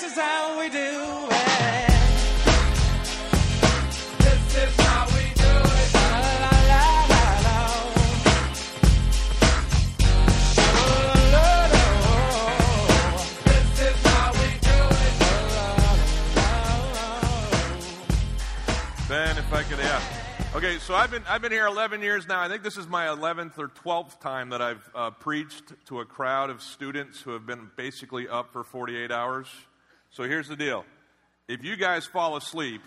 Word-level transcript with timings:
This 0.00 0.12
is 0.12 0.18
how 0.18 0.58
we 0.58 0.70
do 0.70 0.78
it. 0.78 1.90
This 4.18 4.56
is 4.56 4.76
how 4.80 5.04
we 5.08 5.24
do 5.34 5.44
it. 5.44 5.94
La, 5.94 6.08
la, 6.40 6.54
la, 6.70 6.84
la, 7.10 7.24
la. 7.44 7.58
La, 10.56 10.72
la, 11.04 11.12
la, 11.34 11.44
la. 11.66 11.84
This 13.44 13.68
is 13.82 13.98
how 14.06 14.32
we 14.32 14.48
do 14.62 14.78
it. 14.96 15.18
Ben, 19.06 19.36
if 19.36 19.52
I 19.52 19.62
could, 19.64 19.80
yeah. 19.80 20.00
Okay, 20.54 20.78
so 20.78 20.94
I've 20.94 21.10
been 21.10 21.24
I've 21.28 21.42
been 21.42 21.52
here 21.52 21.66
11 21.66 22.00
years 22.00 22.26
now. 22.26 22.40
I 22.40 22.48
think 22.48 22.62
this 22.62 22.78
is 22.78 22.88
my 22.88 23.04
11th 23.08 23.58
or 23.58 23.68
12th 23.68 24.18
time 24.20 24.48
that 24.48 24.62
I've 24.62 24.90
uh, 24.94 25.10
preached 25.10 25.74
to 25.88 26.00
a 26.00 26.06
crowd 26.06 26.48
of 26.48 26.62
students 26.62 27.20
who 27.20 27.32
have 27.32 27.44
been 27.44 27.70
basically 27.76 28.26
up 28.28 28.54
for 28.54 28.64
48 28.64 29.12
hours. 29.12 29.46
So 30.12 30.24
here's 30.24 30.48
the 30.48 30.56
deal: 30.56 30.84
if 31.48 31.64
you 31.64 31.76
guys 31.76 32.06
fall 32.06 32.36
asleep, 32.36 32.82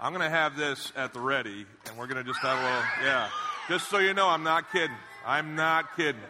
I'm 0.00 0.12
going 0.12 0.24
to 0.24 0.34
have 0.34 0.56
this 0.56 0.92
at 0.96 1.12
the 1.12 1.20
ready, 1.20 1.66
and 1.86 1.98
we're 1.98 2.06
going 2.06 2.24
to 2.24 2.24
just 2.24 2.40
have 2.40 2.58
a 2.58 2.62
little, 2.62 2.82
yeah. 3.04 3.28
Just 3.68 3.90
so 3.90 3.98
you 3.98 4.14
know, 4.14 4.28
I'm 4.28 4.42
not 4.42 4.72
kidding. 4.72 4.96
I'm 5.26 5.54
not 5.54 5.96
kidding. 5.96 6.20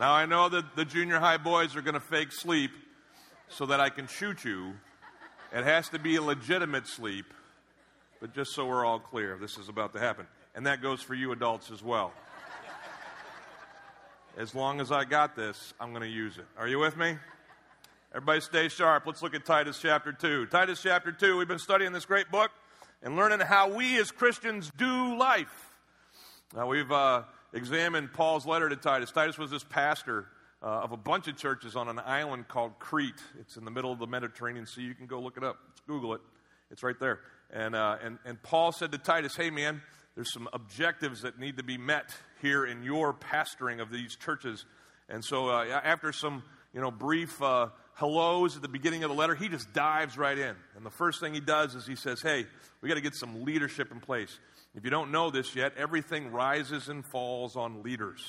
Now 0.00 0.12
I 0.12 0.26
know 0.26 0.48
that 0.48 0.74
the 0.74 0.84
junior 0.84 1.18
high 1.18 1.36
boys 1.36 1.76
are 1.76 1.82
going 1.82 1.94
to 1.94 2.00
fake 2.00 2.32
sleep 2.32 2.70
so 3.48 3.66
that 3.66 3.80
I 3.80 3.90
can 3.90 4.06
shoot 4.06 4.44
you. 4.44 4.72
It 5.52 5.64
has 5.64 5.88
to 5.90 5.98
be 5.98 6.16
a 6.16 6.22
legitimate 6.22 6.86
sleep. 6.86 7.26
But 8.20 8.34
just 8.34 8.54
so 8.54 8.66
we're 8.66 8.84
all 8.84 8.98
clear, 8.98 9.36
this 9.38 9.58
is 9.58 9.68
about 9.68 9.92
to 9.92 10.00
happen. 10.00 10.26
And 10.54 10.66
that 10.66 10.80
goes 10.80 11.02
for 11.02 11.14
you 11.14 11.32
adults 11.32 11.70
as 11.70 11.82
well. 11.82 12.12
As 14.38 14.54
long 14.54 14.80
as 14.80 14.90
I 14.90 15.04
got 15.04 15.36
this, 15.36 15.74
I'm 15.78 15.90
going 15.90 16.02
to 16.02 16.08
use 16.08 16.38
it. 16.38 16.46
Are 16.58 16.66
you 16.66 16.78
with 16.78 16.96
me? 16.96 17.16
Everybody 18.16 18.40
stay 18.40 18.68
sharp. 18.68 19.02
Let's 19.04 19.20
look 19.20 19.34
at 19.34 19.44
Titus 19.44 19.78
chapter 19.78 20.10
2. 20.10 20.46
Titus 20.46 20.80
chapter 20.82 21.12
2, 21.12 21.36
we've 21.36 21.46
been 21.46 21.58
studying 21.58 21.92
this 21.92 22.06
great 22.06 22.30
book 22.30 22.50
and 23.02 23.14
learning 23.14 23.40
how 23.40 23.76
we 23.76 23.98
as 23.98 24.10
Christians 24.10 24.72
do 24.78 25.18
life. 25.18 25.74
Now, 26.54 26.66
we've 26.66 26.90
uh, 26.90 27.24
examined 27.52 28.14
Paul's 28.14 28.46
letter 28.46 28.70
to 28.70 28.76
Titus. 28.76 29.12
Titus 29.12 29.36
was 29.36 29.50
this 29.50 29.64
pastor 29.64 30.28
uh, 30.62 30.66
of 30.66 30.92
a 30.92 30.96
bunch 30.96 31.28
of 31.28 31.36
churches 31.36 31.76
on 31.76 31.90
an 31.90 31.98
island 31.98 32.48
called 32.48 32.78
Crete. 32.78 33.22
It's 33.38 33.58
in 33.58 33.66
the 33.66 33.70
middle 33.70 33.92
of 33.92 33.98
the 33.98 34.06
Mediterranean 34.06 34.64
Sea. 34.64 34.80
You 34.80 34.94
can 34.94 35.06
go 35.06 35.20
look 35.20 35.36
it 35.36 35.44
up, 35.44 35.58
Just 35.72 35.86
Google 35.86 36.14
it. 36.14 36.22
It's 36.70 36.82
right 36.82 36.98
there. 36.98 37.20
And, 37.52 37.76
uh, 37.76 37.98
and, 38.02 38.18
and 38.24 38.42
Paul 38.42 38.72
said 38.72 38.92
to 38.92 38.98
Titus, 38.98 39.36
Hey, 39.36 39.50
man, 39.50 39.82
there's 40.14 40.32
some 40.32 40.48
objectives 40.54 41.20
that 41.20 41.38
need 41.38 41.58
to 41.58 41.62
be 41.62 41.76
met 41.76 42.16
here 42.40 42.64
in 42.64 42.82
your 42.82 43.12
pastoring 43.12 43.82
of 43.82 43.90
these 43.90 44.16
churches. 44.16 44.64
And 45.06 45.22
so, 45.22 45.50
uh, 45.50 45.66
after 45.84 46.12
some 46.12 46.44
you 46.76 46.82
know, 46.82 46.90
brief 46.90 47.40
uh, 47.40 47.68
hellos 47.96 48.56
at 48.56 48.62
the 48.62 48.68
beginning 48.68 49.04
of 49.04 49.10
the 49.10 49.16
letter, 49.16 49.34
he 49.34 49.48
just 49.48 49.72
dives 49.72 50.16
right 50.18 50.38
in. 50.38 50.54
And 50.76 50.84
the 50.84 50.90
first 50.90 51.18
thing 51.18 51.34
he 51.34 51.40
does 51.40 51.74
is 51.74 51.86
he 51.86 51.96
says, 51.96 52.20
Hey, 52.20 52.46
we 52.80 52.88
got 52.88 52.94
to 52.94 53.00
get 53.00 53.14
some 53.14 53.44
leadership 53.44 53.90
in 53.90 54.00
place. 54.00 54.38
If 54.74 54.84
you 54.84 54.90
don't 54.90 55.10
know 55.10 55.30
this 55.30 55.56
yet, 55.56 55.72
everything 55.78 56.30
rises 56.30 56.88
and 56.88 57.04
falls 57.04 57.56
on 57.56 57.82
leaders. 57.82 58.22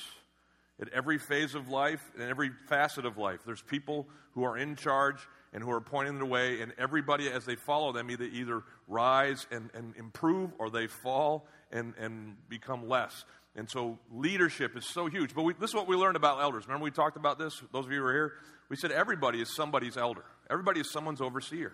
At 0.80 0.88
every 0.90 1.18
phase 1.18 1.54
of 1.54 1.68
life 1.68 2.00
and 2.14 2.22
every 2.22 2.50
facet 2.68 3.04
of 3.04 3.18
life, 3.18 3.40
there's 3.44 3.60
people 3.60 4.08
who 4.32 4.44
are 4.44 4.56
in 4.56 4.74
charge 4.74 5.18
and 5.52 5.62
who 5.62 5.70
are 5.70 5.80
pointing 5.80 6.18
the 6.18 6.26
way, 6.26 6.60
and 6.60 6.72
everybody, 6.78 7.28
as 7.28 7.44
they 7.44 7.56
follow 7.56 7.92
them, 7.92 8.10
either, 8.10 8.24
either 8.24 8.62
rise 8.86 9.46
and, 9.50 9.70
and 9.74 9.94
improve 9.96 10.50
or 10.58 10.70
they 10.70 10.86
fall 10.86 11.46
and, 11.70 11.94
and 11.98 12.36
become 12.48 12.88
less. 12.88 13.24
And 13.58 13.68
so 13.68 13.98
leadership 14.12 14.76
is 14.76 14.86
so 14.86 15.06
huge. 15.06 15.34
But 15.34 15.42
we, 15.42 15.52
this 15.54 15.70
is 15.70 15.74
what 15.74 15.88
we 15.88 15.96
learned 15.96 16.16
about 16.16 16.40
elders. 16.40 16.68
Remember 16.68 16.84
we 16.84 16.92
talked 16.92 17.16
about 17.16 17.40
this? 17.40 17.60
Those 17.72 17.86
of 17.86 17.90
you 17.90 17.98
who 17.98 18.04
were 18.04 18.12
here? 18.12 18.32
We 18.68 18.76
said 18.76 18.92
everybody 18.92 19.40
is 19.40 19.52
somebody's 19.54 19.96
elder, 19.96 20.24
everybody 20.48 20.80
is 20.80 20.92
someone's 20.92 21.20
overseer. 21.20 21.72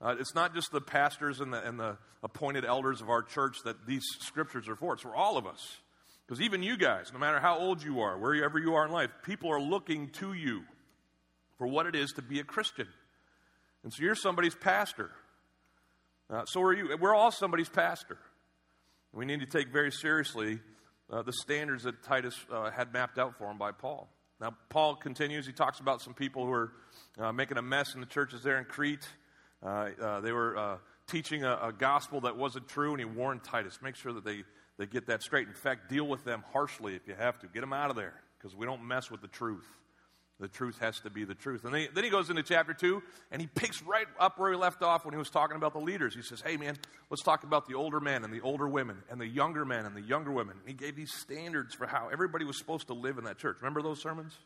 Uh, 0.00 0.14
it's 0.18 0.34
not 0.34 0.54
just 0.54 0.70
the 0.70 0.80
pastors 0.80 1.40
and 1.40 1.52
the, 1.52 1.66
and 1.66 1.80
the 1.80 1.96
appointed 2.22 2.64
elders 2.64 3.00
of 3.00 3.08
our 3.08 3.22
church 3.22 3.56
that 3.64 3.86
these 3.86 4.04
scriptures 4.20 4.68
are 4.68 4.76
for. 4.76 4.92
It's 4.92 5.02
for 5.02 5.14
all 5.14 5.36
of 5.36 5.46
us. 5.46 5.78
Because 6.26 6.40
even 6.42 6.62
you 6.62 6.76
guys, 6.76 7.10
no 7.12 7.18
matter 7.18 7.40
how 7.40 7.58
old 7.58 7.82
you 7.82 8.00
are, 8.00 8.18
wherever 8.18 8.58
you 8.58 8.74
are 8.74 8.84
in 8.84 8.92
life, 8.92 9.10
people 9.24 9.50
are 9.50 9.60
looking 9.60 10.10
to 10.10 10.32
you 10.32 10.62
for 11.58 11.66
what 11.66 11.86
it 11.86 11.94
is 11.94 12.12
to 12.12 12.22
be 12.22 12.40
a 12.40 12.44
Christian. 12.44 12.88
And 13.82 13.92
so 13.92 14.02
you're 14.02 14.14
somebody's 14.14 14.54
pastor. 14.54 15.10
Uh, 16.30 16.44
so 16.44 16.62
are 16.62 16.72
you. 16.72 16.96
We're 17.00 17.14
all 17.14 17.30
somebody's 17.30 17.68
pastor. 17.68 18.18
We 19.12 19.24
need 19.24 19.40
to 19.40 19.46
take 19.46 19.72
very 19.72 19.90
seriously 19.90 20.60
uh, 21.10 21.22
the 21.22 21.32
standards 21.32 21.84
that 21.84 22.02
Titus 22.02 22.34
uh, 22.50 22.70
had 22.70 22.92
mapped 22.92 23.18
out 23.18 23.36
for 23.36 23.50
him 23.50 23.58
by 23.58 23.72
Paul. 23.72 24.08
Now, 24.40 24.54
Paul 24.68 24.96
continues. 24.96 25.46
He 25.46 25.52
talks 25.52 25.80
about 25.80 26.02
some 26.02 26.14
people 26.14 26.44
who 26.44 26.52
are 26.52 26.72
uh, 27.18 27.32
making 27.32 27.56
a 27.56 27.62
mess 27.62 27.94
in 27.94 28.00
the 28.00 28.06
churches 28.06 28.42
there 28.42 28.58
in 28.58 28.64
Crete. 28.64 29.06
Uh, 29.62 29.90
uh, 30.00 30.20
they 30.20 30.32
were 30.32 30.56
uh, 30.56 30.76
teaching 31.06 31.44
a, 31.44 31.58
a, 31.62 31.72
gospel 31.72 32.20
that 32.22 32.36
wasn't 32.36 32.68
true, 32.68 32.90
and 32.90 32.98
he 32.98 33.04
warned 33.04 33.42
Titus 33.44 33.78
make 33.82 33.94
sure 33.94 34.12
that 34.12 34.24
they, 34.24 34.42
they 34.76 34.86
get 34.86 35.06
that 35.06 35.22
straight. 35.22 35.48
In 35.48 35.54
fact, 35.54 35.88
deal 35.88 36.06
with 36.06 36.24
them 36.24 36.44
harshly 36.52 36.94
if 36.94 37.06
you 37.06 37.14
have 37.14 37.38
to. 37.40 37.46
Get 37.46 37.60
them 37.60 37.72
out 37.72 37.90
of 37.90 37.96
there 37.96 38.14
because 38.36 38.54
we 38.54 38.66
don't 38.66 38.84
mess 38.84 39.10
with 39.10 39.22
the 39.22 39.28
truth. 39.28 39.66
The 40.40 40.48
truth 40.48 40.78
has 40.80 40.98
to 41.00 41.10
be 41.10 41.24
the 41.24 41.34
truth. 41.34 41.64
And 41.64 41.72
then 41.72 41.82
he, 41.82 41.88
then 41.94 42.02
he 42.02 42.10
goes 42.10 42.28
into 42.28 42.42
chapter 42.42 42.74
2 42.74 43.00
and 43.30 43.40
he 43.40 43.46
picks 43.46 43.82
right 43.82 44.06
up 44.18 44.36
where 44.38 44.50
he 44.50 44.56
left 44.56 44.82
off 44.82 45.04
when 45.04 45.14
he 45.14 45.18
was 45.18 45.30
talking 45.30 45.56
about 45.56 45.72
the 45.72 45.78
leaders. 45.78 46.14
He 46.14 46.22
says, 46.22 46.42
Hey, 46.44 46.56
man, 46.56 46.76
let's 47.08 47.22
talk 47.22 47.44
about 47.44 47.68
the 47.68 47.74
older 47.74 48.00
men 48.00 48.24
and 48.24 48.32
the 48.32 48.40
older 48.40 48.68
women 48.68 48.96
and 49.10 49.20
the 49.20 49.28
younger 49.28 49.64
men 49.64 49.86
and 49.86 49.94
the 49.94 50.02
younger 50.02 50.32
women. 50.32 50.56
And 50.58 50.68
he 50.68 50.74
gave 50.74 50.96
these 50.96 51.12
standards 51.14 51.74
for 51.74 51.86
how 51.86 52.08
everybody 52.12 52.44
was 52.44 52.58
supposed 52.58 52.88
to 52.88 52.94
live 52.94 53.16
in 53.16 53.24
that 53.24 53.38
church. 53.38 53.58
Remember 53.60 53.80
those 53.80 54.02
sermons? 54.02 54.36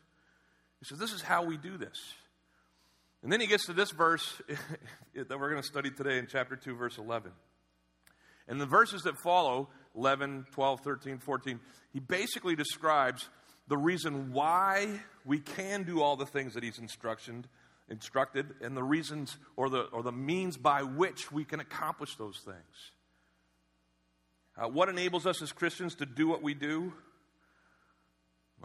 He 0.79 0.85
says, 0.85 0.99
This 0.99 1.11
is 1.11 1.23
how 1.23 1.43
we 1.43 1.57
do 1.57 1.77
this. 1.77 1.97
And 3.23 3.31
then 3.31 3.41
he 3.41 3.47
gets 3.47 3.65
to 3.65 3.73
this 3.73 3.91
verse 3.91 4.41
that 5.15 5.39
we're 5.39 5.49
going 5.49 5.61
to 5.61 5.67
study 5.67 5.89
today 5.89 6.19
in 6.19 6.27
chapter 6.27 6.55
2, 6.55 6.75
verse 6.75 6.97
11. 6.97 7.31
And 8.47 8.61
the 8.61 8.65
verses 8.65 9.03
that 9.03 9.17
follow, 9.17 9.69
11, 9.95 10.45
12, 10.51 10.79
13, 10.81 11.17
14, 11.19 11.59
he 11.93 11.99
basically 11.99 12.55
describes 12.55 13.29
the 13.69 13.77
reason 13.77 14.33
why 14.33 14.99
we 15.25 15.39
can 15.39 15.83
do 15.83 16.01
all 16.01 16.17
the 16.17 16.25
things 16.25 16.55
that 16.55 16.63
he's 16.63 16.79
instructed, 16.79 17.47
instructed 17.87 18.47
and 18.61 18.75
the 18.75 18.83
reasons 18.83 19.37
or 19.55 19.69
the, 19.69 19.83
or 19.83 20.03
the 20.03 20.11
means 20.11 20.57
by 20.57 20.81
which 20.83 21.31
we 21.31 21.45
can 21.45 21.59
accomplish 21.59 22.15
those 22.15 22.39
things. 22.39 22.91
Uh, 24.57 24.67
what 24.67 24.89
enables 24.89 25.25
us 25.25 25.41
as 25.41 25.51
Christians 25.51 25.95
to 25.95 26.05
do 26.05 26.27
what 26.27 26.41
we 26.41 26.53
do? 26.53 26.91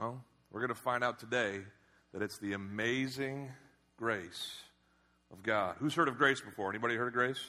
Well, 0.00 0.24
we're 0.50 0.60
going 0.60 0.74
to 0.74 0.74
find 0.74 1.04
out 1.04 1.20
today 1.20 1.60
that 2.12 2.22
it's 2.22 2.38
the 2.38 2.54
amazing 2.54 3.50
grace 3.96 4.56
of 5.30 5.42
God. 5.42 5.76
Who's 5.78 5.94
heard 5.94 6.08
of 6.08 6.16
grace 6.16 6.40
before? 6.40 6.70
Anybody 6.70 6.96
heard 6.96 7.08
of 7.08 7.12
grace? 7.12 7.40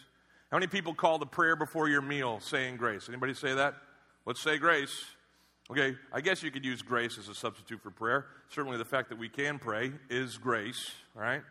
How 0.52 0.58
many 0.58 0.68
people 0.68 0.94
call 0.94 1.18
the 1.18 1.26
prayer 1.26 1.56
before 1.56 1.88
your 1.88 2.02
meal 2.02 2.40
saying 2.40 2.78
grace? 2.78 3.08
Anybody 3.08 3.34
say 3.34 3.54
that? 3.56 3.76
Let's 4.26 4.42
say 4.42 4.58
grace. 4.58 5.06
Okay, 5.72 5.96
I 6.14 6.22
guess 6.22 6.44
you 6.44 6.52
could 6.52 6.64
use 6.64 6.84
grace 6.84 7.18
as 7.18 7.28
a 7.28 7.34
substitute 7.34 7.82
for 7.82 7.90
prayer. 7.90 8.28
Certainly, 8.50 8.78
the 8.78 8.86
fact 8.86 9.10
that 9.10 9.18
we 9.18 9.30
can 9.30 9.58
pray 9.58 9.92
is 10.12 10.38
grace, 10.38 10.92
right? 11.16 11.42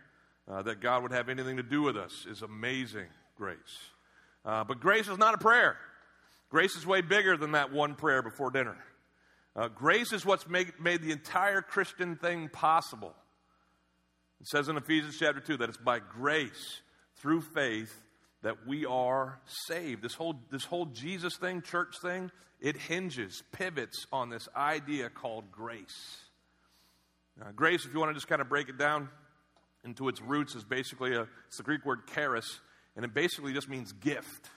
Uh, 0.49 0.63
that 0.63 0.81
God 0.81 1.03
would 1.03 1.11
have 1.11 1.29
anything 1.29 1.57
to 1.57 1.65
do 1.65 1.83
with 1.83 1.97
us 1.97 2.25
is 2.31 2.43
amazing 2.43 3.07
grace. 3.37 3.59
Uh, 4.45 4.63
but 4.63 4.79
grace 4.79 5.09
is 5.09 5.19
not 5.19 5.35
a 5.35 5.39
prayer. 5.39 5.77
Grace 6.49 6.77
is 6.77 6.87
way 6.87 7.01
bigger 7.01 7.37
than 7.37 7.53
that 7.53 7.73
one 7.73 7.97
prayer 7.97 8.23
before 8.23 8.51
dinner. 8.51 8.77
Uh, 9.57 9.67
grace 9.67 10.13
is 10.13 10.25
what's 10.25 10.49
made, 10.49 10.73
made 10.81 11.03
the 11.03 11.11
entire 11.11 11.63
Christian 11.63 12.15
thing 12.15 12.49
possible. 12.49 13.15
It 14.41 14.47
says 14.47 14.69
in 14.69 14.77
Ephesians 14.77 15.17
chapter 15.19 15.41
2 15.41 15.57
that 15.57 15.69
it's 15.69 15.79
by 15.79 15.99
grace, 15.99 16.83
through 17.17 17.41
faith, 17.41 18.01
that 18.45 18.67
we 18.67 18.85
are 18.85 19.41
saved. 19.47 20.03
This 20.03 20.15
whole, 20.15 20.37
this 20.51 20.65
whole 20.65 20.85
Jesus 20.85 21.37
thing, 21.37 21.63
church 21.63 21.95
thing, 22.01 22.31
it 22.61 22.77
hinges, 22.77 23.43
pivots 23.53 24.07
on 24.13 24.29
this 24.29 24.49
idea 24.55 25.09
called 25.09 25.51
grace. 25.51 26.19
Now, 27.41 27.47
grace, 27.57 27.87
if 27.87 27.95
you 27.95 27.99
want 27.99 28.11
to 28.11 28.15
just 28.15 28.29
kind 28.29 28.43
of 28.43 28.51
break 28.51 28.69
it 28.69 28.79
down 28.79 29.09
into 29.83 30.09
its 30.09 30.21
roots, 30.21 30.55
is 30.55 30.63
basically 30.63 31.15
a, 31.15 31.23
it's 31.47 31.57
the 31.57 31.63
Greek 31.63 31.87
word 31.87 32.01
charis, 32.15 32.61
and 32.97 33.05
it 33.05 33.15
basically 33.15 33.55
just 33.55 33.69
means 33.69 33.93
gift. 33.93 34.51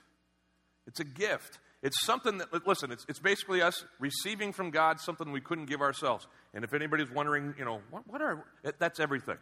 It's 0.86 1.00
a 1.00 1.06
gift. 1.06 1.57
It's 1.81 2.06
something 2.06 2.40
that, 2.40 2.68
listen, 2.68 2.92
it's, 2.92 3.06
it's 3.07 3.19
basically 3.19 3.62
us 3.62 3.86
receiving 4.00 4.51
from 4.51 4.69
God 4.69 5.00
something 5.00 5.31
we 5.31 5.42
couldn't 5.42 5.66
give 5.66 5.81
ourselves. 5.81 6.28
And 6.54 6.66
if 6.66 6.74
anybody's 6.74 7.10
wondering, 7.10 7.56
you 7.57 7.63
know, 7.63 7.80
what, 7.90 8.04
what 8.06 8.22
are, 8.22 8.44
that's 8.80 9.00
everything. 9.00 9.38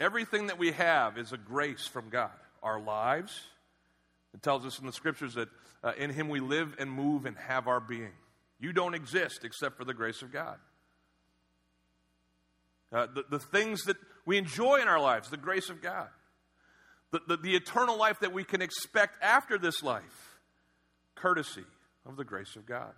Everything 0.00 0.46
that 0.46 0.58
we 0.58 0.72
have 0.72 1.18
is 1.18 1.32
a 1.32 1.38
grace 1.38 1.86
from 1.86 2.08
God 2.08 2.30
our 2.64 2.80
lives. 2.80 3.40
It 4.34 4.42
tells 4.42 4.66
us 4.66 4.80
in 4.80 4.86
the 4.86 4.92
scriptures 4.92 5.34
that 5.34 5.48
uh, 5.84 5.92
in 5.96 6.10
Him 6.10 6.28
we 6.28 6.40
live 6.40 6.74
and 6.78 6.90
move 6.90 7.26
and 7.26 7.36
have 7.36 7.68
our 7.68 7.78
being. 7.78 8.12
You 8.58 8.72
don't 8.72 8.94
exist 8.94 9.44
except 9.44 9.76
for 9.76 9.84
the 9.84 9.94
grace 9.94 10.22
of 10.22 10.32
God. 10.32 10.56
Uh, 12.92 13.06
the, 13.14 13.24
the 13.30 13.38
things 13.38 13.82
that 13.84 13.96
we 14.24 14.38
enjoy 14.38 14.80
in 14.80 14.88
our 14.88 15.00
lives, 15.00 15.28
the 15.28 15.36
grace 15.36 15.68
of 15.68 15.82
God. 15.82 16.08
The, 17.10 17.20
the, 17.28 17.36
the 17.36 17.54
eternal 17.54 17.96
life 17.96 18.20
that 18.20 18.32
we 18.32 18.42
can 18.42 18.60
expect 18.60 19.22
after 19.22 19.58
this 19.58 19.82
life, 19.82 20.38
courtesy 21.14 21.64
of 22.06 22.16
the 22.16 22.24
grace 22.24 22.56
of 22.56 22.66
God. 22.66 22.92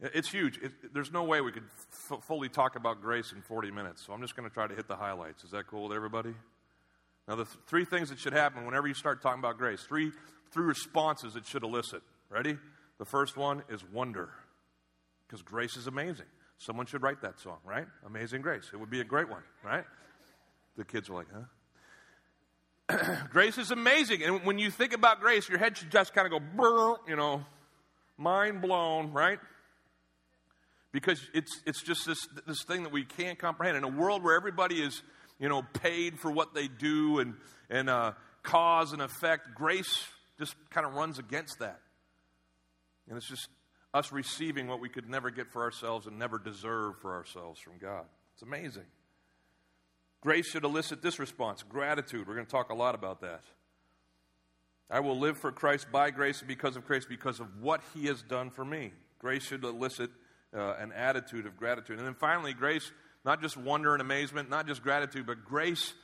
It's 0.00 0.30
huge. 0.30 0.58
It, 0.58 0.72
there's 0.92 1.12
no 1.12 1.24
way 1.24 1.40
we 1.40 1.52
could 1.52 1.68
f- 2.10 2.24
fully 2.24 2.48
talk 2.48 2.76
about 2.76 3.00
grace 3.00 3.32
in 3.32 3.42
40 3.42 3.70
minutes, 3.70 4.04
so 4.06 4.12
I'm 4.12 4.20
just 4.20 4.36
going 4.36 4.48
to 4.48 4.52
try 4.52 4.66
to 4.66 4.74
hit 4.74 4.88
the 4.88 4.96
highlights. 4.96 5.44
Is 5.44 5.50
that 5.52 5.66
cool 5.66 5.88
with 5.88 5.96
everybody? 5.96 6.34
Now, 7.26 7.36
the 7.36 7.44
th- 7.44 7.56
three 7.66 7.84
things 7.84 8.10
that 8.10 8.18
should 8.18 8.32
happen 8.32 8.66
whenever 8.66 8.86
you 8.86 8.94
start 8.94 9.22
talking 9.22 9.38
about 9.38 9.58
grace, 9.58 9.82
three, 9.82 10.12
three 10.50 10.64
responses 10.64 11.36
it 11.36 11.46
should 11.46 11.62
elicit. 11.62 12.02
Ready? 12.30 12.58
The 12.98 13.04
first 13.04 13.36
one 13.36 13.62
is 13.68 13.82
wonder, 13.92 14.30
because 15.26 15.42
grace 15.42 15.76
is 15.76 15.86
amazing. 15.86 16.26
Someone 16.58 16.86
should 16.86 17.02
write 17.02 17.20
that 17.22 17.38
song, 17.40 17.58
right? 17.64 17.86
Amazing 18.06 18.42
Grace. 18.42 18.70
It 18.72 18.78
would 18.78 18.90
be 18.90 19.00
a 19.00 19.04
great 19.04 19.28
one, 19.28 19.42
right? 19.62 19.84
The 20.76 20.84
kids 20.84 21.10
are 21.10 21.14
like, 21.14 21.26
huh? 21.32 23.16
grace 23.30 23.58
is 23.58 23.70
amazing. 23.70 24.22
And 24.22 24.44
when 24.44 24.58
you 24.58 24.70
think 24.70 24.92
about 24.92 25.20
grace, 25.20 25.48
your 25.48 25.58
head 25.58 25.76
should 25.76 25.90
just 25.90 26.14
kind 26.14 26.32
of 26.32 26.40
go, 26.40 26.98
you 27.08 27.16
know, 27.16 27.44
mind 28.16 28.60
blown, 28.60 29.12
right? 29.12 29.38
Because 30.92 31.20
it's, 31.34 31.60
it's 31.66 31.82
just 31.82 32.06
this, 32.06 32.28
this 32.46 32.62
thing 32.64 32.84
that 32.84 32.92
we 32.92 33.04
can't 33.04 33.38
comprehend. 33.38 33.76
In 33.76 33.84
a 33.84 33.88
world 33.88 34.22
where 34.22 34.36
everybody 34.36 34.76
is, 34.76 35.02
you 35.38 35.48
know, 35.48 35.62
paid 35.62 36.18
for 36.18 36.30
what 36.30 36.54
they 36.54 36.68
do 36.68 37.18
and, 37.18 37.34
and 37.70 37.90
uh, 37.90 38.12
cause 38.42 38.92
and 38.92 39.02
effect, 39.02 39.54
grace 39.54 40.06
just 40.38 40.54
kind 40.70 40.86
of 40.86 40.94
runs 40.94 41.18
against 41.18 41.58
that. 41.60 41.80
And 43.08 43.16
it's 43.16 43.28
just 43.28 43.48
us 43.92 44.10
receiving 44.12 44.66
what 44.66 44.80
we 44.80 44.88
could 44.88 45.08
never 45.08 45.30
get 45.30 45.52
for 45.52 45.62
ourselves 45.62 46.06
and 46.06 46.18
never 46.18 46.38
deserve 46.38 46.98
for 47.00 47.14
ourselves 47.14 47.60
from 47.60 47.78
God. 47.78 48.04
It's 48.34 48.42
amazing. 48.42 48.84
Grace 50.20 50.48
should 50.48 50.64
elicit 50.64 51.02
this 51.02 51.18
response 51.18 51.62
gratitude. 51.62 52.26
We're 52.26 52.34
going 52.34 52.46
to 52.46 52.50
talk 52.50 52.70
a 52.70 52.74
lot 52.74 52.94
about 52.94 53.20
that. 53.20 53.42
I 54.90 55.00
will 55.00 55.18
live 55.18 55.38
for 55.38 55.52
Christ 55.52 55.90
by 55.92 56.10
grace 56.10 56.40
and 56.40 56.48
because 56.48 56.76
of 56.76 56.86
grace, 56.86 57.04
because 57.04 57.40
of 57.40 57.62
what 57.62 57.80
He 57.94 58.06
has 58.06 58.22
done 58.22 58.50
for 58.50 58.64
me. 58.64 58.92
Grace 59.18 59.44
should 59.44 59.64
elicit 59.64 60.10
uh, 60.54 60.74
an 60.78 60.92
attitude 60.92 61.46
of 61.46 61.56
gratitude. 61.56 61.98
And 61.98 62.06
then 62.06 62.14
finally, 62.14 62.52
grace, 62.52 62.90
not 63.24 63.40
just 63.40 63.56
wonder 63.56 63.92
and 63.92 64.02
amazement, 64.02 64.50
not 64.50 64.66
just 64.66 64.82
gratitude, 64.82 65.26
but 65.26 65.44
grace 65.44 65.94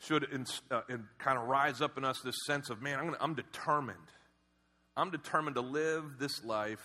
should 0.00 0.24
in, 0.32 0.46
uh, 0.70 0.82
in 0.88 1.04
kind 1.18 1.38
of 1.38 1.48
rise 1.48 1.80
up 1.80 1.98
in 1.98 2.04
us 2.04 2.20
this 2.24 2.36
sense 2.46 2.70
of, 2.70 2.80
man, 2.82 2.98
I'm, 2.98 3.06
gonna, 3.06 3.16
I'm 3.20 3.34
determined. 3.34 3.98
I'm 4.96 5.10
determined 5.10 5.56
to 5.56 5.62
live 5.62 6.18
this 6.18 6.44
life 6.44 6.80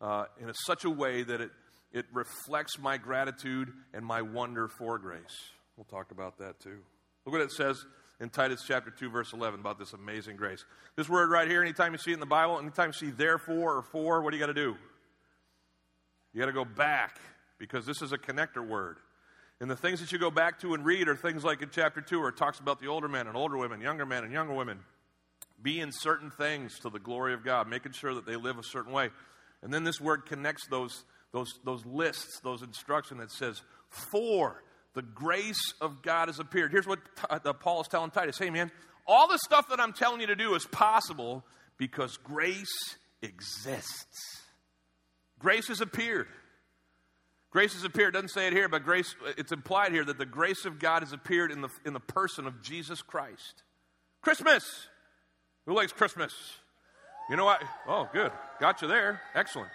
uh, 0.00 0.24
in 0.40 0.48
a, 0.48 0.54
such 0.66 0.84
a 0.84 0.90
way 0.90 1.22
that 1.22 1.40
it, 1.40 1.50
it 1.92 2.06
reflects 2.12 2.78
my 2.78 2.96
gratitude 2.96 3.72
and 3.92 4.04
my 4.04 4.22
wonder 4.22 4.68
for 4.68 4.98
grace. 4.98 5.50
We'll 5.76 5.84
talk 5.84 6.10
about 6.10 6.38
that 6.38 6.60
too. 6.60 6.78
Look 7.24 7.32
what 7.32 7.40
it 7.40 7.52
says 7.52 7.84
in 8.20 8.30
Titus 8.30 8.62
chapter 8.66 8.90
2, 8.90 9.10
verse 9.10 9.32
11 9.32 9.60
about 9.60 9.78
this 9.78 9.92
amazing 9.92 10.36
grace. 10.36 10.64
This 10.96 11.08
word 11.08 11.30
right 11.30 11.48
here, 11.48 11.62
anytime 11.62 11.92
you 11.92 11.98
see 11.98 12.10
it 12.10 12.14
in 12.14 12.20
the 12.20 12.26
Bible, 12.26 12.58
anytime 12.58 12.88
you 12.88 12.92
see 12.92 13.10
therefore 13.10 13.78
or 13.78 13.82
for, 13.82 14.22
what 14.22 14.30
do 14.30 14.36
you 14.36 14.42
got 14.42 14.52
to 14.52 14.54
do? 14.54 14.76
You 16.32 16.40
got 16.40 16.46
to 16.46 16.52
go 16.52 16.64
back 16.64 17.18
because 17.58 17.86
this 17.86 18.02
is 18.02 18.12
a 18.12 18.18
connector 18.18 18.66
word. 18.66 18.98
And 19.60 19.70
the 19.70 19.76
things 19.76 20.00
that 20.00 20.12
you 20.12 20.18
go 20.18 20.30
back 20.30 20.60
to 20.60 20.74
and 20.74 20.84
read 20.84 21.08
are 21.08 21.16
things 21.16 21.44
like 21.44 21.62
in 21.62 21.70
chapter 21.70 22.00
2 22.00 22.20
where 22.20 22.28
it 22.28 22.36
talks 22.36 22.60
about 22.60 22.80
the 22.80 22.86
older 22.86 23.08
men 23.08 23.26
and 23.26 23.36
older 23.36 23.56
women, 23.56 23.80
younger 23.80 24.06
men 24.06 24.22
and 24.22 24.32
younger 24.32 24.54
women 24.54 24.80
being 25.60 25.90
certain 25.90 26.30
things 26.30 26.78
to 26.80 26.90
the 26.90 27.00
glory 27.00 27.34
of 27.34 27.44
God, 27.44 27.68
making 27.68 27.92
sure 27.92 28.14
that 28.14 28.26
they 28.26 28.36
live 28.36 28.58
a 28.58 28.62
certain 28.62 28.92
way. 28.92 29.10
And 29.62 29.74
then 29.74 29.82
this 29.82 30.00
word 30.00 30.26
connects 30.26 30.66
those, 30.68 31.04
those, 31.32 31.58
those 31.64 31.84
lists, 31.84 32.40
those 32.44 32.62
instructions 32.62 33.20
that 33.20 33.32
says, 33.32 33.60
For 33.88 34.62
the 34.94 35.02
grace 35.02 35.74
of 35.80 36.02
God 36.02 36.28
has 36.28 36.38
appeared. 36.38 36.70
Here's 36.70 36.86
what 36.86 37.00
uh, 37.28 37.52
Paul 37.54 37.80
is 37.80 37.88
telling 37.88 38.10
Titus 38.10 38.38
Hey, 38.38 38.50
man, 38.50 38.70
all 39.06 39.26
the 39.26 39.38
stuff 39.38 39.68
that 39.70 39.80
I'm 39.80 39.92
telling 39.92 40.20
you 40.20 40.28
to 40.28 40.36
do 40.36 40.54
is 40.54 40.64
possible 40.66 41.44
because 41.76 42.16
grace 42.18 42.96
exists. 43.22 44.42
Grace 45.38 45.68
has 45.68 45.80
appeared. 45.80 46.28
Grace 47.50 47.72
has 47.74 47.84
appeared. 47.84 48.14
It 48.14 48.18
doesn't 48.18 48.28
say 48.28 48.46
it 48.46 48.52
here, 48.52 48.68
but 48.68 48.84
grace, 48.84 49.14
it's 49.38 49.52
implied 49.52 49.92
here 49.92 50.04
that 50.04 50.18
the 50.18 50.26
grace 50.26 50.64
of 50.64 50.78
God 50.78 51.02
has 51.02 51.12
appeared 51.12 51.50
in 51.50 51.62
the, 51.62 51.70
in 51.86 51.94
the 51.94 52.00
person 52.00 52.46
of 52.46 52.62
Jesus 52.62 53.00
Christ. 53.00 53.62
Christmas. 54.20 54.64
Who 55.66 55.74
likes 55.74 55.92
Christmas? 55.92 56.32
You 57.30 57.36
know 57.36 57.44
what? 57.44 57.62
Oh, 57.86 58.08
good. 58.12 58.32
Got 58.60 58.82
you 58.82 58.88
there. 58.88 59.20
Excellent. 59.34 59.70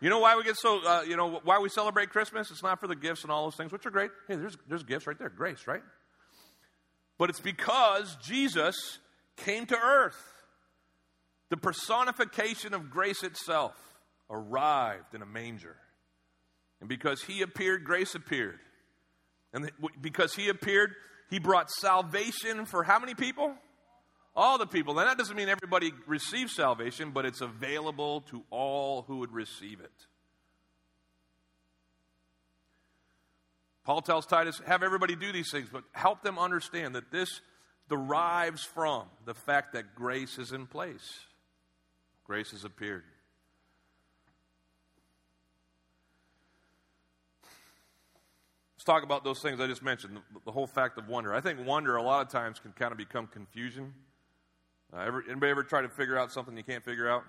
You 0.00 0.10
know 0.10 0.20
why 0.20 0.36
we 0.36 0.44
get 0.44 0.56
so, 0.56 0.80
uh, 0.86 1.02
you 1.02 1.16
know, 1.16 1.40
why 1.42 1.58
we 1.58 1.68
celebrate 1.68 2.10
Christmas? 2.10 2.50
It's 2.50 2.62
not 2.62 2.78
for 2.80 2.86
the 2.86 2.94
gifts 2.94 3.22
and 3.22 3.32
all 3.32 3.44
those 3.44 3.56
things, 3.56 3.72
which 3.72 3.84
are 3.84 3.90
great. 3.90 4.10
Hey, 4.28 4.36
there's, 4.36 4.56
there's 4.68 4.84
gifts 4.84 5.06
right 5.06 5.18
there. 5.18 5.28
Grace, 5.28 5.66
right? 5.66 5.82
But 7.18 7.30
it's 7.30 7.40
because 7.40 8.16
Jesus 8.22 8.98
came 9.36 9.66
to 9.66 9.76
earth. 9.76 10.20
The 11.50 11.56
personification 11.56 12.74
of 12.74 12.90
grace 12.90 13.22
itself 13.24 13.74
arrived 14.30 15.14
in 15.14 15.22
a 15.22 15.26
manger. 15.26 15.76
And 16.80 16.88
because 16.88 17.22
he 17.22 17.42
appeared, 17.42 17.84
grace 17.84 18.14
appeared. 18.14 18.60
And 19.52 19.70
because 20.00 20.34
he 20.34 20.48
appeared, 20.48 20.94
he 21.30 21.38
brought 21.38 21.70
salvation 21.70 22.66
for 22.66 22.82
how 22.82 22.98
many 22.98 23.14
people? 23.14 23.54
All 24.36 24.58
the 24.58 24.66
people. 24.66 24.98
And 24.98 25.08
that 25.08 25.18
doesn't 25.18 25.36
mean 25.36 25.48
everybody 25.48 25.92
receives 26.06 26.54
salvation, 26.54 27.10
but 27.10 27.24
it's 27.24 27.40
available 27.40 28.20
to 28.30 28.44
all 28.50 29.02
who 29.02 29.18
would 29.18 29.32
receive 29.32 29.80
it. 29.80 29.90
Paul 33.84 34.02
tells 34.02 34.26
Titus, 34.26 34.60
have 34.66 34.82
everybody 34.82 35.16
do 35.16 35.32
these 35.32 35.50
things, 35.50 35.68
but 35.72 35.82
help 35.92 36.22
them 36.22 36.38
understand 36.38 36.94
that 36.94 37.10
this 37.10 37.40
derives 37.88 38.62
from 38.62 39.06
the 39.24 39.32
fact 39.32 39.72
that 39.72 39.94
grace 39.94 40.38
is 40.38 40.52
in 40.52 40.66
place. 40.66 41.20
Grace 42.24 42.50
has 42.50 42.64
appeared. 42.64 43.04
Talk 48.88 49.02
about 49.02 49.22
those 49.22 49.40
things 49.40 49.60
I 49.60 49.66
just 49.66 49.82
mentioned, 49.82 50.16
the, 50.16 50.40
the 50.46 50.52
whole 50.52 50.66
fact 50.66 50.96
of 50.98 51.08
wonder. 51.08 51.34
I 51.34 51.40
think 51.40 51.64
wonder 51.66 51.96
a 51.96 52.02
lot 52.02 52.24
of 52.24 52.32
times 52.32 52.58
can 52.58 52.72
kind 52.72 52.90
of 52.90 52.96
become 52.96 53.26
confusion. 53.26 53.92
Uh, 54.92 55.00
ever, 55.00 55.22
anybody 55.28 55.50
ever 55.50 55.62
try 55.62 55.82
to 55.82 55.90
figure 55.90 56.18
out 56.18 56.32
something 56.32 56.56
you 56.56 56.64
can't 56.64 56.84
figure 56.84 57.08
out? 57.08 57.22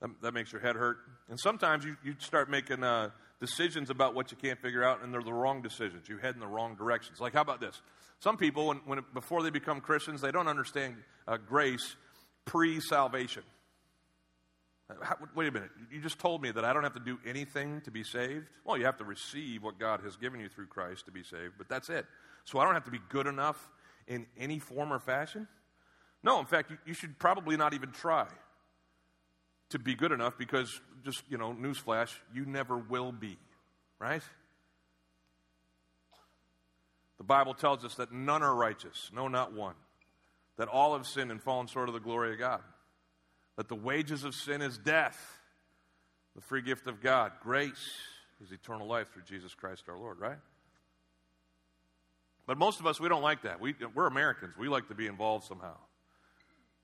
That, 0.00 0.10
that 0.20 0.34
makes 0.34 0.50
your 0.50 0.60
head 0.60 0.74
hurt. 0.74 0.96
And 1.30 1.38
sometimes 1.38 1.84
you, 1.84 1.96
you 2.04 2.16
start 2.18 2.50
making 2.50 2.82
uh, 2.82 3.10
decisions 3.40 3.88
about 3.88 4.16
what 4.16 4.32
you 4.32 4.36
can't 4.36 4.60
figure 4.60 4.82
out, 4.82 5.04
and 5.04 5.14
they're 5.14 5.22
the 5.22 5.32
wrong 5.32 5.62
decisions. 5.62 6.08
You 6.08 6.18
head 6.18 6.34
in 6.34 6.40
the 6.40 6.46
wrong 6.48 6.74
directions. 6.74 7.20
Like, 7.20 7.34
how 7.34 7.42
about 7.42 7.60
this? 7.60 7.80
Some 8.18 8.36
people, 8.36 8.66
when, 8.66 8.78
when 8.84 8.98
before 9.14 9.44
they 9.44 9.50
become 9.50 9.80
Christians, 9.80 10.20
they 10.20 10.32
don't 10.32 10.48
understand 10.48 10.96
uh, 11.28 11.36
grace 11.36 11.94
pre 12.44 12.80
salvation. 12.80 13.44
Wait 15.34 15.48
a 15.48 15.52
minute. 15.52 15.70
You 15.90 16.00
just 16.00 16.18
told 16.18 16.42
me 16.42 16.50
that 16.50 16.64
I 16.64 16.72
don't 16.72 16.82
have 16.82 16.94
to 16.94 17.00
do 17.00 17.18
anything 17.26 17.80
to 17.82 17.90
be 17.90 18.04
saved? 18.04 18.46
Well, 18.64 18.76
you 18.76 18.84
have 18.84 18.98
to 18.98 19.04
receive 19.04 19.62
what 19.62 19.78
God 19.78 20.00
has 20.02 20.16
given 20.16 20.40
you 20.40 20.48
through 20.48 20.66
Christ 20.66 21.06
to 21.06 21.12
be 21.12 21.22
saved, 21.22 21.54
but 21.56 21.68
that's 21.68 21.88
it. 21.88 22.04
So 22.44 22.58
I 22.58 22.64
don't 22.64 22.74
have 22.74 22.84
to 22.84 22.90
be 22.90 23.00
good 23.08 23.26
enough 23.26 23.70
in 24.06 24.26
any 24.38 24.58
form 24.58 24.92
or 24.92 24.98
fashion? 24.98 25.48
No, 26.22 26.38
in 26.38 26.46
fact, 26.46 26.70
you, 26.70 26.78
you 26.86 26.94
should 26.94 27.18
probably 27.18 27.56
not 27.56 27.74
even 27.74 27.90
try 27.90 28.26
to 29.70 29.78
be 29.78 29.94
good 29.94 30.12
enough 30.12 30.36
because, 30.38 30.80
just, 31.04 31.22
you 31.28 31.38
know, 31.38 31.52
newsflash, 31.52 32.14
you 32.34 32.44
never 32.44 32.76
will 32.76 33.12
be, 33.12 33.38
right? 33.98 34.22
The 37.18 37.24
Bible 37.24 37.54
tells 37.54 37.84
us 37.84 37.94
that 37.96 38.12
none 38.12 38.42
are 38.42 38.54
righteous, 38.54 39.10
no, 39.14 39.28
not 39.28 39.52
one. 39.52 39.74
That 40.58 40.68
all 40.68 40.96
have 40.96 41.06
sinned 41.06 41.30
and 41.30 41.42
fallen 41.42 41.66
short 41.66 41.88
of 41.88 41.94
the 41.94 42.00
glory 42.00 42.32
of 42.32 42.38
God. 42.38 42.60
That 43.62 43.68
the 43.68 43.76
wages 43.76 44.24
of 44.24 44.34
sin 44.34 44.60
is 44.60 44.76
death. 44.76 45.38
The 46.34 46.40
free 46.40 46.62
gift 46.62 46.88
of 46.88 47.00
God, 47.00 47.30
grace, 47.40 47.94
is 48.42 48.50
eternal 48.50 48.88
life 48.88 49.12
through 49.12 49.22
Jesus 49.22 49.54
Christ 49.54 49.84
our 49.88 49.96
Lord, 49.96 50.18
right? 50.18 50.38
But 52.44 52.58
most 52.58 52.80
of 52.80 52.88
us, 52.88 52.98
we 52.98 53.08
don't 53.08 53.22
like 53.22 53.42
that. 53.42 53.60
We, 53.60 53.76
we're 53.94 54.08
Americans. 54.08 54.56
We 54.58 54.66
like 54.66 54.88
to 54.88 54.96
be 54.96 55.06
involved 55.06 55.44
somehow. 55.44 55.76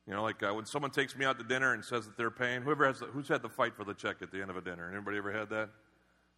You 0.06 0.14
know, 0.14 0.22
like 0.22 0.40
uh, 0.40 0.52
when 0.52 0.66
someone 0.66 0.92
takes 0.92 1.16
me 1.16 1.24
out 1.24 1.36
to 1.40 1.44
dinner 1.44 1.74
and 1.74 1.84
says 1.84 2.04
that 2.04 2.16
they're 2.16 2.30
paying, 2.30 2.62
whoever 2.62 2.86
has 2.86 3.00
the, 3.00 3.06
who's 3.06 3.26
had 3.26 3.42
the 3.42 3.48
fight 3.48 3.74
for 3.74 3.82
the 3.82 3.94
check 3.94 4.18
at 4.22 4.30
the 4.30 4.40
end 4.40 4.48
of 4.48 4.56
a 4.56 4.60
dinner? 4.60 4.88
Anybody 4.94 5.16
ever 5.18 5.32
had 5.32 5.50
that? 5.50 5.70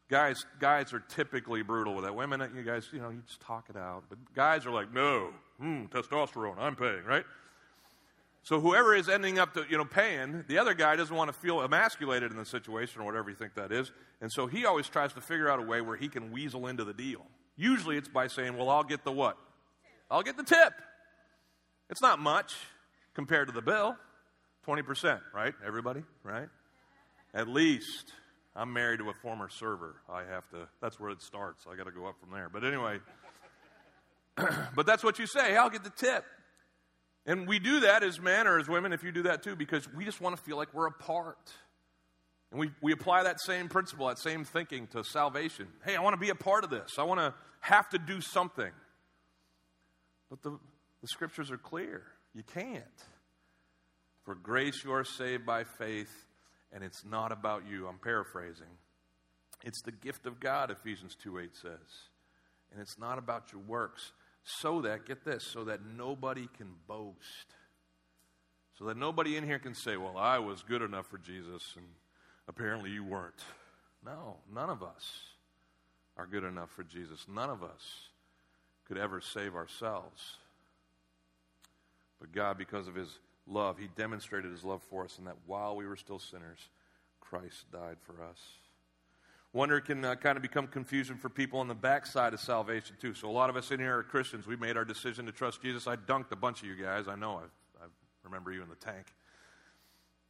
Guys, 0.09 0.47
guys 0.59 0.95
are 0.95 1.01
typically 1.01 1.61
brutal 1.61 1.95
with 1.95 2.05
that. 2.05 2.15
Women, 2.15 2.51
you 2.57 2.63
guys, 2.63 2.89
you 2.95 3.01
know, 3.01 3.11
you 3.11 3.21
just 3.27 3.41
talk 3.43 3.67
it 3.69 3.77
out. 3.77 4.05
But 4.09 4.33
guys 4.35 4.65
are 4.65 4.73
like, 4.73 4.91
no, 4.91 5.35
hmm, 5.59 5.85
testosterone, 5.91 6.57
I'm 6.59 6.77
paying, 6.77 7.05
right? 7.05 7.27
So 8.43 8.59
whoever 8.61 8.95
is 8.95 9.09
ending 9.09 9.39
up 9.39 9.55
to, 9.55 9.65
you 9.69 9.77
know, 9.77 9.85
paying, 9.85 10.45
the 10.49 10.59
other 10.59 10.75
guy 10.75 10.97
doesn't 10.97 11.15
want 11.15 11.33
to 11.33 11.39
feel 11.39 11.61
emasculated 11.61 12.31
in 12.31 12.39
the 12.39 12.47
situation 12.47 13.03
or 13.03 13.05
whatever 13.05 13.29
you 13.29 13.37
think 13.37 13.55
that 13.55 13.71
is. 13.71 13.93
And 14.21 14.31
so 14.33 14.47
he 14.47 14.65
always 14.65 14.89
tries 14.89 15.13
to 15.13 15.21
figure 15.21 15.51
out 15.51 15.59
a 15.59 15.63
way 15.63 15.81
where 15.81 15.97
he 15.97 16.09
can 16.09 16.33
weasel 16.33 16.67
into 16.67 16.85
the 16.85 16.95
deal. 16.95 17.27
Usually 17.57 17.97
it's 17.97 18.09
by 18.09 18.29
saying, 18.29 18.57
well, 18.57 18.71
I'll 18.71 18.85
get 18.85 19.05
the 19.05 19.13
what? 19.13 19.37
I'll 20.11 20.23
get 20.23 20.37
the 20.37 20.43
tip. 20.43 20.73
It's 21.91 22.01
not 22.01 22.19
much 22.19 22.55
compared 23.15 23.49
to 23.49 23.53
the 23.53 23.63
bill. 23.63 23.97
20%, 24.67 25.21
right? 25.35 25.55
Everybody, 25.67 26.03
right? 26.23 26.49
At 27.35 27.49
least. 27.49 28.13
I'm 28.57 28.73
married 28.73 28.99
to 28.99 29.09
a 29.11 29.15
former 29.15 29.49
server. 29.49 29.97
I 30.09 30.25
have 30.25 30.49
to, 30.51 30.69
that's 30.83 30.99
where 30.99 31.11
it 31.11 31.23
starts. 31.23 31.67
I 31.71 31.77
got 31.77 31.85
to 31.85 31.93
go 31.93 32.07
up 32.07 32.17
from 32.21 32.31
there. 32.33 32.49
But 32.53 32.65
anyway, 32.65 32.99
but 34.75 34.87
that's 34.87 35.05
what 35.05 35.19
you 35.19 35.27
say. 35.27 35.57
I'll 35.57 35.71
get 35.71 35.85
the 35.85 35.91
tip. 35.91 36.25
And 37.27 37.47
we 37.47 37.59
do 37.59 37.81
that 37.81 38.03
as 38.03 38.21
men 38.21 38.47
or 38.47 38.59
as 38.59 38.69
women, 38.69 38.93
if 38.93 39.03
you 39.03 39.13
do 39.13 39.23
that 39.25 39.43
too, 39.43 39.55
because 39.57 39.87
we 39.93 40.05
just 40.05 40.21
want 40.21 40.37
to 40.37 40.43
feel 40.43 40.57
like 40.57 40.73
we're 40.73 40.87
a 40.87 40.93
part. 40.93 41.53
And 42.51 42.59
we, 42.59 42.71
we 42.83 42.93
apply 42.93 43.25
that 43.25 43.41
same 43.41 43.69
principle, 43.69 44.09
that 44.09 44.19
same 44.19 44.45
thinking 44.45 44.89
to 44.89 45.05
salvation. 45.05 45.69
Hey, 45.85 45.97
I 45.97 46.01
want 46.01 46.15
to 46.15 46.21
be 46.21 46.31
a 46.31 46.35
part 46.35 46.65
of 46.65 46.71
this. 46.71 46.93
I 46.99 47.05
want 47.05 47.21
to 47.21 47.35
have 47.61 47.89
to 47.91 47.99
do 47.99 48.21
something. 48.21 48.71
But 50.31 50.43
the, 50.43 50.59
the 51.01 51.09
scriptures 51.09 51.51
are 51.51 51.59
clear. 51.59 52.03
You 52.35 52.43
can't. 52.43 52.85
For 54.25 54.35
grace 54.35 54.83
you 54.85 54.93
are 54.93 55.05
saved 55.05 55.47
by 55.47 55.65
faith, 55.65 56.13
and 56.73 56.85
it's 56.85 57.05
not 57.05 57.33
about 57.33 57.65
you. 57.69 57.87
I'm 57.87 57.99
paraphrasing. 57.99 58.67
It's 59.63 59.83
the 59.83 59.93
gift 59.93 60.27
of 60.27 60.41
God, 60.41 60.71
Ephesians 60.71 61.17
2 61.23 61.39
8 61.39 61.57
says. 61.57 61.73
And 62.73 62.81
it's 62.81 62.99
not 62.99 63.19
about 63.19 63.53
your 63.53 63.61
works. 63.63 64.13
So 64.45 64.81
that, 64.83 65.07
get 65.07 65.25
this, 65.25 65.45
so 65.45 65.65
that 65.65 65.81
nobody 65.97 66.49
can 66.57 66.73
boast. 66.87 67.55
So 68.79 68.87
that 68.87 68.97
nobody 68.97 69.37
in 69.37 69.45
here 69.45 69.59
can 69.59 69.75
say, 69.75 69.97
well, 69.97 70.17
I 70.17 70.39
was 70.39 70.63
good 70.63 70.83
enough 70.83 71.07
for 71.07 71.19
Jesus, 71.19 71.75
and 71.77 71.87
apparently 72.49 72.91
you 72.91 73.05
weren't. 73.05 73.43
No, 74.05 74.39
none 74.53 74.71
of 74.71 74.83
us 74.83 75.21
are 76.17 76.27
good 76.27 76.45
enough 76.45 76.71
for 76.71 76.83
Jesus. 76.83 77.27
None 77.29 77.51
of 77.51 77.63
us 77.63 78.09
could 78.89 78.97
ever 78.97 79.21
save 79.21 79.55
ourselves. 79.55 80.37
But 82.19 82.33
God, 82.33 82.59
because 82.59 82.89
of 82.89 82.95
His 82.95 83.19
love, 83.47 83.79
He 83.79 83.89
demonstrated 83.97 84.51
His 84.51 84.65
love 84.65 84.83
for 84.89 85.05
us, 85.05 85.19
and 85.19 85.27
that 85.27 85.37
while 85.47 85.77
we 85.77 85.87
were 85.87 85.97
still 85.97 86.19
sinners, 86.19 86.59
Christ 87.21 87.71
died 87.71 87.97
for 88.01 88.23
us. 88.25 88.39
Wonder 89.53 89.81
can 89.81 90.05
uh, 90.05 90.15
kind 90.15 90.37
of 90.37 90.43
become 90.43 90.69
confusion 90.69 91.17
for 91.17 91.29
people 91.29 91.59
on 91.59 91.67
the 91.67 91.75
backside 91.75 92.35
of 92.35 92.41
salvation, 92.41 92.97
too. 93.01 93.15
So, 93.15 93.29
a 93.29 93.33
lot 93.33 93.51
of 93.51 93.57
us 93.57 93.73
in 93.73 93.81
here 93.81 93.99
are 93.99 94.03
Christians. 94.05 94.47
We 94.47 94.55
made 94.55 94.77
our 94.77 94.85
decision 94.85 95.27
to 95.27 95.33
trust 95.33 95.61
Jesus. 95.61 95.89
I 95.89 95.97
dunked 95.97 96.31
a 96.31 96.37
bunch 96.37 96.63
of 96.63 96.69
you 96.69 96.77
guys. 96.77 97.09
I 97.09 97.17
know. 97.17 97.41
I, 97.81 97.85
I 97.85 97.87
remember 98.23 98.53
you 98.53 98.63
in 98.63 98.69
the 98.69 98.77
tank. 98.77 99.07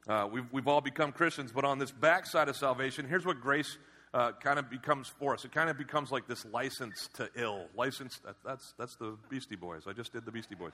Uh, 0.08 0.26
we've, 0.32 0.46
we've 0.50 0.66
all 0.66 0.80
become 0.80 1.12
Christians, 1.12 1.52
but 1.52 1.64
on 1.64 1.78
this 1.78 1.90
backside 1.90 2.48
of 2.48 2.56
salvation, 2.56 3.06
here's 3.06 3.26
what 3.26 3.42
grace 3.42 3.76
uh, 4.14 4.32
kind 4.42 4.58
of 4.58 4.70
becomes 4.70 5.08
for 5.18 5.34
us. 5.34 5.44
It 5.44 5.52
kind 5.52 5.68
of 5.68 5.76
becomes 5.76 6.10
like 6.10 6.26
this 6.26 6.44
license 6.46 7.10
to 7.14 7.28
ill. 7.36 7.66
License, 7.76 8.18
that, 8.24 8.36
that's, 8.44 8.74
that's 8.78 8.96
the 8.96 9.16
Beastie 9.28 9.56
Boys. 9.56 9.82
I 9.86 9.92
just 9.92 10.12
did 10.12 10.24
the 10.24 10.32
Beastie 10.32 10.54
Boys. 10.54 10.72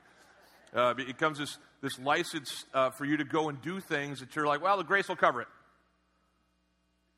Uh, 0.74 0.94
it 0.98 1.06
becomes 1.06 1.38
this, 1.38 1.58
this 1.82 1.98
license 1.98 2.64
uh, 2.74 2.90
for 2.90 3.04
you 3.04 3.16
to 3.16 3.24
go 3.24 3.48
and 3.48 3.60
do 3.62 3.80
things 3.80 4.20
that 4.20 4.34
you're 4.36 4.46
like, 4.46 4.62
well, 4.62 4.76
the 4.76 4.84
grace 4.84 5.08
will 5.08 5.16
cover 5.16 5.40
it. 5.40 5.48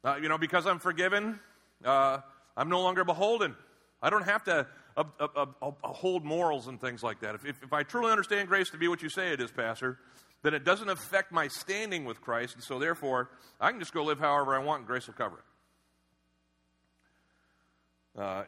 Uh, 0.04 0.16
you 0.22 0.28
know, 0.28 0.38
because 0.38 0.66
I'm 0.66 0.78
forgiven, 0.78 1.40
uh, 1.84 2.18
I'm 2.56 2.68
no 2.68 2.80
longer 2.80 3.04
beholden. 3.04 3.56
I 4.00 4.10
don't 4.10 4.24
have 4.24 4.44
to 4.44 4.66
uh, 4.96 5.04
uh, 5.18 5.46
uh, 5.60 5.70
hold 5.82 6.24
morals 6.24 6.66
and 6.66 6.80
things 6.80 7.02
like 7.02 7.20
that. 7.20 7.34
If, 7.34 7.44
if, 7.44 7.62
if 7.62 7.72
I 7.72 7.82
truly 7.82 8.10
understand 8.10 8.48
grace 8.48 8.70
to 8.70 8.78
be 8.78 8.88
what 8.88 9.02
you 9.02 9.08
say 9.08 9.32
it 9.32 9.40
is, 9.40 9.50
Pastor, 9.50 9.98
then 10.42 10.54
it 10.54 10.64
doesn't 10.64 10.88
affect 10.88 11.32
my 11.32 11.48
standing 11.48 12.04
with 12.04 12.20
Christ, 12.20 12.54
and 12.54 12.62
so 12.62 12.78
therefore, 12.78 13.30
I 13.60 13.70
can 13.70 13.80
just 13.80 13.92
go 13.92 14.04
live 14.04 14.20
however 14.20 14.54
I 14.54 14.58
want, 14.58 14.80
and 14.80 14.86
grace 14.86 15.06
will 15.06 15.14
cover 15.14 15.38
it. 18.16 18.20
Uh, 18.20 18.44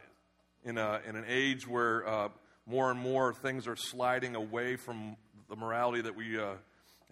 in, 0.63 0.77
a, 0.77 1.01
in 1.07 1.15
an 1.15 1.25
age 1.27 1.67
where 1.67 2.07
uh, 2.07 2.29
more 2.65 2.91
and 2.91 2.99
more 2.99 3.33
things 3.33 3.67
are 3.67 3.75
sliding 3.75 4.35
away 4.35 4.75
from 4.75 5.17
the 5.49 5.55
morality 5.55 6.01
that 6.01 6.15
we 6.15 6.39
uh, 6.39 6.53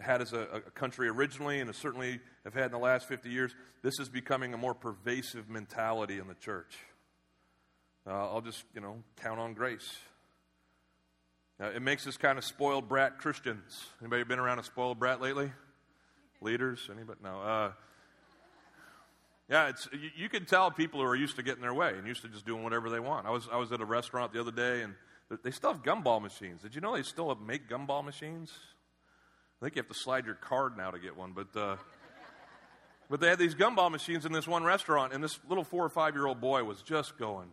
had 0.00 0.22
as 0.22 0.32
a, 0.32 0.40
a, 0.40 0.60
country 0.60 1.08
originally, 1.08 1.60
and 1.60 1.74
certainly 1.74 2.20
have 2.44 2.54
had 2.54 2.66
in 2.66 2.72
the 2.72 2.78
last 2.78 3.06
50 3.06 3.28
years, 3.28 3.54
this 3.82 3.98
is 3.98 4.08
becoming 4.08 4.54
a 4.54 4.56
more 4.56 4.74
pervasive 4.74 5.48
mentality 5.48 6.18
in 6.18 6.26
the 6.26 6.34
church. 6.34 6.78
Uh, 8.06 8.10
I'll 8.10 8.40
just, 8.40 8.64
you 8.74 8.80
know, 8.80 9.02
count 9.16 9.38
on 9.38 9.54
grace. 9.54 9.98
Uh, 11.60 11.66
it 11.66 11.82
makes 11.82 12.06
us 12.06 12.16
kind 12.16 12.38
of 12.38 12.44
spoiled 12.44 12.88
brat 12.88 13.18
Christians. 13.18 13.84
Anybody 14.00 14.24
been 14.24 14.38
around 14.38 14.58
a 14.58 14.64
spoiled 14.64 14.98
brat 14.98 15.20
lately? 15.20 15.52
Leaders? 16.40 16.88
Anybody? 16.90 17.20
No. 17.22 17.40
Uh, 17.40 17.72
yeah, 19.50 19.68
it's 19.68 19.88
you, 19.92 20.10
you 20.16 20.28
can 20.28 20.46
tell 20.46 20.70
people 20.70 21.00
who 21.00 21.06
are 21.06 21.16
used 21.16 21.36
to 21.36 21.42
getting 21.42 21.60
their 21.60 21.74
way 21.74 21.92
and 21.98 22.06
used 22.06 22.22
to 22.22 22.28
just 22.28 22.46
doing 22.46 22.62
whatever 22.62 22.88
they 22.88 23.00
want. 23.00 23.26
I 23.26 23.30
was 23.30 23.48
I 23.52 23.56
was 23.56 23.72
at 23.72 23.80
a 23.80 23.84
restaurant 23.84 24.32
the 24.32 24.40
other 24.40 24.52
day 24.52 24.82
and 24.82 24.94
they 25.42 25.50
still 25.50 25.72
have 25.72 25.82
gumball 25.82 26.22
machines. 26.22 26.62
Did 26.62 26.74
you 26.74 26.80
know 26.80 26.96
they 26.96 27.02
still 27.02 27.34
make 27.34 27.68
gumball 27.68 28.04
machines? 28.04 28.52
I 29.60 29.66
think 29.66 29.76
you 29.76 29.80
have 29.80 29.88
to 29.88 29.94
slide 29.94 30.24
your 30.24 30.36
card 30.36 30.78
now 30.78 30.90
to 30.90 30.98
get 30.98 31.18
one, 31.18 31.32
but 31.32 31.54
uh, 31.54 31.76
but 33.10 33.20
they 33.20 33.28
had 33.28 33.38
these 33.38 33.54
gumball 33.54 33.90
machines 33.90 34.24
in 34.24 34.32
this 34.32 34.48
one 34.48 34.64
restaurant, 34.64 35.12
and 35.12 35.22
this 35.22 35.38
little 35.50 35.64
four 35.64 35.84
or 35.84 35.90
five 35.90 36.14
year 36.14 36.24
old 36.24 36.40
boy 36.40 36.64
was 36.64 36.80
just 36.80 37.18
going 37.18 37.48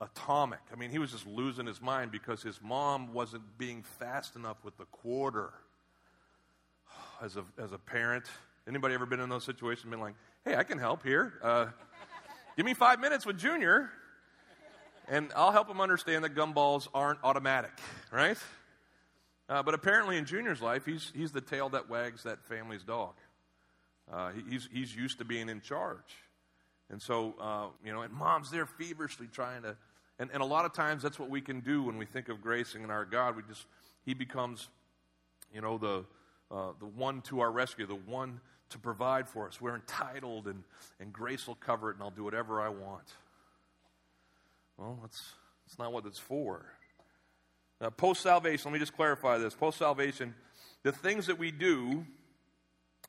atomic. 0.00 0.58
I 0.72 0.76
mean, 0.76 0.90
he 0.90 0.98
was 0.98 1.12
just 1.12 1.24
losing 1.24 1.66
his 1.66 1.80
mind 1.80 2.10
because 2.10 2.42
his 2.42 2.60
mom 2.60 3.12
wasn't 3.12 3.42
being 3.58 3.84
fast 4.00 4.34
enough 4.34 4.56
with 4.64 4.76
the 4.76 4.86
quarter. 4.86 5.52
As 7.22 7.36
a, 7.36 7.44
as 7.56 7.72
a 7.72 7.78
parent, 7.78 8.26
anybody 8.68 8.94
ever 8.94 9.06
been 9.06 9.20
in 9.20 9.30
those 9.30 9.44
situations? 9.44 9.90
Been 9.90 10.00
like, 10.00 10.16
hey, 10.44 10.54
I 10.54 10.64
can 10.64 10.78
help 10.78 11.02
here. 11.02 11.32
Uh, 11.42 11.66
give 12.58 12.66
me 12.66 12.74
five 12.74 13.00
minutes 13.00 13.24
with 13.24 13.38
Junior, 13.38 13.88
and 15.08 15.32
I'll 15.34 15.52
help 15.52 15.70
him 15.70 15.80
understand 15.80 16.24
that 16.24 16.34
gumballs 16.34 16.88
aren't 16.92 17.20
automatic, 17.24 17.70
right? 18.10 18.36
Uh, 19.48 19.62
but 19.62 19.74
apparently, 19.74 20.16
in 20.16 20.24
Junior's 20.24 20.60
life, 20.60 20.84
he's, 20.84 21.12
he's 21.14 21.32
the 21.32 21.40
tail 21.40 21.68
that 21.68 21.88
wags 21.88 22.24
that 22.24 22.44
family's 22.44 22.82
dog. 22.82 23.14
Uh, 24.12 24.32
he, 24.32 24.42
he's, 24.50 24.68
he's 24.72 24.96
used 24.96 25.18
to 25.18 25.24
being 25.24 25.48
in 25.48 25.60
charge. 25.60 26.16
And 26.90 27.00
so, 27.00 27.34
uh, 27.40 27.66
you 27.84 27.92
know, 27.92 28.02
and 28.02 28.12
mom's 28.12 28.50
there 28.50 28.66
feverishly 28.66 29.28
trying 29.32 29.62
to, 29.62 29.76
and, 30.18 30.30
and 30.32 30.42
a 30.42 30.46
lot 30.46 30.64
of 30.64 30.72
times 30.72 31.02
that's 31.02 31.18
what 31.18 31.30
we 31.30 31.40
can 31.40 31.60
do 31.60 31.82
when 31.82 31.98
we 31.98 32.06
think 32.06 32.28
of 32.28 32.40
gracing 32.40 32.82
in 32.82 32.90
our 32.90 33.04
God. 33.04 33.36
We 33.36 33.42
just, 33.42 33.66
he 34.04 34.14
becomes, 34.14 34.68
you 35.52 35.60
know, 35.60 35.78
the, 35.78 36.04
uh, 36.50 36.72
the 36.78 36.86
one 36.86 37.22
to 37.22 37.40
our 37.40 37.50
rescue, 37.50 37.86
the 37.86 37.94
one 37.94 38.40
to 38.70 38.78
provide 38.78 39.28
for 39.28 39.46
us. 39.46 39.60
We're 39.60 39.74
entitled, 39.74 40.46
and, 40.46 40.62
and 41.00 41.12
grace 41.12 41.46
will 41.46 41.56
cover 41.56 41.90
it, 41.90 41.94
and 41.94 42.02
I'll 42.02 42.10
do 42.10 42.24
whatever 42.24 42.60
I 42.60 42.68
want. 42.68 43.12
Well, 44.76 44.98
that's, 45.02 45.22
that's 45.66 45.78
not 45.78 45.92
what 45.92 46.04
it's 46.06 46.18
for. 46.18 46.66
Post 47.96 48.22
salvation, 48.22 48.70
let 48.70 48.72
me 48.72 48.78
just 48.78 48.96
clarify 48.96 49.38
this. 49.38 49.54
Post 49.54 49.78
salvation, 49.78 50.34
the 50.82 50.92
things 50.92 51.26
that 51.26 51.38
we 51.38 51.50
do 51.50 52.06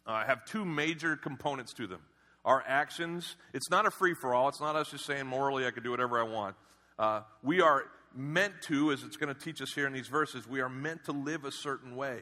uh, 0.05 0.25
have 0.25 0.45
two 0.45 0.65
major 0.65 1.15
components 1.15 1.73
to 1.73 1.87
them 1.87 2.01
our 2.45 2.63
actions. 2.65 3.35
It's 3.53 3.69
not 3.69 3.85
a 3.85 3.91
free 3.91 4.13
for 4.13 4.33
all. 4.33 4.47
It's 4.47 4.61
not 4.61 4.77
us 4.77 4.89
just 4.89 5.05
saying 5.05 5.27
morally 5.27 5.67
I 5.67 5.71
can 5.71 5.83
do 5.83 5.91
whatever 5.91 6.17
I 6.17 6.23
want. 6.23 6.55
Uh, 6.97 7.21
we 7.43 7.59
are 7.59 7.83
meant 8.15 8.53
to, 8.63 8.93
as 8.93 9.03
it's 9.03 9.17
going 9.17 9.33
to 9.33 9.39
teach 9.39 9.61
us 9.61 9.73
here 9.73 9.85
in 9.85 9.91
these 9.91 10.07
verses, 10.07 10.47
we 10.47 10.61
are 10.61 10.69
meant 10.69 11.03
to 11.05 11.11
live 11.11 11.43
a 11.43 11.51
certain 11.51 11.97
way. 11.97 12.21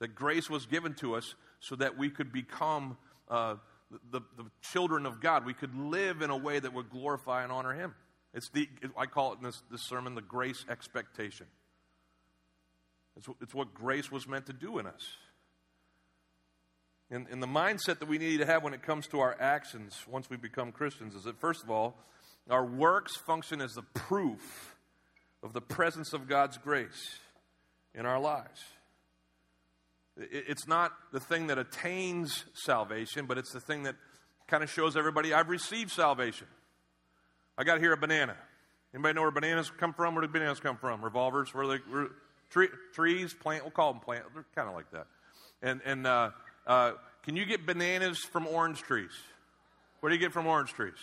That 0.00 0.14
grace 0.14 0.50
was 0.50 0.66
given 0.66 0.92
to 0.96 1.14
us 1.14 1.34
so 1.60 1.76
that 1.76 1.96
we 1.96 2.10
could 2.10 2.30
become 2.30 2.98
uh, 3.28 3.54
the, 4.10 4.20
the 4.36 4.44
children 4.60 5.06
of 5.06 5.20
God. 5.20 5.46
We 5.46 5.54
could 5.54 5.74
live 5.74 6.20
in 6.20 6.28
a 6.28 6.36
way 6.36 6.60
that 6.60 6.74
would 6.74 6.90
glorify 6.90 7.42
and 7.42 7.50
honor 7.50 7.72
Him. 7.72 7.94
It's 8.34 8.48
the, 8.50 8.68
I 8.96 9.06
call 9.06 9.32
it 9.32 9.38
in 9.38 9.44
this, 9.44 9.62
this 9.70 9.82
sermon 9.86 10.14
the 10.14 10.22
grace 10.22 10.64
expectation. 10.68 11.46
It's, 13.16 13.26
it's 13.40 13.54
what 13.54 13.74
grace 13.74 14.10
was 14.10 14.26
meant 14.26 14.46
to 14.46 14.52
do 14.52 14.78
in 14.78 14.86
us. 14.86 15.02
And, 17.10 17.26
and 17.30 17.42
the 17.42 17.46
mindset 17.46 17.98
that 17.98 18.08
we 18.08 18.16
need 18.16 18.38
to 18.38 18.46
have 18.46 18.62
when 18.62 18.72
it 18.72 18.82
comes 18.82 19.06
to 19.08 19.20
our 19.20 19.36
actions 19.38 19.98
once 20.08 20.30
we 20.30 20.38
become 20.38 20.72
Christians 20.72 21.14
is 21.14 21.24
that, 21.24 21.38
first 21.38 21.62
of 21.62 21.70
all, 21.70 21.94
our 22.48 22.64
works 22.64 23.16
function 23.16 23.60
as 23.60 23.72
the 23.72 23.82
proof 23.82 24.76
of 25.42 25.52
the 25.52 25.60
presence 25.60 26.14
of 26.14 26.26
God's 26.26 26.56
grace 26.56 27.18
in 27.94 28.06
our 28.06 28.18
lives. 28.18 28.60
It's 30.16 30.66
not 30.66 30.92
the 31.12 31.20
thing 31.20 31.48
that 31.48 31.58
attains 31.58 32.44
salvation, 32.54 33.26
but 33.26 33.36
it's 33.36 33.52
the 33.52 33.60
thing 33.60 33.82
that 33.84 33.96
kind 34.46 34.62
of 34.62 34.70
shows 34.70 34.96
everybody 34.96 35.34
I've 35.34 35.48
received 35.48 35.90
salvation. 35.90 36.46
I 37.56 37.64
got 37.64 37.80
here 37.80 37.92
a 37.92 37.96
banana. 37.96 38.36
Anybody 38.94 39.14
know 39.14 39.22
where 39.22 39.30
bananas 39.30 39.70
come 39.70 39.92
from? 39.92 40.14
Where 40.14 40.22
do 40.22 40.28
bananas 40.28 40.60
come 40.60 40.76
from? 40.76 41.02
Revolvers? 41.02 41.54
Where 41.54 41.66
they 41.66 41.78
where, 41.90 42.08
tree, 42.50 42.68
trees? 42.92 43.34
Plant? 43.34 43.64
We'll 43.64 43.70
call 43.70 43.92
them 43.92 44.00
plant. 44.00 44.24
They're 44.34 44.44
kind 44.54 44.68
of 44.68 44.74
like 44.74 44.90
that. 44.92 45.06
And 45.62 45.80
and 45.84 46.06
uh, 46.06 46.30
uh, 46.66 46.92
can 47.22 47.36
you 47.36 47.44
get 47.44 47.64
bananas 47.64 48.18
from 48.18 48.46
orange 48.46 48.80
trees? 48.82 49.12
What 50.00 50.08
do 50.08 50.14
you 50.14 50.20
get 50.20 50.32
from 50.32 50.46
orange 50.46 50.72
trees? 50.72 50.98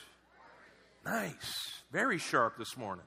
Nice. 1.05 1.81
Very 1.91 2.17
sharp 2.17 2.57
this 2.57 2.77
morning. 2.77 3.05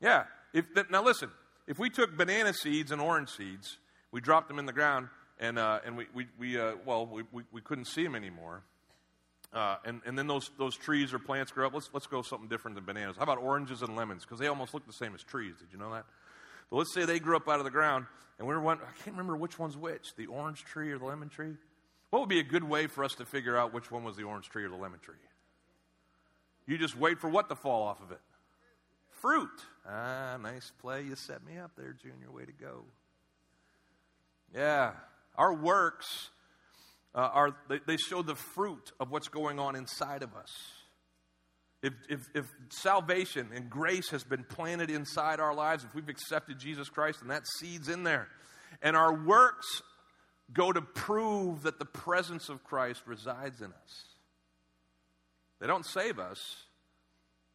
Yeah. 0.00 0.24
If, 0.52 0.64
now 0.90 1.04
listen, 1.04 1.30
if 1.66 1.78
we 1.78 1.90
took 1.90 2.16
banana 2.16 2.54
seeds 2.54 2.90
and 2.90 3.00
orange 3.00 3.28
seeds, 3.28 3.76
we 4.10 4.20
dropped 4.20 4.48
them 4.48 4.58
in 4.58 4.66
the 4.66 4.72
ground, 4.72 5.08
and, 5.38 5.58
uh, 5.58 5.80
and 5.84 5.96
we, 5.96 6.06
we, 6.14 6.26
we 6.38 6.58
uh, 6.58 6.72
well, 6.84 7.06
we, 7.06 7.24
we, 7.32 7.42
we, 7.52 7.60
couldn't 7.60 7.84
see 7.84 8.02
them 8.02 8.14
anymore. 8.14 8.62
Uh, 9.52 9.76
and, 9.84 10.02
and 10.04 10.18
then 10.18 10.26
those, 10.26 10.50
those 10.58 10.76
trees 10.76 11.14
or 11.14 11.18
plants 11.18 11.50
grow 11.52 11.66
up. 11.66 11.74
Let's, 11.74 11.88
let's 11.92 12.06
go 12.06 12.22
something 12.22 12.48
different 12.48 12.74
than 12.74 12.84
bananas. 12.84 13.16
How 13.16 13.22
about 13.22 13.38
oranges 13.38 13.82
and 13.82 13.96
lemons? 13.96 14.22
Because 14.22 14.38
they 14.38 14.48
almost 14.48 14.74
look 14.74 14.86
the 14.86 14.92
same 14.92 15.14
as 15.14 15.22
trees. 15.22 15.54
Did 15.58 15.68
you 15.72 15.78
know 15.78 15.92
that? 15.92 16.04
But 16.70 16.76
let's 16.76 16.92
say 16.92 17.04
they 17.04 17.18
grew 17.18 17.36
up 17.36 17.48
out 17.48 17.58
of 17.58 17.64
the 17.64 17.70
ground, 17.70 18.06
and 18.38 18.46
we 18.46 18.54
were 18.54 18.68
I 18.68 18.76
can't 18.76 19.16
remember 19.16 19.36
which 19.36 19.58
one's 19.58 19.76
which, 19.76 20.14
the 20.16 20.26
orange 20.26 20.64
tree 20.64 20.90
or 20.92 20.98
the 20.98 21.04
lemon 21.04 21.28
tree. 21.28 21.54
What 22.10 22.20
would 22.20 22.28
be 22.28 22.40
a 22.40 22.44
good 22.44 22.64
way 22.64 22.86
for 22.86 23.04
us 23.04 23.14
to 23.16 23.24
figure 23.24 23.56
out 23.56 23.72
which 23.72 23.90
one 23.90 24.04
was 24.04 24.16
the 24.16 24.24
orange 24.24 24.48
tree 24.48 24.64
or 24.64 24.68
the 24.68 24.76
lemon 24.76 25.00
tree? 25.00 25.14
You 26.66 26.78
just 26.78 26.96
wait 26.96 27.20
for 27.20 27.30
what 27.30 27.48
to 27.48 27.54
fall 27.54 27.82
off 27.82 28.02
of 28.02 28.10
it? 28.10 28.20
Fruit. 29.10 29.48
Ah, 29.88 30.36
nice 30.42 30.72
play. 30.80 31.02
You 31.02 31.14
set 31.14 31.44
me 31.46 31.58
up 31.58 31.72
there, 31.76 31.92
Junior. 31.92 32.30
Way 32.30 32.44
to 32.44 32.52
go. 32.52 32.84
Yeah. 34.54 34.92
Our 35.36 35.54
works 35.54 36.30
uh, 37.16 37.30
are 37.32 37.56
they, 37.68 37.80
they 37.86 37.96
show 37.96 38.22
the 38.22 38.34
fruit 38.34 38.92
of 39.00 39.10
what's 39.10 39.28
going 39.28 39.58
on 39.58 39.74
inside 39.74 40.22
of 40.22 40.34
us. 40.36 40.52
If, 41.82 41.94
if, 42.08 42.28
if 42.34 42.44
salvation 42.70 43.48
and 43.54 43.70
grace 43.70 44.10
has 44.10 44.22
been 44.22 44.44
planted 44.44 44.90
inside 44.90 45.40
our 45.40 45.54
lives, 45.54 45.84
if 45.84 45.94
we've 45.94 46.08
accepted 46.08 46.58
Jesus 46.58 46.88
Christ 46.88 47.22
and 47.22 47.30
that 47.30 47.46
seed's 47.58 47.88
in 47.88 48.02
there, 48.02 48.28
and 48.82 48.96
our 48.96 49.14
works 49.14 49.82
go 50.52 50.72
to 50.72 50.82
prove 50.82 51.62
that 51.62 51.78
the 51.78 51.84
presence 51.84 52.48
of 52.48 52.62
Christ 52.64 53.02
resides 53.06 53.60
in 53.60 53.68
us. 53.68 54.04
They 55.60 55.66
don't 55.66 55.86
save 55.86 56.18
us, 56.18 56.38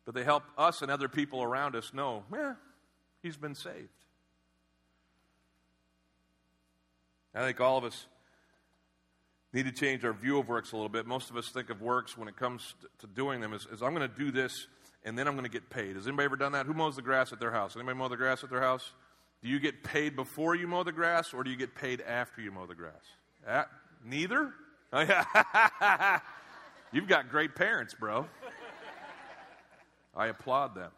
but 0.05 0.15
they 0.15 0.23
help 0.23 0.43
us 0.57 0.81
and 0.81 0.89
other 0.89 1.07
people 1.07 1.43
around 1.43 1.75
us 1.75 1.93
know, 1.93 2.23
yeah, 2.33 2.55
he's 3.21 3.37
been 3.37 3.55
saved. 3.55 3.89
I 7.33 7.45
think 7.45 7.61
all 7.61 7.77
of 7.77 7.85
us 7.85 8.07
need 9.53 9.65
to 9.65 9.71
change 9.71 10.05
our 10.05 10.13
view 10.13 10.39
of 10.39 10.47
works 10.47 10.71
a 10.71 10.75
little 10.75 10.89
bit. 10.89 11.05
Most 11.05 11.29
of 11.29 11.37
us 11.37 11.49
think 11.49 11.69
of 11.69 11.81
works 11.81 12.17
when 12.17 12.27
it 12.27 12.35
comes 12.35 12.73
to, 12.99 13.07
doing 13.07 13.41
them 13.41 13.53
as, 13.53 13.67
as 13.71 13.81
I'm 13.81 13.93
going 13.93 14.09
to 14.09 14.15
do 14.15 14.31
this 14.31 14.67
and 15.03 15.17
then 15.17 15.27
I'm 15.27 15.33
going 15.33 15.45
to 15.45 15.51
get 15.51 15.69
paid. 15.69 15.95
Has 15.95 16.07
anybody 16.07 16.25
ever 16.25 16.35
done 16.35 16.51
that? 16.53 16.65
Who 16.65 16.73
mows 16.73 16.95
the 16.95 17.01
grass 17.01 17.33
at 17.33 17.39
their 17.39 17.51
house? 17.51 17.75
Anybody 17.75 17.97
mow 17.97 18.07
the 18.07 18.17
grass 18.17 18.43
at 18.43 18.49
their 18.49 18.61
house? 18.61 18.91
Do 19.41 19.49
you 19.49 19.59
get 19.59 19.83
paid 19.83 20.15
before 20.15 20.55
you 20.55 20.67
mow 20.67 20.83
the 20.83 20.91
grass 20.91 21.33
or 21.33 21.43
do 21.43 21.49
you 21.49 21.57
get 21.57 21.75
paid 21.75 22.01
after 22.01 22.41
you 22.41 22.51
mow 22.51 22.67
the 22.67 22.75
grass? 22.75 23.03
At, 23.45 23.69
neither? 24.05 24.53
Oh, 24.93 24.99
yeah. 25.01 26.19
You've 26.91 27.07
got 27.07 27.29
great 27.29 27.55
parents, 27.55 27.93
bro. 27.93 28.27
I 30.15 30.27
applaud 30.27 30.75
them. 30.75 30.91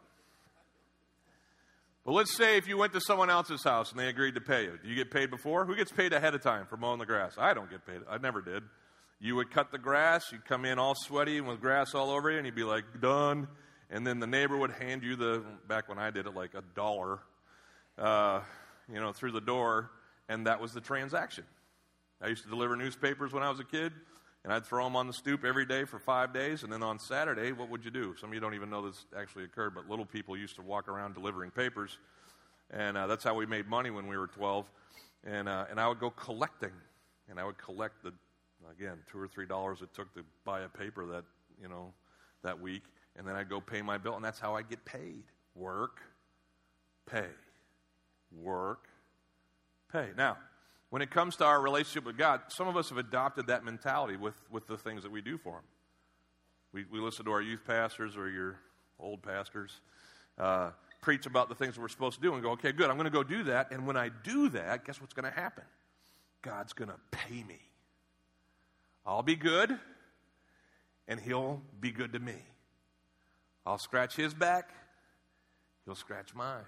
But 2.04 2.12
let's 2.12 2.36
say 2.36 2.58
if 2.58 2.68
you 2.68 2.76
went 2.76 2.92
to 2.92 3.00
someone 3.00 3.30
else's 3.30 3.64
house 3.64 3.90
and 3.90 3.98
they 3.98 4.08
agreed 4.08 4.34
to 4.34 4.40
pay 4.40 4.64
you. 4.64 4.78
Do 4.82 4.88
you 4.88 4.94
get 4.94 5.10
paid 5.10 5.30
before? 5.30 5.64
Who 5.64 5.74
gets 5.74 5.90
paid 5.90 6.12
ahead 6.12 6.34
of 6.34 6.42
time 6.42 6.66
for 6.66 6.76
mowing 6.76 6.98
the 6.98 7.06
grass? 7.06 7.36
I 7.38 7.54
don't 7.54 7.70
get 7.70 7.86
paid. 7.86 8.00
I 8.08 8.18
never 8.18 8.42
did. 8.42 8.62
You 9.20 9.36
would 9.36 9.50
cut 9.50 9.70
the 9.70 9.78
grass, 9.78 10.30
you'd 10.32 10.44
come 10.44 10.66
in 10.66 10.78
all 10.78 10.94
sweaty 10.94 11.38
and 11.38 11.46
with 11.46 11.60
grass 11.60 11.94
all 11.94 12.10
over 12.10 12.30
you, 12.30 12.36
and 12.36 12.44
you'd 12.44 12.54
be 12.54 12.64
like, 12.64 12.84
done. 13.00 13.48
And 13.88 14.06
then 14.06 14.20
the 14.20 14.26
neighbor 14.26 14.56
would 14.56 14.72
hand 14.72 15.02
you 15.02 15.16
the, 15.16 15.42
back 15.66 15.88
when 15.88 15.98
I 15.98 16.10
did 16.10 16.26
it, 16.26 16.34
like 16.34 16.52
a 16.54 16.62
dollar, 16.74 17.20
uh, 17.96 18.40
you 18.92 19.00
know, 19.00 19.12
through 19.12 19.32
the 19.32 19.40
door, 19.40 19.90
and 20.28 20.46
that 20.46 20.60
was 20.60 20.72
the 20.72 20.80
transaction. 20.80 21.44
I 22.20 22.28
used 22.28 22.42
to 22.42 22.50
deliver 22.50 22.76
newspapers 22.76 23.32
when 23.32 23.42
I 23.42 23.48
was 23.48 23.60
a 23.60 23.64
kid, 23.64 23.92
and 24.44 24.52
I'd 24.52 24.66
throw 24.66 24.84
them 24.84 24.94
on 24.94 25.06
the 25.06 25.12
stoop 25.12 25.42
every 25.44 25.64
day 25.64 25.84
for 25.84 25.98
five 25.98 26.34
days, 26.34 26.62
and 26.62 26.72
then 26.72 26.82
on 26.82 26.98
Saturday, 26.98 27.52
what 27.52 27.70
would 27.70 27.84
you 27.84 27.90
do? 27.90 28.14
Some 28.20 28.28
of 28.28 28.34
you 28.34 28.40
don't 28.40 28.54
even 28.54 28.68
know 28.68 28.86
this 28.86 29.06
actually 29.16 29.44
occurred, 29.44 29.74
but 29.74 29.88
little 29.88 30.04
people 30.04 30.36
used 30.36 30.56
to 30.56 30.62
walk 30.62 30.86
around 30.86 31.14
delivering 31.14 31.50
papers, 31.50 31.98
and 32.70 32.96
uh, 32.96 33.06
that's 33.06 33.24
how 33.24 33.34
we 33.34 33.46
made 33.46 33.66
money 33.66 33.90
when 33.90 34.06
we 34.06 34.18
were 34.18 34.26
12. 34.26 34.66
And, 35.26 35.48
uh, 35.48 35.64
and 35.70 35.80
I 35.80 35.88
would 35.88 35.98
go 35.98 36.10
collecting, 36.10 36.72
and 37.30 37.40
I 37.40 37.44
would 37.44 37.56
collect 37.56 38.02
the, 38.02 38.12
again, 38.70 38.98
two 39.10 39.18
or 39.18 39.26
three 39.26 39.46
dollars 39.46 39.80
it 39.80 39.94
took 39.94 40.12
to 40.14 40.22
buy 40.44 40.60
a 40.60 40.68
paper 40.68 41.06
that, 41.06 41.24
you 41.60 41.68
know, 41.68 41.94
that 42.42 42.60
week, 42.60 42.82
and 43.16 43.26
then 43.26 43.36
I'd 43.36 43.48
go 43.48 43.60
pay 43.60 43.80
my 43.80 43.96
bill, 43.96 44.14
and 44.14 44.24
that's 44.24 44.38
how 44.38 44.54
I 44.54 44.60
get 44.60 44.84
paid. 44.84 45.24
Work, 45.54 46.00
pay. 47.10 47.28
Work, 48.30 48.88
pay. 49.90 50.08
Now, 50.18 50.36
when 50.94 51.02
it 51.02 51.10
comes 51.10 51.34
to 51.34 51.44
our 51.44 51.60
relationship 51.60 52.04
with 52.04 52.16
God, 52.16 52.40
some 52.46 52.68
of 52.68 52.76
us 52.76 52.90
have 52.90 52.98
adopted 52.98 53.48
that 53.48 53.64
mentality 53.64 54.16
with, 54.16 54.36
with 54.48 54.68
the 54.68 54.78
things 54.78 55.02
that 55.02 55.10
we 55.10 55.20
do 55.20 55.36
for 55.36 55.54
Him. 55.54 55.64
We, 56.72 56.84
we 56.88 57.00
listen 57.00 57.24
to 57.24 57.32
our 57.32 57.42
youth 57.42 57.64
pastors 57.66 58.16
or 58.16 58.30
your 58.30 58.60
old 59.00 59.20
pastors 59.20 59.80
uh, 60.38 60.70
preach 61.00 61.26
about 61.26 61.48
the 61.48 61.56
things 61.56 61.76
we're 61.80 61.88
supposed 61.88 62.14
to 62.18 62.22
do 62.22 62.34
and 62.34 62.44
go, 62.44 62.52
okay, 62.52 62.70
good, 62.70 62.90
I'm 62.90 62.96
going 62.96 63.06
to 63.06 63.10
go 63.10 63.24
do 63.24 63.42
that. 63.42 63.72
And 63.72 63.88
when 63.88 63.96
I 63.96 64.08
do 64.22 64.50
that, 64.50 64.84
guess 64.84 65.00
what's 65.00 65.14
going 65.14 65.24
to 65.24 65.36
happen? 65.36 65.64
God's 66.42 66.72
going 66.72 66.90
to 66.90 66.96
pay 67.10 67.42
me. 67.42 67.58
I'll 69.04 69.24
be 69.24 69.34
good, 69.34 69.76
and 71.08 71.18
He'll 71.18 71.60
be 71.80 71.90
good 71.90 72.12
to 72.12 72.20
me. 72.20 72.36
I'll 73.66 73.78
scratch 73.78 74.14
His 74.14 74.32
back, 74.32 74.70
He'll 75.86 75.96
scratch 75.96 76.36
mine. 76.36 76.62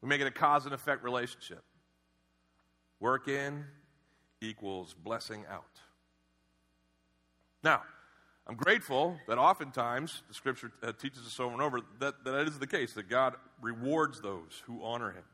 We 0.00 0.08
make 0.08 0.20
it 0.20 0.28
a 0.28 0.30
cause 0.30 0.64
and 0.64 0.72
effect 0.72 1.02
relationship. 1.02 1.64
Work 3.02 3.26
in 3.26 3.64
equals 4.40 4.94
blessing 4.94 5.44
out. 5.50 5.64
Now, 7.64 7.82
I'm 8.46 8.54
grateful 8.54 9.18
that 9.26 9.38
oftentimes 9.38 10.22
the 10.28 10.34
scripture 10.34 10.70
uh, 10.84 10.92
teaches 10.92 11.26
us 11.26 11.40
over 11.40 11.52
and 11.52 11.60
over 11.60 11.80
that, 11.98 12.22
that 12.24 12.46
is 12.46 12.60
the 12.60 12.66
case, 12.68 12.92
that 12.92 13.08
God 13.10 13.34
rewards 13.60 14.20
those 14.20 14.62
who 14.66 14.84
honor 14.84 15.10
him. 15.10 15.24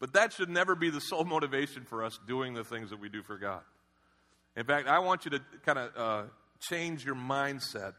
But 0.00 0.14
that 0.14 0.32
should 0.32 0.50
never 0.50 0.74
be 0.74 0.90
the 0.90 1.00
sole 1.00 1.24
motivation 1.24 1.84
for 1.84 2.02
us 2.02 2.18
doing 2.26 2.54
the 2.54 2.64
things 2.64 2.90
that 2.90 2.98
we 2.98 3.08
do 3.08 3.22
for 3.22 3.38
God. 3.38 3.62
In 4.56 4.64
fact, 4.64 4.88
I 4.88 4.98
want 4.98 5.24
you 5.24 5.30
to 5.30 5.40
kind 5.64 5.78
of 5.78 5.90
uh, 5.96 6.22
change 6.58 7.04
your 7.04 7.14
mindset 7.14 7.92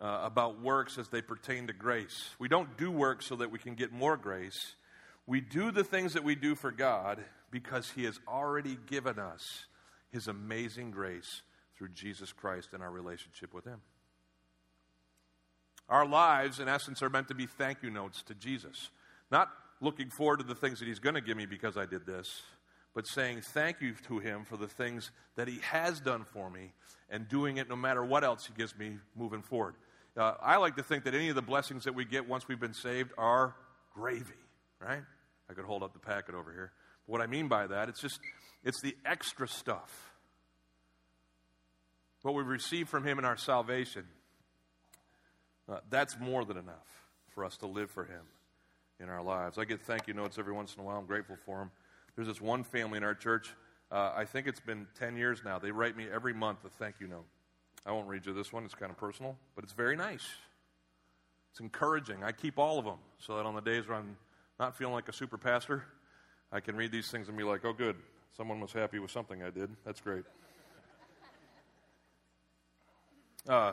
uh, 0.00 0.22
about 0.24 0.60
works 0.60 0.98
as 0.98 1.06
they 1.06 1.22
pertain 1.22 1.68
to 1.68 1.72
grace. 1.72 2.30
We 2.40 2.48
don't 2.48 2.76
do 2.76 2.90
work 2.90 3.22
so 3.22 3.36
that 3.36 3.52
we 3.52 3.60
can 3.60 3.76
get 3.76 3.92
more 3.92 4.16
grace. 4.16 4.74
We 5.24 5.40
do 5.40 5.70
the 5.70 5.84
things 5.84 6.14
that 6.14 6.24
we 6.24 6.34
do 6.34 6.56
for 6.56 6.72
God 6.72 7.24
because 7.52 7.92
He 7.94 8.02
has 8.04 8.18
already 8.26 8.76
given 8.86 9.20
us 9.20 9.66
His 10.10 10.26
amazing 10.26 10.90
grace 10.90 11.42
through 11.78 11.90
Jesus 11.90 12.32
Christ 12.32 12.70
and 12.72 12.82
our 12.82 12.90
relationship 12.90 13.54
with 13.54 13.64
Him. 13.64 13.80
Our 15.88 16.06
lives, 16.06 16.58
in 16.58 16.68
essence, 16.68 17.02
are 17.02 17.10
meant 17.10 17.28
to 17.28 17.34
be 17.34 17.46
thank 17.46 17.82
you 17.82 17.90
notes 17.90 18.22
to 18.22 18.34
Jesus. 18.34 18.90
Not 19.30 19.50
looking 19.80 20.10
forward 20.10 20.38
to 20.38 20.44
the 20.44 20.54
things 20.54 20.80
that 20.80 20.88
He's 20.88 20.98
going 20.98 21.14
to 21.14 21.20
give 21.20 21.36
me 21.36 21.46
because 21.46 21.76
I 21.76 21.86
did 21.86 22.06
this, 22.06 22.42
but 22.94 23.06
saying 23.06 23.42
thank 23.42 23.80
you 23.80 23.94
to 24.08 24.18
Him 24.18 24.44
for 24.44 24.56
the 24.56 24.66
things 24.66 25.12
that 25.36 25.46
He 25.46 25.60
has 25.60 26.00
done 26.00 26.24
for 26.32 26.50
me 26.50 26.72
and 27.10 27.28
doing 27.28 27.58
it 27.58 27.68
no 27.68 27.76
matter 27.76 28.04
what 28.04 28.24
else 28.24 28.46
He 28.46 28.54
gives 28.54 28.76
me 28.76 28.96
moving 29.14 29.42
forward. 29.42 29.74
Uh, 30.16 30.34
I 30.42 30.56
like 30.56 30.76
to 30.76 30.82
think 30.82 31.04
that 31.04 31.14
any 31.14 31.28
of 31.28 31.34
the 31.34 31.42
blessings 31.42 31.84
that 31.84 31.94
we 31.94 32.04
get 32.04 32.28
once 32.28 32.48
we've 32.48 32.60
been 32.60 32.74
saved 32.74 33.12
are 33.16 33.54
gravy, 33.94 34.32
right? 34.80 35.02
I 35.50 35.54
could 35.54 35.64
hold 35.64 35.82
up 35.82 35.92
the 35.92 35.98
packet 35.98 36.34
over 36.34 36.52
here. 36.52 36.72
What 37.06 37.20
I 37.20 37.26
mean 37.26 37.48
by 37.48 37.66
that, 37.66 37.88
it's 37.88 38.00
just, 38.00 38.20
it's 38.64 38.80
the 38.80 38.96
extra 39.04 39.48
stuff. 39.48 40.12
What 42.22 42.34
we've 42.34 42.46
received 42.46 42.88
from 42.88 43.04
Him 43.04 43.18
in 43.18 43.24
our 43.24 43.36
salvation, 43.36 44.04
uh, 45.68 45.78
that's 45.90 46.18
more 46.20 46.44
than 46.44 46.56
enough 46.56 46.86
for 47.34 47.44
us 47.44 47.56
to 47.58 47.66
live 47.66 47.90
for 47.90 48.04
Him 48.04 48.22
in 49.00 49.08
our 49.08 49.22
lives. 49.22 49.58
I 49.58 49.64
get 49.64 49.80
thank 49.80 50.06
you 50.06 50.14
notes 50.14 50.38
every 50.38 50.52
once 50.52 50.74
in 50.74 50.80
a 50.80 50.84
while. 50.84 50.98
I'm 50.98 51.06
grateful 51.06 51.36
for 51.44 51.58
them. 51.58 51.70
There's 52.14 52.28
this 52.28 52.40
one 52.40 52.62
family 52.62 52.98
in 52.98 53.04
our 53.04 53.14
church. 53.14 53.52
Uh, 53.90 54.12
I 54.14 54.24
think 54.24 54.46
it's 54.46 54.60
been 54.60 54.86
10 54.98 55.16
years 55.16 55.42
now. 55.44 55.58
They 55.58 55.70
write 55.70 55.96
me 55.96 56.06
every 56.12 56.32
month 56.32 56.64
a 56.64 56.68
thank 56.68 57.00
you 57.00 57.08
note. 57.08 57.26
I 57.84 57.90
won't 57.90 58.06
read 58.06 58.26
you 58.26 58.32
this 58.32 58.52
one, 58.52 58.64
it's 58.64 58.74
kind 58.74 58.90
of 58.90 58.96
personal, 58.96 59.36
but 59.56 59.64
it's 59.64 59.72
very 59.72 59.96
nice. 59.96 60.26
It's 61.50 61.60
encouraging. 61.60 62.22
I 62.22 62.32
keep 62.32 62.58
all 62.58 62.78
of 62.78 62.84
them 62.84 62.98
so 63.18 63.36
that 63.36 63.44
on 63.44 63.54
the 63.54 63.60
days 63.60 63.88
where 63.88 63.98
I'm 63.98 64.16
not 64.60 64.76
feeling 64.76 64.94
like 64.94 65.08
a 65.08 65.12
super 65.12 65.36
pastor, 65.36 65.84
I 66.52 66.60
can 66.60 66.76
read 66.76 66.92
these 66.92 67.10
things 67.10 67.28
and 67.28 67.36
be 67.36 67.44
like, 67.44 67.64
oh, 67.64 67.72
good. 67.72 67.96
Someone 68.36 68.60
was 68.60 68.72
happy 68.72 68.98
with 68.98 69.10
something 69.10 69.42
I 69.42 69.50
did. 69.50 69.70
That's 69.84 70.00
great. 70.00 70.24
Uh, 73.48 73.72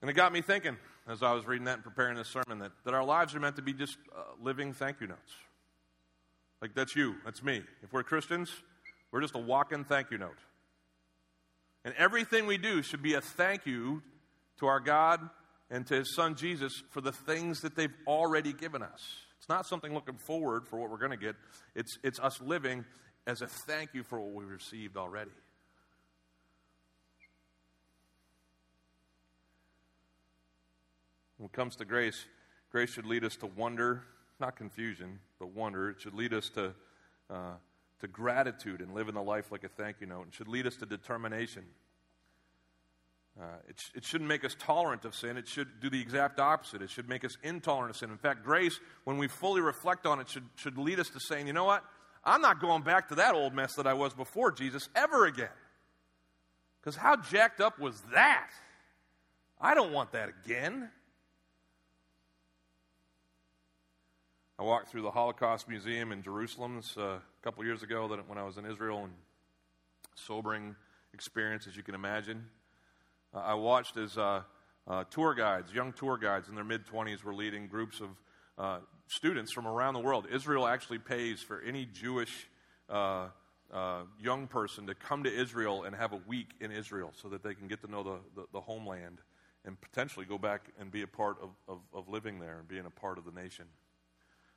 and 0.00 0.10
it 0.10 0.14
got 0.14 0.32
me 0.32 0.40
thinking 0.40 0.76
as 1.08 1.22
I 1.22 1.32
was 1.32 1.46
reading 1.46 1.66
that 1.66 1.74
and 1.74 1.84
preparing 1.84 2.16
this 2.16 2.28
sermon 2.28 2.58
that, 2.58 2.72
that 2.84 2.94
our 2.94 3.04
lives 3.04 3.34
are 3.34 3.40
meant 3.40 3.56
to 3.56 3.62
be 3.62 3.72
just 3.72 3.98
uh, 4.16 4.22
living 4.42 4.72
thank 4.72 5.00
you 5.00 5.06
notes. 5.06 5.32
Like, 6.60 6.74
that's 6.74 6.96
you, 6.96 7.16
that's 7.24 7.42
me. 7.42 7.62
If 7.82 7.92
we're 7.92 8.02
Christians, 8.02 8.50
we're 9.12 9.20
just 9.20 9.34
a 9.34 9.38
walk 9.38 9.72
in 9.72 9.84
thank 9.84 10.10
you 10.10 10.18
note. 10.18 10.38
And 11.84 11.94
everything 11.96 12.46
we 12.46 12.58
do 12.58 12.82
should 12.82 13.02
be 13.02 13.14
a 13.14 13.20
thank 13.20 13.66
you 13.66 14.02
to 14.58 14.66
our 14.66 14.80
God 14.80 15.20
and 15.70 15.86
to 15.86 15.94
His 15.96 16.14
Son 16.14 16.34
Jesus 16.34 16.82
for 16.90 17.00
the 17.00 17.12
things 17.12 17.60
that 17.60 17.76
they've 17.76 17.94
already 18.06 18.52
given 18.52 18.82
us. 18.82 19.25
It's 19.46 19.50
not 19.50 19.64
something 19.64 19.94
looking 19.94 20.16
forward 20.16 20.66
for 20.66 20.76
what 20.76 20.90
we're 20.90 20.98
going 20.98 21.12
to 21.12 21.16
get, 21.16 21.36
it's, 21.76 22.00
it's 22.02 22.18
us 22.18 22.40
living 22.40 22.84
as 23.28 23.42
a 23.42 23.46
thank 23.46 23.94
you 23.94 24.02
for 24.02 24.18
what 24.18 24.32
we've 24.32 24.50
received 24.50 24.96
already. 24.96 25.30
When 31.38 31.46
it 31.46 31.52
comes 31.52 31.76
to 31.76 31.84
grace, 31.84 32.24
grace 32.72 32.90
should 32.90 33.06
lead 33.06 33.22
us 33.22 33.36
to 33.36 33.46
wonder, 33.46 34.02
not 34.40 34.56
confusion, 34.56 35.20
but 35.38 35.50
wonder. 35.50 35.90
It 35.90 36.00
should 36.00 36.14
lead 36.14 36.34
us 36.34 36.48
to, 36.48 36.74
uh, 37.30 37.52
to 38.00 38.08
gratitude 38.08 38.80
and 38.80 38.96
living 38.96 39.14
the 39.14 39.22
life 39.22 39.52
like 39.52 39.62
a 39.62 39.68
thank 39.68 40.00
you 40.00 40.08
note. 40.08 40.26
It 40.26 40.34
should 40.34 40.48
lead 40.48 40.66
us 40.66 40.74
to 40.78 40.86
determination. 40.86 41.62
Uh, 43.38 43.44
it, 43.68 43.78
sh- 43.78 43.90
it 43.96 44.04
shouldn't 44.04 44.28
make 44.28 44.44
us 44.44 44.56
tolerant 44.58 45.04
of 45.04 45.14
sin. 45.14 45.36
It 45.36 45.46
should 45.46 45.80
do 45.80 45.90
the 45.90 46.00
exact 46.00 46.40
opposite. 46.40 46.80
It 46.80 46.88
should 46.88 47.08
make 47.08 47.24
us 47.24 47.36
intolerant 47.42 47.90
of 47.90 47.96
sin. 47.96 48.10
In 48.10 48.16
fact, 48.16 48.42
grace, 48.42 48.80
when 49.04 49.18
we 49.18 49.28
fully 49.28 49.60
reflect 49.60 50.06
on 50.06 50.20
it, 50.20 50.28
should, 50.28 50.44
should 50.54 50.78
lead 50.78 50.98
us 50.98 51.10
to 51.10 51.20
saying, 51.20 51.46
you 51.46 51.52
know 51.52 51.64
what? 51.64 51.84
I'm 52.24 52.40
not 52.40 52.60
going 52.60 52.82
back 52.82 53.08
to 53.08 53.16
that 53.16 53.34
old 53.34 53.54
mess 53.54 53.74
that 53.74 53.86
I 53.86 53.92
was 53.94 54.14
before 54.14 54.52
Jesus 54.52 54.88
ever 54.96 55.26
again. 55.26 55.48
Because 56.80 56.96
how 56.96 57.16
jacked 57.16 57.60
up 57.60 57.78
was 57.78 58.00
that? 58.14 58.48
I 59.60 59.74
don't 59.74 59.92
want 59.92 60.12
that 60.12 60.30
again. 60.44 60.90
I 64.58 64.62
walked 64.62 64.88
through 64.88 65.02
the 65.02 65.10
Holocaust 65.10 65.68
Museum 65.68 66.12
in 66.12 66.22
Jerusalem 66.22 66.80
uh, 66.96 67.02
a 67.02 67.20
couple 67.42 67.62
years 67.64 67.82
ago 67.82 68.08
when 68.26 68.38
I 68.38 68.42
was 68.42 68.56
in 68.56 68.64
Israel, 68.64 69.04
and 69.04 69.12
sobering 70.14 70.74
experience, 71.12 71.66
as 71.66 71.76
you 71.76 71.82
can 71.82 71.94
imagine. 71.94 72.46
Uh, 73.36 73.40
I 73.40 73.54
watched 73.54 73.98
as 73.98 74.16
uh, 74.16 74.42
uh, 74.88 75.04
tour 75.10 75.34
guides, 75.34 75.72
young 75.72 75.92
tour 75.92 76.16
guides 76.16 76.48
in 76.48 76.54
their 76.54 76.64
mid 76.64 76.86
20s, 76.86 77.22
were 77.22 77.34
leading 77.34 77.66
groups 77.66 78.00
of 78.00 78.08
uh, 78.56 78.78
students 79.08 79.52
from 79.52 79.66
around 79.66 79.94
the 79.94 80.00
world. 80.00 80.26
Israel 80.32 80.66
actually 80.66 80.98
pays 80.98 81.42
for 81.42 81.60
any 81.60 81.84
Jewish 81.84 82.48
uh, 82.88 83.28
young 84.18 84.46
person 84.46 84.86
to 84.86 84.94
come 84.94 85.22
to 85.24 85.30
Israel 85.30 85.82
and 85.84 85.94
have 85.94 86.12
a 86.12 86.20
week 86.26 86.48
in 86.60 86.72
Israel 86.72 87.12
so 87.20 87.28
that 87.28 87.42
they 87.42 87.52
can 87.54 87.68
get 87.68 87.82
to 87.82 87.90
know 87.90 88.02
the, 88.02 88.18
the, 88.34 88.46
the 88.54 88.60
homeland 88.60 89.20
and 89.66 89.78
potentially 89.80 90.24
go 90.24 90.38
back 90.38 90.62
and 90.80 90.90
be 90.90 91.02
a 91.02 91.06
part 91.06 91.36
of, 91.42 91.50
of, 91.68 91.80
of 91.92 92.08
living 92.08 92.38
there 92.38 92.58
and 92.60 92.68
being 92.68 92.86
a 92.86 92.90
part 92.90 93.18
of 93.18 93.24
the 93.26 93.32
nation. 93.32 93.66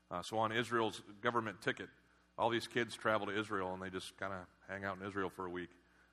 Uh, 0.10 0.22
so, 0.22 0.38
on 0.38 0.52
Israel's 0.52 1.02
government 1.22 1.62
ticket, 1.62 1.90
all 2.38 2.50
these 2.50 2.68
kids 2.68 2.96
travel 2.96 3.28
to 3.28 3.38
Israel 3.38 3.74
and 3.74 3.82
they 3.82 3.90
just 3.90 4.16
kind 4.18 4.32
of 4.32 4.40
hang 4.70 4.86
out 4.86 4.98
in 5.02 5.06
Israel 5.06 5.30
for 5.30 5.46
a 5.46 5.50
week 5.50 5.70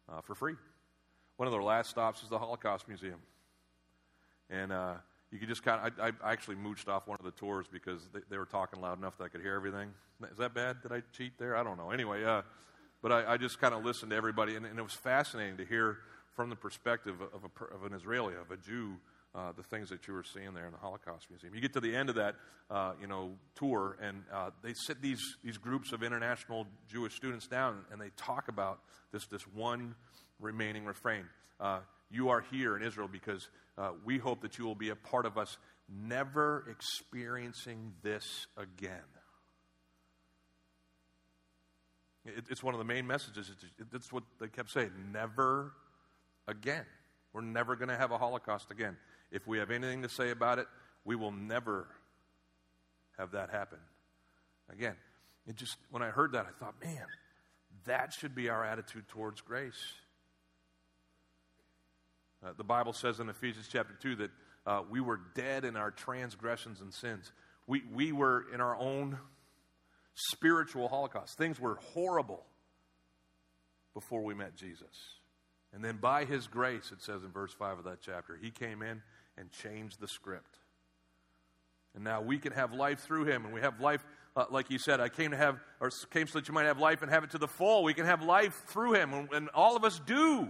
uh, 0.09 0.21
for 0.21 0.35
free. 0.35 0.55
One 1.37 1.47
of 1.47 1.53
their 1.53 1.63
last 1.63 1.91
stops 1.91 2.23
is 2.23 2.31
the 2.31 2.39
Holocaust 2.39 2.89
Museum. 2.89 3.21
And 4.49 4.73
uh, 4.73 4.95
you 5.31 5.39
could 5.39 5.49
just 5.49 5.63
kind 5.63 5.87
of, 5.87 6.01
I, 6.01 6.29
I 6.29 6.33
actually 6.33 6.57
mooched 6.57 6.89
off 6.89 7.07
one 7.07 7.19
of 7.19 7.25
the 7.25 7.33
tours 7.33 7.67
because 7.71 8.01
they, 8.13 8.21
they, 8.31 8.39
were 8.39 8.47
talking 8.47 8.81
loud 8.81 8.99
enough 8.99 9.19
that 9.19 9.25
I 9.25 9.29
could 9.29 9.43
hear 9.43 9.55
everything. 9.55 9.91
Is 10.31 10.39
that 10.39 10.55
bad? 10.55 10.83
Did 10.83 10.93
I 10.93 11.03
cheat 11.13 11.39
there? 11.39 11.57
I 11.57 11.63
don't 11.63 11.77
know. 11.77 11.91
Anyway, 11.91 12.25
uh, 12.25 12.43
but 13.03 13.13
I, 13.13 13.35
I 13.35 13.37
just 13.37 13.61
kind 13.61 13.75
of 13.75 13.85
listened 13.85 14.11
to 14.11 14.17
everybody, 14.17 14.57
and, 14.57 14.65
and, 14.65 14.79
it 14.79 14.83
was 14.83 14.95
fascinating 14.95 15.59
to 15.59 15.67
hear 15.67 15.99
from 16.35 16.49
the 16.49 16.57
perspective 16.57 17.17
of, 17.21 17.45
a, 17.45 17.75
of 17.75 17.85
an 17.85 17.93
Israeli, 17.93 18.35
of 18.35 18.51
a 18.51 18.57
Jew, 18.57 18.97
uh, 19.35 19.53
the 19.55 19.63
things 19.63 19.91
that 19.91 20.09
you 20.09 20.15
were 20.15 20.25
seeing 20.25 20.55
there 20.55 20.65
in 20.65 20.73
the 20.73 20.79
Holocaust 20.79 21.27
Museum. 21.29 21.55
You 21.55 21.61
get 21.61 21.75
to 21.75 21.81
the 21.81 21.95
end 21.95 22.09
of 22.09 22.15
that, 22.15 22.37
uh, 22.71 22.93
you 22.99 23.07
know, 23.07 23.33
tour, 23.55 23.99
and 24.01 24.23
uh, 24.33 24.51
they 24.63 24.73
sit 24.73 25.03
these 25.03 25.23
these 25.45 25.59
groups 25.59 25.93
of 25.93 26.03
international 26.03 26.67
Jewish 26.91 27.15
students 27.15 27.47
down, 27.47 27.85
and 27.93 28.01
they 28.01 28.11
talk 28.17 28.49
about 28.49 28.81
this 29.13 29.27
this 29.27 29.43
one 29.43 29.95
remaining 30.41 30.85
refrain. 30.85 31.25
Uh, 31.61 31.81
you 32.11 32.29
are 32.29 32.45
here 32.53 32.77
in 32.77 32.83
Israel 32.83 33.09
because 33.11 33.49
uh, 33.79 33.91
we 34.05 34.19
hope 34.19 34.43
that 34.43 34.59
you 34.59 34.65
will 34.65 34.75
be 34.75 34.91
a 34.91 34.97
part 34.97 35.27
of 35.27 35.39
us 35.39 35.57
never 35.89 36.65
experiencing 36.71 37.93
this 38.03 38.47
again. 38.57 39.03
It, 42.25 42.45
it's 42.51 42.63
one 42.63 42.75
of 42.75 42.79
the 42.79 42.85
main 42.85 43.07
messages. 43.07 43.51
That's 43.93 44.13
what 44.13 44.25
they 44.41 44.49
kept 44.49 44.71
saying 44.71 44.91
never 45.13 45.73
again. 46.49 46.85
We're 47.33 47.43
never 47.43 47.77
going 47.77 47.89
to 47.89 47.97
have 47.97 48.13
a 48.13 48.19
Holocaust 48.19 48.71
again. 48.71 48.97
If 49.31 49.47
we 49.47 49.59
have 49.59 49.71
anything 49.71 50.03
to 50.03 50.09
say 50.09 50.31
about 50.31 50.59
it, 50.59 50.67
we 51.05 51.17
will 51.17 51.33
never 51.33 51.87
have 53.19 53.33
that 53.33 53.51
happen 53.51 53.79
again. 54.73 54.97
It 55.47 55.57
just, 55.57 55.77
when 55.91 56.03
I 56.03 56.09
heard 56.09 56.33
that, 56.33 56.47
I 56.47 56.59
thought, 56.59 56.75
man, 56.83 57.07
that 57.85 58.13
should 58.13 58.35
be 58.35 58.49
our 58.49 58.65
attitude 58.65 59.07
towards 59.09 59.41
grace. 59.41 59.75
Uh, 62.45 62.51
the 62.57 62.65
Bible 62.65 62.93
says 62.93 63.21
in 63.21 63.29
Ephesians 63.29 63.69
chapter 63.71 63.95
2 64.01 64.17
that 64.17 64.31
uh, 64.67 64.83
we 64.91 65.01
were 65.01 65.21
dead 65.35 65.65
in 65.65 65.77
our 65.77 65.91
transgressions 65.91 66.81
and 66.81 66.93
sins. 66.93 67.33
We, 67.67 67.83
we 67.93 68.13
were 68.13 68.45
in 68.53 68.61
our 68.61 68.77
own 68.77 69.19
spiritual 70.15 70.89
holocaust. 70.89 71.39
Things 71.39 71.61
were 71.61 71.77
horrible 71.95 72.45
before 73.95 74.23
we 74.23 74.35
met 74.35 74.57
Jesus. 74.57 75.17
And 75.73 75.85
then 75.85 75.97
by 75.97 76.25
his 76.25 76.47
grace, 76.47 76.91
it 76.93 77.03
says 77.03 77.23
in 77.23 77.31
verse 77.31 77.53
5 77.53 77.79
of 77.79 77.85
that 77.85 78.01
chapter, 78.01 78.39
he 78.41 78.51
came 78.51 78.83
in 78.83 79.03
and 79.37 79.51
changed 79.51 80.01
the 80.01 80.09
script. 80.09 80.59
And 81.95 82.05
now 82.05 82.21
we 82.21 82.39
can 82.39 82.53
have 82.53 82.73
life 82.73 83.01
through 83.01 83.25
him, 83.25 83.45
and 83.45 83.55
we 83.55 83.61
have 83.61 83.81
life, 83.81 84.05
uh, 84.37 84.45
like 84.51 84.69
he 84.69 84.79
said, 84.79 85.01
I 85.01 85.09
came 85.09 85.31
to 85.31 85.37
have, 85.37 85.59
or 85.81 85.91
came 86.11 86.27
so 86.27 86.39
that 86.39 86.47
you 86.47 86.55
might 86.55 86.67
have 86.67 86.79
life 86.79 87.03
and 87.03 87.11
have 87.11 87.25
it 87.25 87.31
to 87.31 87.39
the 87.39 87.49
full. 87.49 87.85
We 87.85 87.95
can 87.95 88.05
have 88.05 88.23
life 88.23 88.65
through 88.67 88.95
him, 88.95 89.15
and, 89.15 89.33
and 89.33 89.49
all 89.55 89.77
of 89.77 89.85
us 89.85 90.01
do. 90.07 90.49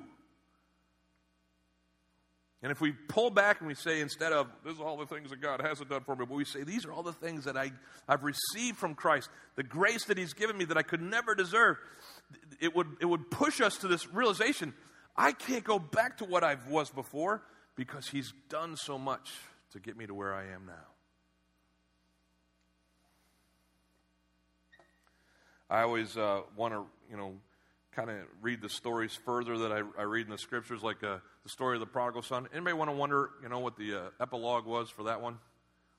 And 2.67 2.73
if 2.73 2.81
we 2.81 2.91
pull 2.91 3.31
back 3.31 3.61
and 3.61 3.69
we 3.69 3.77
say, 3.77 4.01
instead 4.01 4.33
of, 4.33 4.49
this 4.65 4.75
is 4.75 4.81
all 4.81 4.97
the 4.97 5.07
things 5.07 5.31
that 5.31 5.41
God 5.41 5.61
hasn't 5.61 5.89
done 5.89 6.01
for 6.01 6.17
me, 6.17 6.25
but 6.29 6.35
we 6.35 6.45
say, 6.45 6.65
these 6.65 6.85
are 6.85 6.91
all 6.93 7.05
the 7.05 7.13
things 7.13 7.45
that 7.45 7.57
I, 7.57 7.71
I've 8.09 8.25
received 8.25 8.77
from 8.77 8.97
Christ, 8.97 9.31
the 9.55 9.63
grace 9.63 10.07
that 10.07 10.19
He's 10.19 10.33
given 10.33 10.59
me 10.59 10.65
that 10.65 10.77
I 10.77 10.83
could 10.83 11.01
never 11.01 11.37
deserve, 11.37 11.77
it 12.61 12.75
would, 12.75 12.89
it 13.01 13.05
would 13.05 13.31
push 13.31 13.61
us 13.61 13.77
to 13.77 13.87
this 13.87 14.13
realization 14.13 14.75
I 15.17 15.31
can't 15.31 15.63
go 15.63 15.79
back 15.79 16.17
to 16.17 16.25
what 16.25 16.43
I 16.43 16.57
was 16.69 16.91
before 16.91 17.45
because 17.77 18.09
He's 18.09 18.33
done 18.49 18.77
so 18.77 18.99
much 18.99 19.31
to 19.71 19.79
get 19.79 19.97
me 19.97 20.09
to 20.09 20.15
where 20.15 20.35
I 20.35 20.47
am 20.47 20.67
now. 20.67 20.73
I 25.71 25.83
always 25.83 26.17
uh, 26.17 26.41
want 26.57 26.75
to, 26.75 26.85
you 27.09 27.17
know, 27.17 27.35
kind 27.97 28.11
of 28.11 28.17
read 28.43 28.61
the 28.61 28.69
stories 28.69 29.19
further 29.25 29.57
that 29.57 29.73
I, 29.73 29.81
I 29.99 30.03
read 30.03 30.27
in 30.27 30.31
the 30.31 30.37
scriptures, 30.37 30.83
like 30.83 31.03
uh, 31.03 31.17
the 31.45 31.49
story 31.49 31.77
of 31.77 31.81
the 31.81 31.87
prodigal 31.87 32.21
son. 32.21 32.47
Anybody 32.53 32.75
want 32.75 32.91
to 32.91 32.97
wonder, 32.97 33.31
you 33.43 33.49
know, 33.49 33.61
what 33.61 33.79
the 33.79 33.95
uh, 33.95 34.01
epilogue 34.21 34.67
was 34.67 34.91
for 34.91 35.05
that 35.05 35.23
one? 35.23 35.39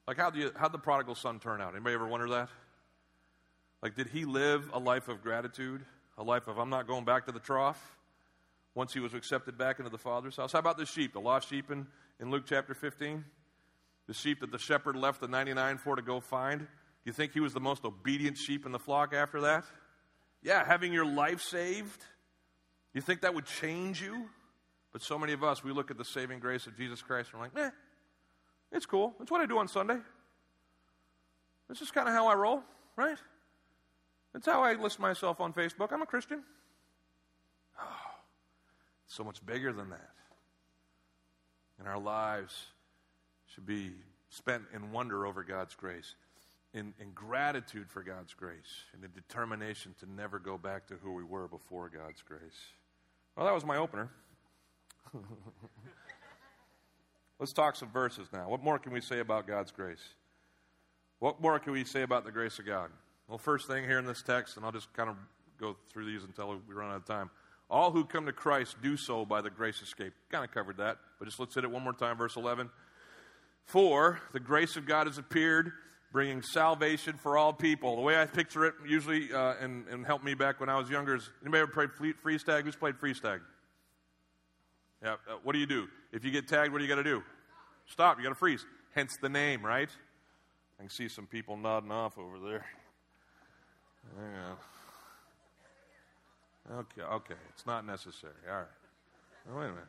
Like, 0.07 0.17
how 0.17 0.29
do 0.29 0.51
how'd 0.55 0.71
the 0.71 0.77
prodigal 0.77 1.15
son 1.15 1.39
turn 1.39 1.59
out? 1.59 1.73
Anybody 1.73 1.95
ever 1.95 2.07
wonder 2.07 2.29
that? 2.29 2.49
Like, 3.81 3.95
did 3.95 4.09
he 4.09 4.25
live 4.25 4.69
a 4.73 4.79
life 4.79 5.07
of 5.07 5.23
gratitude? 5.23 5.83
A 6.19 6.23
life 6.23 6.47
of, 6.47 6.59
I'm 6.59 6.69
not 6.69 6.87
going 6.87 7.03
back 7.03 7.25
to 7.25 7.31
the 7.31 7.39
trough? 7.39 7.97
Once 8.75 8.93
he 8.93 8.99
was 8.99 9.15
accepted 9.15 9.57
back 9.57 9.79
into 9.79 9.89
the 9.89 9.97
Father's 9.97 10.37
house? 10.37 10.51
How 10.51 10.59
about 10.59 10.77
the 10.77 10.85
sheep, 10.85 11.13
the 11.13 11.19
lost 11.19 11.49
sheep 11.49 11.71
in, 11.71 11.87
in 12.19 12.29
Luke 12.29 12.43
chapter 12.47 12.75
15? 12.75 13.25
The 14.05 14.13
sheep 14.13 14.41
that 14.41 14.51
the 14.51 14.59
shepherd 14.59 14.95
left 14.95 15.19
the 15.19 15.27
99 15.27 15.79
for 15.79 15.95
to 15.95 16.03
go 16.03 16.19
find? 16.19 16.59
Do 16.59 16.65
you 17.05 17.13
think 17.13 17.33
he 17.33 17.39
was 17.39 17.53
the 17.53 17.59
most 17.59 17.83
obedient 17.85 18.37
sheep 18.37 18.67
in 18.67 18.71
the 18.71 18.79
flock 18.79 19.15
after 19.15 19.41
that? 19.41 19.65
Yeah, 20.47 20.63
having 20.65 20.93
your 20.93 21.05
life 21.05 21.41
saved. 21.41 22.05
You 22.93 23.01
think 23.01 23.19
that 23.23 23.35
would 23.35 23.45
change 23.45 24.01
you? 24.01 24.29
But 24.93 25.01
so 25.01 25.19
many 25.19 25.33
of 25.33 25.43
us, 25.43 25.61
we 25.61 25.73
look 25.73 25.91
at 25.91 25.97
the 25.97 26.05
saving 26.05 26.39
grace 26.39 26.67
of 26.67 26.77
Jesus 26.77 27.01
Christ 27.01 27.31
and 27.33 27.41
we're 27.41 27.47
like, 27.47 27.57
eh, 27.57 27.71
it's 28.71 28.85
cool. 28.85 29.13
It's 29.19 29.29
what 29.29 29.41
I 29.41 29.45
do 29.45 29.57
on 29.57 29.67
Sunday. 29.67 29.97
This 31.67 31.81
is 31.81 31.91
kind 31.91 32.07
of 32.07 32.13
how 32.13 32.27
I 32.27 32.33
roll, 32.35 32.63
right? 32.95 33.17
It's 34.35 34.45
how 34.45 34.63
I 34.63 34.75
list 34.75 35.01
myself 35.01 35.41
on 35.41 35.51
Facebook. 35.51 35.91
I'm 35.91 36.01
a 36.01 36.05
Christian. 36.05 36.43
Oh, 37.77 38.11
so 39.05 39.25
much 39.25 39.45
bigger 39.45 39.73
than 39.73 39.89
that. 39.89 40.11
And 41.77 41.89
our 41.89 41.99
lives 41.99 42.67
should 43.53 43.65
be 43.65 43.91
spent 44.29 44.63
in 44.73 44.93
wonder 44.93 45.25
over 45.25 45.43
God's 45.43 45.75
grace 45.75 46.15
in, 46.77 46.93
in 46.99 47.11
gratitude 47.13 47.89
for 47.89 48.03
God's 48.03 48.33
grace 48.33 48.85
and 48.93 49.03
a 49.03 49.07
determination 49.07 49.95
to 49.99 50.11
never 50.11 50.37
go 50.37 50.57
back 50.57 50.87
to 50.87 50.95
who 50.95 51.13
we 51.13 51.23
were 51.23 51.47
before 51.47 51.89
God's 51.89 52.21
grace. 52.21 52.39
Well, 53.35 53.45
that 53.45 53.53
was 53.53 53.65
my 53.65 53.77
opener. 53.77 54.09
Let's 57.39 57.53
talk 57.53 57.75
some 57.75 57.89
verses 57.89 58.27
now. 58.31 58.47
What 58.49 58.63
more 58.63 58.77
can 58.77 58.91
we 58.91 59.01
say 59.01 59.19
about 59.19 59.47
God's 59.47 59.71
grace? 59.71 60.03
What 61.19 61.41
more 61.41 61.57
can 61.59 61.73
we 61.73 61.83
say 61.83 62.03
about 62.03 62.25
the 62.25 62.31
grace 62.31 62.59
of 62.59 62.65
God? 62.65 62.91
Well, 63.27 63.39
first 63.39 63.67
thing 63.67 63.83
here 63.83 63.97
in 63.97 64.05
this 64.05 64.21
text, 64.21 64.55
and 64.55 64.65
I'll 64.65 64.71
just 64.71 64.93
kind 64.93 65.09
of 65.09 65.15
go 65.59 65.75
through 65.89 66.05
these 66.05 66.23
until 66.23 66.49
we 66.67 66.73
run 66.73 66.91
out 66.91 66.97
of 66.97 67.05
time. 67.05 67.31
All 67.69 67.91
who 67.91 68.05
come 68.05 68.27
to 68.27 68.31
Christ 68.31 68.77
do 68.81 68.95
so 68.95 69.25
by 69.25 69.41
the 69.41 69.49
grace 69.49 69.81
escape. 69.81 70.13
Kind 70.31 70.45
of 70.45 70.51
covered 70.51 70.77
that, 70.77 70.97
but 71.17 71.25
just 71.25 71.39
let's 71.39 71.55
hit 71.55 71.63
it 71.63 71.71
one 71.71 71.83
more 71.83 71.93
time, 71.93 72.17
verse 72.17 72.35
11. 72.35 72.69
For 73.65 74.21
the 74.31 74.39
grace 74.39 74.77
of 74.77 74.85
God 74.85 75.07
has 75.07 75.17
appeared, 75.17 75.73
bringing 76.11 76.41
salvation 76.41 77.17
for 77.17 77.37
all 77.37 77.53
people. 77.53 77.95
The 77.95 78.01
way 78.01 78.19
I 78.19 78.25
picture 78.25 78.65
it, 78.65 78.73
usually, 78.85 79.31
uh, 79.33 79.55
and, 79.61 79.87
and 79.87 80.05
helped 80.05 80.23
me 80.23 80.33
back 80.33 80.59
when 80.59 80.69
I 80.69 80.77
was 80.77 80.89
younger, 80.89 81.15
is 81.15 81.29
anybody 81.41 81.61
ever 81.61 81.71
played 81.71 82.15
freeze 82.21 82.43
tag? 82.43 82.65
Who's 82.65 82.75
played 82.75 82.97
freeze 82.97 83.19
tag? 83.19 83.41
Yeah. 85.03 85.13
Uh, 85.29 85.37
what 85.43 85.53
do 85.53 85.59
you 85.59 85.65
do? 85.65 85.87
If 86.11 86.23
you 86.23 86.31
get 86.31 86.47
tagged, 86.47 86.71
what 86.71 86.79
do 86.79 86.85
you 86.85 86.89
got 86.89 86.95
to 86.95 87.03
do? 87.03 87.23
Stop. 87.87 88.17
You 88.17 88.23
got 88.23 88.29
to 88.29 88.35
freeze. 88.35 88.65
Hence 88.95 89.17
the 89.21 89.29
name, 89.29 89.65
right? 89.65 89.89
I 90.79 90.83
can 90.83 90.89
see 90.89 91.07
some 91.07 91.27
people 91.27 91.57
nodding 91.57 91.91
off 91.91 92.17
over 92.17 92.39
there. 92.39 92.65
Yeah. 94.17 94.55
Okay, 96.79 97.01
okay. 97.01 97.35
It's 97.53 97.65
not 97.65 97.85
necessary. 97.85 98.33
All 98.49 98.57
right. 98.57 98.67
Oh, 99.49 99.57
wait 99.57 99.65
a 99.65 99.69
minute. 99.69 99.83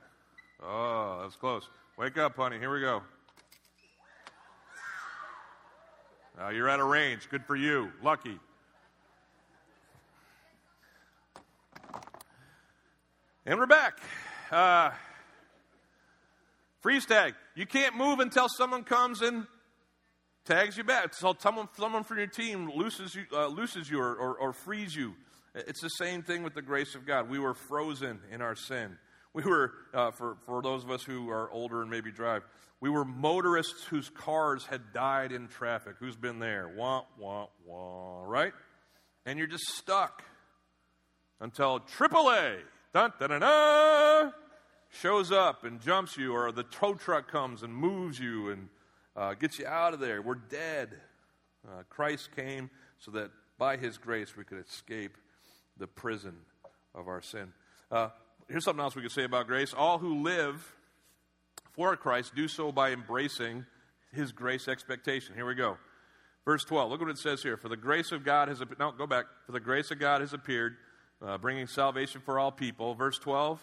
Oh, 0.62 1.20
that's 1.22 1.36
close. 1.36 1.68
Wake 1.96 2.18
up, 2.18 2.36
honey. 2.36 2.58
Here 2.58 2.72
we 2.72 2.80
go. 2.80 3.02
Uh, 6.40 6.50
you're 6.50 6.68
out 6.68 6.78
of 6.78 6.86
range. 6.86 7.28
Good 7.28 7.44
for 7.46 7.56
you. 7.56 7.90
Lucky. 8.00 8.38
And 13.44 13.58
we're 13.58 13.66
back. 13.66 13.98
Uh, 14.52 14.90
freeze 16.80 17.04
tag. 17.06 17.34
You 17.56 17.66
can't 17.66 17.96
move 17.96 18.20
until 18.20 18.46
someone 18.48 18.84
comes 18.84 19.20
and 19.20 19.48
tags 20.44 20.76
you 20.76 20.84
back. 20.84 21.12
So 21.12 21.34
someone, 21.40 21.68
someone 21.76 22.04
from 22.04 22.18
your 22.18 22.28
team 22.28 22.70
looses 22.72 23.16
you, 23.16 23.24
uh, 23.32 23.48
looses 23.48 23.90
you 23.90 23.98
or, 23.98 24.14
or, 24.14 24.36
or 24.36 24.52
frees 24.52 24.94
you. 24.94 25.14
It's 25.56 25.80
the 25.80 25.88
same 25.88 26.22
thing 26.22 26.44
with 26.44 26.54
the 26.54 26.62
grace 26.62 26.94
of 26.94 27.04
God. 27.04 27.28
We 27.28 27.40
were 27.40 27.54
frozen 27.54 28.20
in 28.30 28.42
our 28.42 28.54
sin. 28.54 28.96
We 29.38 29.44
were, 29.44 29.72
uh, 29.94 30.10
for, 30.10 30.36
for 30.46 30.62
those 30.62 30.82
of 30.82 30.90
us 30.90 31.04
who 31.04 31.30
are 31.30 31.48
older 31.52 31.80
and 31.80 31.88
maybe 31.88 32.10
drive, 32.10 32.42
we 32.80 32.90
were 32.90 33.04
motorists 33.04 33.84
whose 33.84 34.10
cars 34.10 34.66
had 34.66 34.92
died 34.92 35.30
in 35.30 35.46
traffic. 35.46 35.94
Who's 36.00 36.16
been 36.16 36.40
there? 36.40 36.72
Wah, 36.76 37.04
wah, 37.16 37.46
wah, 37.64 38.24
right? 38.24 38.52
And 39.26 39.38
you're 39.38 39.46
just 39.46 39.68
stuck 39.76 40.24
until 41.38 41.78
AAA 41.78 42.56
dun, 42.92 43.12
dun, 43.20 43.30
dun, 43.30 43.40
dun, 43.42 44.32
shows 44.88 45.30
up 45.30 45.62
and 45.62 45.80
jumps 45.80 46.16
you, 46.16 46.32
or 46.32 46.50
the 46.50 46.64
tow 46.64 46.94
truck 46.94 47.30
comes 47.30 47.62
and 47.62 47.72
moves 47.72 48.18
you 48.18 48.50
and 48.50 48.68
uh, 49.14 49.34
gets 49.34 49.60
you 49.60 49.68
out 49.68 49.94
of 49.94 50.00
there. 50.00 50.20
We're 50.20 50.34
dead. 50.34 50.94
Uh, 51.64 51.84
Christ 51.88 52.30
came 52.34 52.70
so 52.98 53.12
that 53.12 53.30
by 53.56 53.76
his 53.76 53.98
grace 53.98 54.36
we 54.36 54.42
could 54.42 54.58
escape 54.58 55.16
the 55.76 55.86
prison 55.86 56.34
of 56.92 57.06
our 57.06 57.22
sin. 57.22 57.52
Uh, 57.88 58.08
here's 58.48 58.64
something 58.64 58.82
else 58.82 58.96
we 58.96 59.02
could 59.02 59.12
say 59.12 59.24
about 59.24 59.46
grace. 59.46 59.74
All 59.74 59.98
who 59.98 60.22
live 60.22 60.74
for 61.72 61.96
Christ 61.96 62.34
do 62.34 62.48
so 62.48 62.72
by 62.72 62.90
embracing 62.90 63.66
his 64.12 64.32
grace 64.32 64.68
expectation. 64.68 65.34
Here 65.34 65.46
we 65.46 65.54
go. 65.54 65.76
Verse 66.44 66.64
12. 66.64 66.90
Look 66.90 67.00
what 67.00 67.10
it 67.10 67.18
says 67.18 67.42
here. 67.42 67.56
For 67.56 67.68
the 67.68 67.76
grace 67.76 68.10
of 68.10 68.24
God 68.24 68.48
has 68.48 68.62
no, 68.78 68.92
go 68.92 69.06
back. 69.06 69.26
For 69.46 69.52
the 69.52 69.60
grace 69.60 69.90
of 69.90 69.98
God 69.98 70.22
has 70.22 70.32
appeared, 70.32 70.76
uh, 71.24 71.38
bringing 71.38 71.66
salvation 71.66 72.20
for 72.24 72.38
all 72.38 72.50
people. 72.50 72.94
Verse 72.94 73.18
12. 73.18 73.60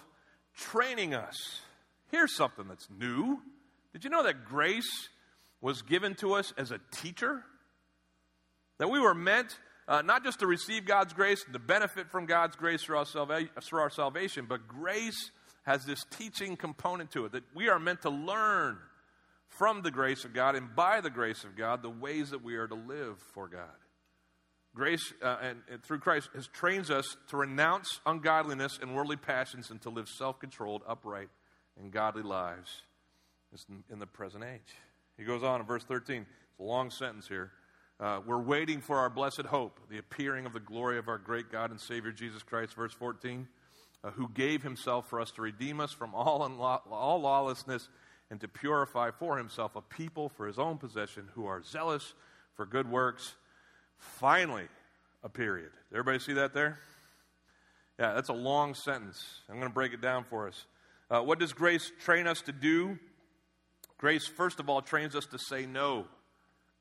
Training 0.56 1.14
us. 1.14 1.62
Here's 2.12 2.36
something 2.36 2.68
that's 2.68 2.88
new. 2.98 3.42
Did 3.92 4.04
you 4.04 4.10
know 4.10 4.24
that 4.24 4.46
grace 4.46 5.10
was 5.62 5.82
given 5.82 6.16
to 6.16 6.34
us 6.34 6.54
as 6.58 6.72
a 6.72 6.80
teacher? 6.92 7.44
That 8.78 8.90
we 8.90 9.00
were 9.00 9.16
meant 9.16 9.58
uh, 9.88 10.02
not 10.02 10.24
just 10.24 10.40
to 10.40 10.48
receive 10.48 10.86
God's 10.86 11.14
grace 11.14 11.44
and 11.46 11.54
to 11.54 11.60
benefit 11.60 12.10
from 12.10 12.26
God's 12.26 12.56
grace 12.56 12.84
through 12.84 12.98
our, 12.98 13.06
salva- 13.06 13.50
our 13.74 13.90
salvation, 13.90 14.46
but 14.48 14.68
grace 14.68 15.32
has 15.64 15.86
this 15.86 16.06
teaching 16.18 16.56
component 16.56 17.12
to 17.12 17.26
it 17.26 17.32
that 17.34 17.44
we 17.54 17.70
are 17.70 17.80
meant 17.80 18.02
to 18.04 18.10
learn 18.10 18.78
from 19.48 19.82
the 19.82 19.92
grace 19.92 20.26
of 20.26 20.34
God 20.34 20.56
and 20.56 20.76
by 20.76 21.02
the 21.02 21.10
grace 21.10 21.44
of 21.44 21.56
God 21.56 21.82
the 21.82 21.90
ways 21.90 22.32
that 22.32 22.44
we 22.44 22.56
are 22.56 22.68
to 22.68 22.76
live 22.76 23.18
for 23.34 23.48
God. 23.48 23.64
Grace 24.76 25.14
uh, 25.24 25.38
and, 25.42 25.60
and 25.72 25.82
through 25.84 26.00
Christ 26.00 26.30
has 26.36 26.48
trains 26.48 26.92
us 26.92 27.16
to 27.30 27.38
renounce 27.38 28.02
ungodliness 28.06 28.78
and 28.82 28.94
worldly 28.94 29.16
passions 29.16 29.72
and 29.72 29.82
to 29.84 29.90
live 29.90 30.10
self-controlled, 30.10 30.82
upright, 30.88 31.30
and 31.80 31.92
godly 31.92 32.24
lives 32.24 32.82
in 33.90 34.00
the 34.00 34.06
present 34.06 34.44
age. 34.44 34.76
He 35.18 35.24
goes 35.24 35.44
on 35.44 35.62
in 35.62 35.66
verse 35.66 35.84
13. 35.86 36.24
It's 36.24 36.60
a 36.60 36.64
long 36.64 36.92
sentence 36.92 37.28
here. 37.28 37.52
Uh, 37.98 38.20
we're 38.26 38.42
waiting 38.42 38.82
for 38.82 38.98
our 38.98 39.10
blessed 39.10 39.44
hope, 39.44 39.80
the 39.90 39.98
appearing 39.98 40.46
of 40.46 40.52
the 40.52 40.60
glory 40.60 40.98
of 40.98 41.08
our 41.08 41.18
great 41.18 41.50
God 41.50 41.72
and 41.72 41.80
Savior 41.80 42.12
Jesus 42.12 42.44
Christ. 42.44 42.74
Verse 42.74 42.92
14, 42.92 43.48
uh, 44.04 44.12
who 44.12 44.28
gave 44.34 44.64
himself 44.64 45.10
for 45.10 45.22
us 45.22 45.32
to 45.32 45.42
redeem 45.42 45.80
us 45.80 45.94
from 45.94 46.14
all, 46.14 46.44
all 46.92 47.22
lawlessness 47.22 47.88
and 48.30 48.42
to 48.42 48.50
purify 48.50 49.12
for 49.12 49.38
himself 49.38 49.78
a 49.78 49.82
people 49.82 50.28
for 50.28 50.46
his 50.46 50.60
own 50.60 50.78
possession 50.78 51.30
who 51.36 51.46
are 51.46 51.64
zealous 51.64 52.14
for 52.56 52.66
good 52.66 52.90
works. 52.92 53.36
Finally, 53.98 54.68
a 55.24 55.30
period. 55.30 55.72
Everybody 55.92 56.20
see 56.20 56.34
that 56.34 56.54
there? 56.54 56.78
Yeah, 57.98 58.14
that's 58.14 58.30
a 58.30 58.34
long 58.34 58.74
sentence. 58.74 59.24
I'm 59.50 59.56
going 59.56 59.70
to 59.70 59.74
break 59.74 59.94
it 59.94 60.02
down 60.02 60.26
for 60.26 60.50
us. 60.50 60.66
Uh, 61.10 61.22
what 61.22 61.40
does 61.40 61.54
grace 61.54 61.94
train 62.04 62.28
us 62.28 62.42
to 62.42 62.52
do? 62.52 63.00
Grace, 63.98 64.28
first 64.28 64.60
of 64.60 64.70
all, 64.70 64.82
trains 64.82 65.16
us 65.16 65.28
to 65.28 65.40
say 65.40 65.66
no. 65.66 66.08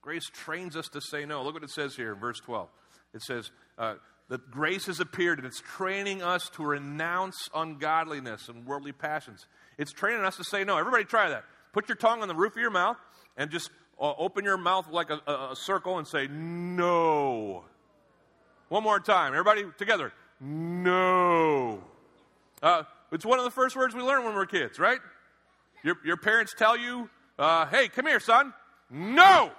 Grace 0.04 0.28
trains 0.30 0.76
us 0.76 0.86
to 0.88 1.00
say 1.00 1.24
no. 1.24 1.42
Look 1.42 1.54
what 1.54 1.64
it 1.64 1.70
says 1.70 1.96
here 1.96 2.12
in 2.12 2.20
verse 2.20 2.38
12. 2.40 2.68
It 3.14 3.22
says, 3.22 3.50
uh, 3.78 3.94
that 4.28 4.50
grace 4.50 4.84
has 4.84 5.00
appeared 5.00 5.38
and 5.38 5.46
it's 5.46 5.62
training 5.62 6.22
us 6.22 6.50
to 6.50 6.62
renounce 6.62 7.48
ungodliness 7.54 8.50
and 8.50 8.66
worldly 8.66 8.92
passions. 8.92 9.46
It's 9.78 9.92
training 9.92 10.22
us 10.22 10.36
to 10.36 10.44
say 10.44 10.62
no. 10.62 10.76
Everybody 10.76 11.04
try 11.04 11.30
that. 11.30 11.44
Put 11.72 11.88
your 11.88 11.96
tongue 11.96 12.20
on 12.20 12.28
the 12.28 12.34
roof 12.34 12.52
of 12.52 12.58
your 12.58 12.70
mouth 12.70 12.98
and 13.38 13.50
just 13.50 13.70
uh, 13.98 14.12
open 14.18 14.44
your 14.44 14.58
mouth 14.58 14.88
like 14.90 15.08
a, 15.08 15.22
a, 15.26 15.52
a 15.52 15.56
circle 15.56 15.96
and 15.96 16.06
say 16.06 16.26
no. 16.26 17.64
One 18.68 18.82
more 18.82 19.00
time. 19.00 19.32
Everybody 19.32 19.64
together. 19.78 20.12
No. 20.38 21.82
Uh, 22.62 22.82
it's 23.10 23.24
one 23.24 23.38
of 23.38 23.46
the 23.46 23.50
first 23.50 23.74
words 23.74 23.94
we 23.94 24.02
learn 24.02 24.22
when 24.22 24.34
we're 24.34 24.44
kids, 24.44 24.78
right? 24.78 24.98
Your, 25.82 25.96
your 26.04 26.18
parents 26.18 26.54
tell 26.58 26.76
you, 26.76 27.08
uh, 27.38 27.64
hey, 27.66 27.88
come 27.88 28.04
here, 28.04 28.20
son. 28.20 28.52
No. 28.90 29.50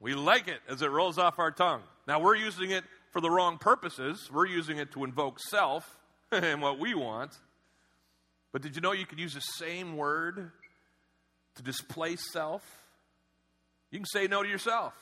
We 0.00 0.14
like 0.14 0.48
it 0.48 0.60
as 0.68 0.82
it 0.82 0.90
rolls 0.90 1.18
off 1.18 1.38
our 1.38 1.50
tongue. 1.50 1.82
Now, 2.06 2.20
we're 2.20 2.36
using 2.36 2.70
it 2.70 2.84
for 3.10 3.20
the 3.20 3.30
wrong 3.30 3.58
purposes. 3.58 4.30
We're 4.32 4.46
using 4.46 4.78
it 4.78 4.92
to 4.92 5.04
invoke 5.04 5.40
self 5.40 5.98
and 6.32 6.62
what 6.62 6.78
we 6.78 6.94
want. 6.94 7.36
But 8.52 8.62
did 8.62 8.76
you 8.76 8.82
know 8.82 8.92
you 8.92 9.06
could 9.06 9.18
use 9.18 9.34
the 9.34 9.40
same 9.40 9.96
word 9.96 10.50
to 11.56 11.62
displace 11.62 12.32
self? 12.32 12.62
You 13.90 13.98
can 13.98 14.06
say 14.06 14.26
no 14.26 14.42
to 14.42 14.48
yourself. 14.48 14.94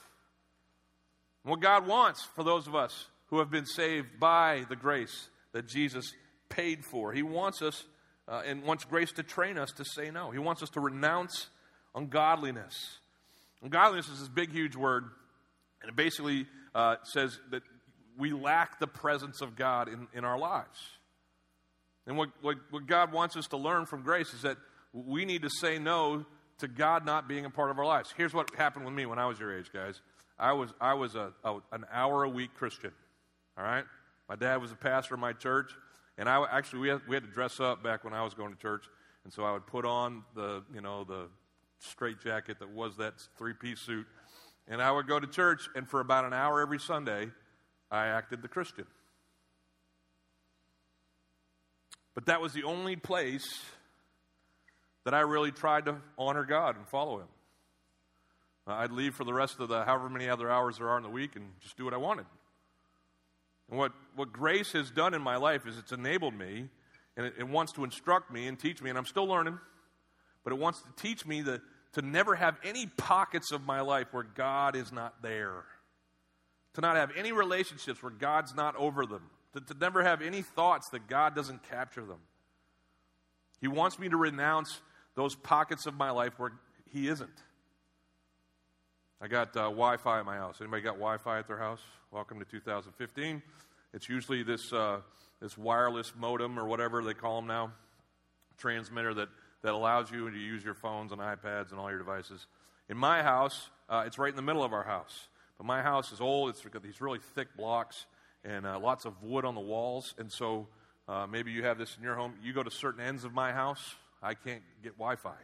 What 1.42 1.60
God 1.60 1.86
wants 1.86 2.24
for 2.34 2.42
those 2.42 2.66
of 2.66 2.74
us 2.74 3.06
who 3.26 3.38
have 3.38 3.50
been 3.50 3.66
saved 3.66 4.18
by 4.18 4.64
the 4.68 4.76
grace 4.76 5.28
that 5.52 5.68
Jesus 5.68 6.12
paid 6.48 6.84
for, 6.84 7.12
He 7.12 7.22
wants 7.22 7.62
us 7.62 7.84
uh, 8.28 8.42
and 8.44 8.64
wants 8.64 8.84
grace 8.84 9.12
to 9.12 9.22
train 9.22 9.58
us 9.58 9.70
to 9.72 9.84
say 9.84 10.10
no. 10.10 10.30
He 10.30 10.38
wants 10.38 10.62
us 10.62 10.70
to 10.70 10.80
renounce 10.80 11.48
ungodliness. 11.94 12.98
Ungodliness 13.62 14.08
is 14.08 14.20
this 14.20 14.28
big, 14.28 14.52
huge 14.52 14.76
word, 14.76 15.04
and 15.82 15.90
it 15.90 15.96
basically 15.96 16.46
uh, 16.74 16.96
says 17.04 17.38
that 17.50 17.62
we 18.18 18.32
lack 18.32 18.78
the 18.78 18.86
presence 18.86 19.40
of 19.40 19.56
God 19.56 19.88
in, 19.88 20.08
in 20.14 20.24
our 20.24 20.38
lives. 20.38 20.78
And 22.06 22.16
what, 22.16 22.30
what, 22.40 22.56
what 22.70 22.86
God 22.86 23.12
wants 23.12 23.36
us 23.36 23.46
to 23.48 23.56
learn 23.56 23.86
from 23.86 24.02
grace 24.02 24.32
is 24.32 24.42
that 24.42 24.56
we 24.92 25.24
need 25.24 25.42
to 25.42 25.50
say 25.50 25.78
no 25.78 26.24
to 26.58 26.68
God 26.68 27.04
not 27.04 27.28
being 27.28 27.44
a 27.44 27.50
part 27.50 27.70
of 27.70 27.78
our 27.78 27.84
lives. 27.84 28.14
Here's 28.16 28.32
what 28.32 28.54
happened 28.54 28.84
with 28.84 28.94
me 28.94 29.06
when 29.06 29.18
I 29.18 29.26
was 29.26 29.38
your 29.38 29.56
age, 29.56 29.70
guys. 29.72 30.00
I 30.38 30.52
was, 30.52 30.70
I 30.80 30.94
was 30.94 31.14
a, 31.14 31.32
a 31.44 31.56
an 31.72 31.84
hour 31.92 32.22
a 32.24 32.28
week 32.28 32.54
Christian, 32.54 32.92
all 33.56 33.64
right? 33.64 33.84
My 34.28 34.36
dad 34.36 34.60
was 34.60 34.72
a 34.72 34.76
pastor 34.76 35.14
of 35.14 35.20
my 35.20 35.32
church, 35.32 35.72
and 36.18 36.28
I 36.28 36.44
actually, 36.50 36.80
we 36.80 36.88
had, 36.88 37.00
we 37.08 37.16
had 37.16 37.24
to 37.24 37.30
dress 37.30 37.60
up 37.60 37.82
back 37.82 38.04
when 38.04 38.12
I 38.12 38.22
was 38.22 38.34
going 38.34 38.52
to 38.52 38.58
church, 38.58 38.84
and 39.24 39.32
so 39.32 39.44
I 39.44 39.52
would 39.52 39.66
put 39.66 39.84
on 39.84 40.24
the, 40.34 40.62
you 40.74 40.80
know, 40.80 41.04
the 41.04 41.28
straight 41.86 42.20
jacket 42.20 42.58
that 42.60 42.70
was 42.70 42.96
that 42.96 43.14
three 43.38 43.54
piece 43.54 43.80
suit, 43.80 44.06
and 44.68 44.82
I 44.82 44.90
would 44.90 45.06
go 45.06 45.18
to 45.18 45.26
church, 45.26 45.68
and 45.74 45.88
for 45.88 46.00
about 46.00 46.24
an 46.24 46.32
hour 46.32 46.60
every 46.60 46.78
Sunday, 46.78 47.30
I 47.90 48.06
acted 48.06 48.42
the 48.42 48.48
Christian. 48.48 48.86
But 52.14 52.26
that 52.26 52.40
was 52.40 52.52
the 52.52 52.64
only 52.64 52.96
place 52.96 53.46
that 55.04 55.14
I 55.14 55.20
really 55.20 55.52
tried 55.52 55.84
to 55.84 55.96
honor 56.18 56.44
God 56.44 56.76
and 56.76 56.88
follow 56.88 57.20
Him. 57.20 57.28
Uh, 58.66 58.72
I'd 58.72 58.90
leave 58.90 59.14
for 59.14 59.24
the 59.24 59.34
rest 59.34 59.60
of 59.60 59.68
the 59.68 59.84
however 59.84 60.08
many 60.08 60.28
other 60.28 60.50
hours 60.50 60.78
there 60.78 60.88
are 60.88 60.96
in 60.96 61.04
the 61.04 61.10
week 61.10 61.36
and 61.36 61.44
just 61.60 61.76
do 61.76 61.84
what 61.84 61.94
I 61.94 61.98
wanted. 61.98 62.26
And 63.70 63.78
what, 63.78 63.92
what 64.14 64.32
grace 64.32 64.72
has 64.72 64.90
done 64.90 65.14
in 65.14 65.22
my 65.22 65.36
life 65.36 65.66
is 65.66 65.78
it's 65.78 65.92
enabled 65.92 66.34
me 66.34 66.68
and 67.16 67.26
it, 67.26 67.34
it 67.38 67.48
wants 67.48 67.72
to 67.72 67.84
instruct 67.84 68.32
me 68.32 68.46
and 68.46 68.58
teach 68.58 68.82
me, 68.82 68.90
and 68.90 68.98
I'm 68.98 69.06
still 69.06 69.26
learning, 69.26 69.58
but 70.44 70.52
it 70.52 70.58
wants 70.58 70.82
to 70.82 70.88
teach 70.96 71.26
me 71.26 71.42
that, 71.42 71.60
to 71.96 72.02
never 72.02 72.34
have 72.34 72.58
any 72.62 72.86
pockets 72.86 73.52
of 73.52 73.64
my 73.64 73.80
life 73.80 74.08
where 74.12 74.22
God 74.22 74.76
is 74.76 74.92
not 74.92 75.22
there. 75.22 75.64
To 76.74 76.82
not 76.82 76.96
have 76.96 77.10
any 77.16 77.32
relationships 77.32 78.02
where 78.02 78.12
God's 78.12 78.54
not 78.54 78.76
over 78.76 79.06
them. 79.06 79.22
To, 79.54 79.62
to 79.62 79.74
never 79.80 80.04
have 80.04 80.20
any 80.20 80.42
thoughts 80.42 80.90
that 80.90 81.06
God 81.08 81.34
doesn't 81.34 81.62
capture 81.70 82.04
them. 82.04 82.18
He 83.62 83.68
wants 83.68 83.98
me 83.98 84.10
to 84.10 84.16
renounce 84.18 84.78
those 85.14 85.34
pockets 85.34 85.86
of 85.86 85.94
my 85.94 86.10
life 86.10 86.38
where 86.38 86.52
He 86.92 87.08
isn't. 87.08 87.30
I 89.18 89.28
got 89.28 89.56
uh, 89.56 89.70
Wi 89.70 89.96
Fi 89.96 90.18
at 90.18 90.26
my 90.26 90.36
house. 90.36 90.58
Anybody 90.60 90.82
got 90.82 90.96
Wi 90.96 91.16
Fi 91.16 91.38
at 91.38 91.48
their 91.48 91.56
house? 91.56 91.80
Welcome 92.10 92.38
to 92.40 92.44
2015. 92.44 93.42
It's 93.94 94.06
usually 94.10 94.42
this, 94.42 94.70
uh, 94.70 95.00
this 95.40 95.56
wireless 95.56 96.12
modem 96.14 96.58
or 96.58 96.66
whatever 96.66 97.02
they 97.02 97.14
call 97.14 97.36
them 97.40 97.46
now, 97.46 97.72
transmitter 98.58 99.14
that, 99.14 99.30
that 99.62 99.72
allows 99.72 100.10
you 100.10 100.30
to 100.30 100.38
use 100.38 100.64
your 100.64 100.74
phones 100.74 101.12
and 101.12 101.20
iPads 101.20 101.70
and 101.70 101.80
all 101.80 101.90
your 101.90 101.98
devices. 101.98 102.46
In 102.88 102.96
my 102.96 103.22
house, 103.22 103.68
uh, 103.88 104.04
it's 104.06 104.18
right 104.18 104.30
in 104.30 104.36
the 104.36 104.42
middle 104.42 104.62
of 104.62 104.72
our 104.72 104.84
house. 104.84 105.28
But 105.58 105.66
my 105.66 105.82
house 105.82 106.12
is 106.12 106.20
old. 106.20 106.50
It's 106.50 106.60
got 106.62 106.82
these 106.82 107.00
really 107.00 107.20
thick 107.34 107.56
blocks 107.56 108.06
and 108.44 108.66
uh, 108.66 108.78
lots 108.78 109.04
of 109.04 109.22
wood 109.22 109.44
on 109.44 109.54
the 109.54 109.60
walls. 109.60 110.14
And 110.18 110.30
so 110.30 110.68
uh, 111.08 111.26
maybe 111.26 111.50
you 111.50 111.64
have 111.64 111.78
this 111.78 111.96
in 111.96 112.02
your 112.02 112.14
home. 112.14 112.34
You 112.42 112.52
go 112.52 112.62
to 112.62 112.70
certain 112.70 113.00
ends 113.00 113.24
of 113.24 113.32
my 113.32 113.52
house, 113.52 113.94
I 114.22 114.34
can't 114.34 114.62
get 114.82 114.92
Wi 114.92 115.16
Fi. 115.16 115.34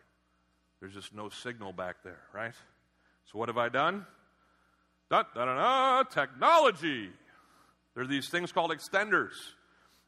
There's 0.81 0.95
just 0.95 1.15
no 1.15 1.29
signal 1.29 1.73
back 1.73 1.97
there, 2.03 2.21
right? 2.35 2.55
So 3.31 3.39
what 3.39 3.49
have 3.49 3.59
I 3.59 3.69
done? 3.69 4.05
Da, 5.11 5.23
da, 5.35 5.45
da, 5.45 5.55
da, 5.55 6.03
technology. 6.05 7.11
There 7.95 8.03
are 8.03 8.07
these 8.07 8.29
things 8.29 8.51
called 8.51 8.71
extenders. 8.71 9.35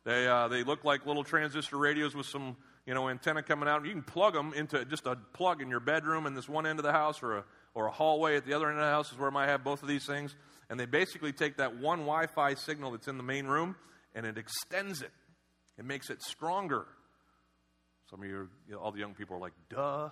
They, 0.05 0.27
uh, 0.27 0.49
they 0.49 0.65
look 0.65 0.85
like 0.85 1.07
little 1.07 1.25
transistor 1.25 1.79
radios 1.79 2.15
with 2.15 2.27
some 2.27 2.57
you 2.87 2.95
know, 2.95 3.09
antenna 3.09 3.43
coming 3.43 3.69
out. 3.69 3.85
You 3.85 3.93
can 3.93 4.03
plug 4.03 4.35
them 4.35 4.53
into 4.55 4.85
just 4.85 5.07
a 5.07 5.17
plug 5.33 5.63
in 5.63 5.69
your 5.69 5.81
bedroom 5.81 6.27
in 6.27 6.35
this 6.35 6.49
one 6.49 6.67
end 6.67 6.79
of 6.79 6.85
the 6.85 6.93
house 6.93 7.23
or 7.23 7.39
a, 7.39 7.45
or 7.75 7.87
a 7.87 7.91
hallway 7.91 8.37
at 8.37 8.45
the 8.45 8.53
other 8.53 8.69
end 8.69 8.79
of 8.79 8.85
the 8.85 8.91
house 8.91 9.11
is 9.11 9.19
where 9.19 9.29
I 9.29 9.33
might 9.33 9.47
have 9.47 9.65
both 9.65 9.83
of 9.83 9.89
these 9.89 10.07
things. 10.07 10.35
And 10.69 10.79
they 10.79 10.87
basically 10.87 11.33
take 11.33 11.57
that 11.57 11.77
one 11.77 12.01
Wi 12.01 12.27
Fi 12.27 12.55
signal 12.55 12.93
that's 12.93 13.09
in 13.09 13.17
the 13.17 13.23
main 13.23 13.47
room 13.47 13.77
and 14.15 14.27
it 14.27 14.39
extends 14.39 15.03
it. 15.03 15.13
It 15.79 15.85
makes 15.85 16.11
it 16.11 16.23
stronger. 16.23 16.87
Some 18.11 18.23
of 18.23 18.29
you, 18.29 18.49
you 18.69 18.75
know, 18.75 18.79
all 18.79 18.93
the 18.93 19.01
young 19.01 19.15
people 19.15 19.37
are 19.37 19.41
like, 19.41 19.55
duh. 19.71 20.11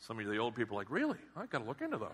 Some 0.00 0.18
of 0.18 0.26
the 0.26 0.38
old 0.38 0.54
people, 0.54 0.76
are 0.76 0.80
like, 0.80 0.90
really? 0.90 1.18
I 1.36 1.46
got 1.46 1.58
to 1.58 1.64
look 1.64 1.80
into 1.80 1.98
those. 1.98 2.08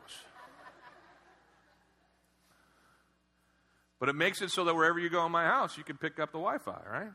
But 4.00 4.08
it 4.08 4.14
makes 4.14 4.42
it 4.42 4.50
so 4.50 4.64
that 4.64 4.74
wherever 4.74 4.98
you 4.98 5.08
go 5.08 5.24
in 5.24 5.32
my 5.32 5.44
house, 5.44 5.78
you 5.78 5.84
can 5.84 5.96
pick 5.96 6.18
up 6.18 6.32
the 6.32 6.38
Wi 6.38 6.58
Fi, 6.58 6.80
right? 6.90 7.10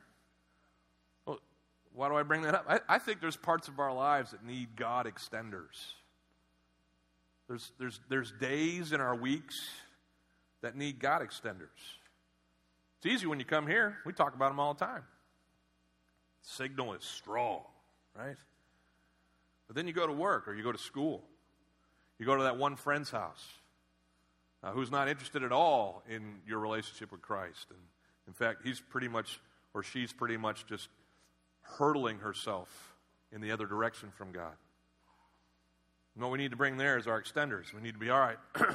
Why 1.94 2.08
do 2.10 2.16
I 2.16 2.24
bring 2.24 2.44
that 2.44 2.56
up? 2.56 2.66
I, 2.68 2.80
I 2.88 3.00
think 3.00 3.22
there's 3.22 3.36
parts 3.36 3.68
of 3.68 3.80
our 3.80 3.94
lives 3.94 4.32
that 4.32 4.46
need 4.46 4.76
God 4.76 5.06
extenders. 5.06 5.94
There's, 7.48 7.72
there's, 7.80 8.00
there's 8.10 8.32
days 8.32 8.94
in 8.94 9.02
our 9.02 9.16
weeks 9.16 9.60
that 10.62 10.76
need 10.76 11.00
God 11.00 11.22
extenders. 11.22 11.68
It's 12.98 13.06
easy 13.06 13.28
when 13.28 13.40
you 13.40 13.46
come 13.46 13.66
here. 13.66 13.98
We 14.06 14.14
talk 14.14 14.36
about 14.36 14.50
them 14.50 14.60
all 14.60 14.74
the 14.74 14.86
time. 14.86 15.04
Signal 16.42 16.94
is 16.94 17.04
strong, 17.04 17.62
right? 18.18 18.36
But 19.68 19.76
then 19.76 19.88
you 19.88 19.94
go 19.94 20.06
to 20.06 20.14
work 20.14 20.48
or 20.48 20.54
you 20.54 20.64
go 20.64 20.72
to 20.72 20.78
school. 20.78 21.24
You 22.18 22.26
go 22.26 22.36
to 22.36 22.44
that 22.44 22.58
one 22.58 22.76
friend's 22.76 23.10
house 23.10 23.46
uh, 24.64 24.72
who's 24.72 24.92
not 24.92 25.08
interested 25.08 25.44
at 25.44 25.52
all 25.52 26.04
in 26.10 26.42
your 26.46 26.60
relationship 26.60 27.12
with 27.12 27.22
Christ. 27.22 27.68
And 27.70 27.80
in 28.28 28.34
fact, 28.34 28.62
he's 28.64 28.80
pretty 28.80 29.08
much, 29.08 29.40
or 29.74 29.84
she's 29.84 30.12
pretty 30.12 30.38
much 30.38 30.66
just 30.68 30.90
hurtling 31.78 32.20
herself 32.20 32.96
in 33.32 33.42
the 33.42 33.52
other 33.52 33.66
direction 33.66 34.10
from 34.18 34.32
God. 34.32 34.54
And 36.16 36.24
what 36.24 36.32
we 36.32 36.38
need 36.38 36.52
to 36.52 36.58
bring 36.58 36.78
there 36.78 36.98
is 36.98 37.08
our 37.08 37.22
extenders. 37.22 37.74
We 37.74 37.82
need 37.82 37.94
to 37.94 38.00
be, 38.00 38.10
all 38.10 38.20
right, 38.20 38.38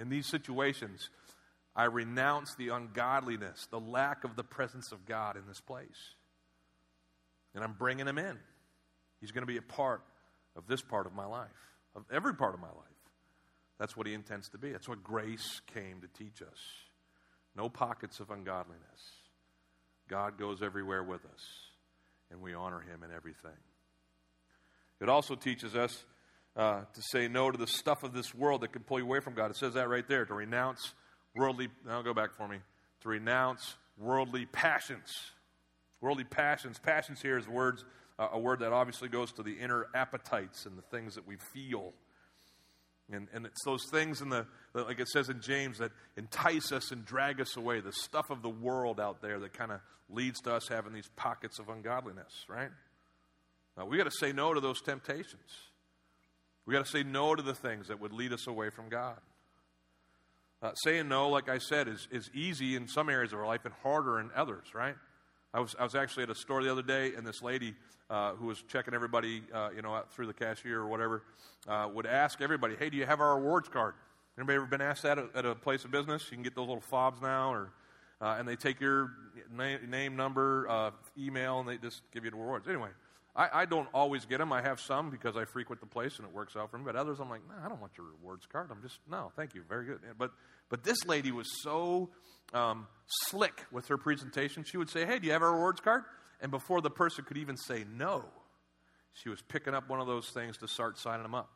in 0.00 0.08
these 0.08 0.26
situations, 0.26 1.10
I 1.74 1.84
renounce 1.84 2.54
the 2.54 2.68
ungodliness, 2.68 3.66
the 3.70 3.80
lack 3.80 4.24
of 4.24 4.36
the 4.36 4.44
presence 4.44 4.92
of 4.92 5.06
God 5.06 5.36
in 5.36 5.42
this 5.48 5.60
place. 5.60 6.14
And 7.54 7.64
I'm 7.64 7.72
bringing 7.72 8.06
him 8.06 8.18
in. 8.18 8.38
He's 9.20 9.32
going 9.32 9.42
to 9.42 9.52
be 9.52 9.56
a 9.56 9.62
part 9.62 10.02
of 10.56 10.66
this 10.66 10.82
part 10.82 11.06
of 11.06 11.14
my 11.14 11.26
life, 11.26 11.48
of 11.96 12.04
every 12.12 12.34
part 12.34 12.54
of 12.54 12.60
my 12.60 12.68
life. 12.68 12.76
That's 13.78 13.96
what 13.96 14.06
he 14.06 14.14
intends 14.14 14.48
to 14.50 14.58
be. 14.58 14.70
That's 14.70 14.88
what 14.88 15.02
grace 15.02 15.60
came 15.74 16.00
to 16.02 16.08
teach 16.08 16.42
us. 16.42 16.58
No 17.56 17.68
pockets 17.68 18.20
of 18.20 18.30
ungodliness. 18.30 18.80
God 20.08 20.38
goes 20.38 20.62
everywhere 20.62 21.02
with 21.02 21.24
us, 21.24 21.42
and 22.32 22.40
we 22.40 22.54
honor 22.54 22.80
him 22.80 23.02
in 23.04 23.14
everything. 23.14 23.52
It 25.00 25.08
also 25.08 25.34
teaches 25.34 25.76
us 25.76 26.04
uh, 26.56 26.80
to 26.92 27.02
say 27.10 27.28
no 27.28 27.50
to 27.50 27.58
the 27.58 27.66
stuff 27.66 28.02
of 28.02 28.12
this 28.12 28.34
world 28.34 28.62
that 28.62 28.72
can 28.72 28.82
pull 28.82 28.98
you 28.98 29.04
away 29.04 29.20
from 29.20 29.34
God. 29.34 29.50
It 29.50 29.56
says 29.56 29.74
that 29.74 29.88
right 29.88 30.06
there 30.06 30.24
to 30.24 30.34
renounce 30.34 30.94
worldly, 31.34 31.68
now 31.86 32.02
go 32.02 32.14
back 32.14 32.34
for 32.34 32.48
me, 32.48 32.58
to 33.02 33.08
renounce 33.08 33.76
worldly 33.98 34.46
passions. 34.46 35.10
Worldly 36.00 36.24
passions. 36.24 36.78
Passions 36.78 37.22
here 37.22 37.38
is 37.38 37.46
words, 37.46 37.84
uh, 38.18 38.28
a 38.32 38.38
word 38.38 38.60
that 38.60 38.72
obviously 38.72 39.08
goes 39.08 39.32
to 39.32 39.42
the 39.42 39.52
inner 39.52 39.86
appetites 39.94 40.66
and 40.66 40.76
the 40.76 40.82
things 40.82 41.14
that 41.14 41.26
we 41.26 41.36
feel. 41.36 41.92
And, 43.12 43.28
and 43.32 43.46
it's 43.46 43.64
those 43.64 43.84
things 43.90 44.20
in 44.20 44.28
the, 44.28 44.46
like 44.74 45.00
it 45.00 45.08
says 45.08 45.28
in 45.28 45.40
James, 45.40 45.78
that 45.78 45.92
entice 46.16 46.72
us 46.72 46.90
and 46.90 47.04
drag 47.04 47.40
us 47.40 47.56
away. 47.56 47.80
The 47.80 47.92
stuff 47.92 48.30
of 48.30 48.42
the 48.42 48.48
world 48.48 48.98
out 49.00 49.20
there 49.22 49.38
that 49.40 49.52
kind 49.52 49.72
of 49.72 49.80
leads 50.08 50.40
to 50.42 50.54
us 50.54 50.68
having 50.68 50.92
these 50.92 51.08
pockets 51.16 51.58
of 51.58 51.68
ungodliness, 51.68 52.46
right? 52.48 52.70
Now, 53.76 53.86
we 53.86 53.96
got 53.96 54.04
to 54.04 54.18
say 54.18 54.32
no 54.32 54.54
to 54.54 54.60
those 54.60 54.80
temptations. 54.80 55.70
We 56.66 56.74
got 56.74 56.84
to 56.84 56.90
say 56.90 57.02
no 57.02 57.34
to 57.34 57.42
the 57.42 57.54
things 57.54 57.88
that 57.88 58.00
would 58.00 58.12
lead 58.12 58.32
us 58.32 58.46
away 58.46 58.70
from 58.70 58.88
God. 58.88 59.18
Uh, 60.62 60.72
saying 60.84 61.08
no, 61.08 61.28
like 61.28 61.48
I 61.48 61.58
said, 61.58 61.88
is, 61.88 62.06
is 62.12 62.30
easy 62.32 62.76
in 62.76 62.86
some 62.86 63.08
areas 63.08 63.32
of 63.32 63.40
our 63.40 63.46
life 63.46 63.64
and 63.64 63.74
harder 63.82 64.20
in 64.20 64.30
others, 64.36 64.66
right? 64.74 64.94
I 65.54 65.60
was, 65.60 65.76
I 65.78 65.84
was 65.84 65.94
actually 65.94 66.22
at 66.22 66.30
a 66.30 66.34
store 66.34 66.62
the 66.62 66.72
other 66.72 66.82
day, 66.82 67.14
and 67.14 67.26
this 67.26 67.42
lady 67.42 67.74
uh, 68.08 68.32
who 68.32 68.46
was 68.46 68.62
checking 68.62 68.94
everybody, 68.94 69.42
uh, 69.52 69.68
you 69.74 69.82
know, 69.82 69.94
out 69.94 70.12
through 70.12 70.26
the 70.26 70.32
cashier 70.32 70.80
or 70.80 70.86
whatever, 70.86 71.22
uh, 71.68 71.88
would 71.92 72.06
ask 72.06 72.40
everybody, 72.40 72.74
"Hey, 72.74 72.88
do 72.88 72.96
you 72.96 73.04
have 73.04 73.20
our 73.20 73.36
rewards 73.36 73.68
card?" 73.68 73.94
Anybody 74.38 74.56
ever 74.56 74.66
been 74.66 74.80
asked 74.80 75.02
that 75.02 75.18
at, 75.18 75.44
a 75.44 75.54
place 75.54 75.84
of 75.84 75.90
business? 75.90 76.26
You 76.30 76.36
can 76.36 76.42
get 76.42 76.54
those 76.54 76.66
little 76.66 76.80
fobs 76.80 77.20
now, 77.20 77.52
or 77.52 77.70
uh, 78.22 78.36
and 78.38 78.48
they 78.48 78.56
take 78.56 78.80
your 78.80 79.12
name, 79.54 79.90
name 79.90 80.16
number, 80.16 80.66
uh, 80.70 80.90
email, 81.18 81.60
and 81.60 81.68
they 81.68 81.76
just 81.76 82.00
give 82.12 82.24
you 82.24 82.30
the 82.30 82.36
rewards. 82.36 82.66
Anyway, 82.66 82.88
I, 83.34 83.62
I, 83.62 83.64
don't 83.64 83.88
always 83.94 84.26
get 84.26 84.38
them. 84.38 84.52
I 84.52 84.60
have 84.60 84.78
some 84.78 85.08
because 85.08 85.36
I 85.36 85.46
frequent 85.46 85.80
the 85.80 85.86
place 85.86 86.18
and 86.18 86.26
it 86.26 86.34
works 86.34 86.54
out 86.54 86.70
for 86.70 86.76
me. 86.76 86.84
But 86.84 86.96
others, 86.96 87.18
I'm 87.18 87.30
like, 87.30 87.40
no, 87.48 87.54
I 87.64 87.68
don't 87.68 87.80
want 87.80 87.92
your 87.96 88.06
rewards 88.06 88.46
card. 88.46 88.70
I'm 88.70 88.82
just 88.82 88.98
no, 89.10 89.32
thank 89.36 89.54
you, 89.54 89.62
very 89.68 89.86
good. 89.86 90.00
But 90.18 90.32
but 90.68 90.84
this 90.84 90.98
lady 91.06 91.32
was 91.32 91.48
so 91.62 92.10
um, 92.52 92.86
slick 93.06 93.64
with 93.72 93.88
her 93.88 93.96
presentation. 93.96 94.64
She 94.64 94.76
would 94.76 94.90
say, 94.90 95.06
"Hey, 95.06 95.18
do 95.18 95.26
you 95.26 95.32
have 95.32 95.42
a 95.42 95.50
rewards 95.50 95.80
card?" 95.80 96.04
And 96.40 96.50
before 96.50 96.80
the 96.80 96.90
person 96.90 97.24
could 97.24 97.38
even 97.38 97.56
say 97.56 97.84
no, 97.96 98.24
she 99.14 99.28
was 99.28 99.40
picking 99.42 99.74
up 99.74 99.88
one 99.88 100.00
of 100.00 100.06
those 100.06 100.28
things 100.30 100.58
to 100.58 100.68
start 100.68 100.98
signing 100.98 101.22
them 101.22 101.34
up. 101.34 101.50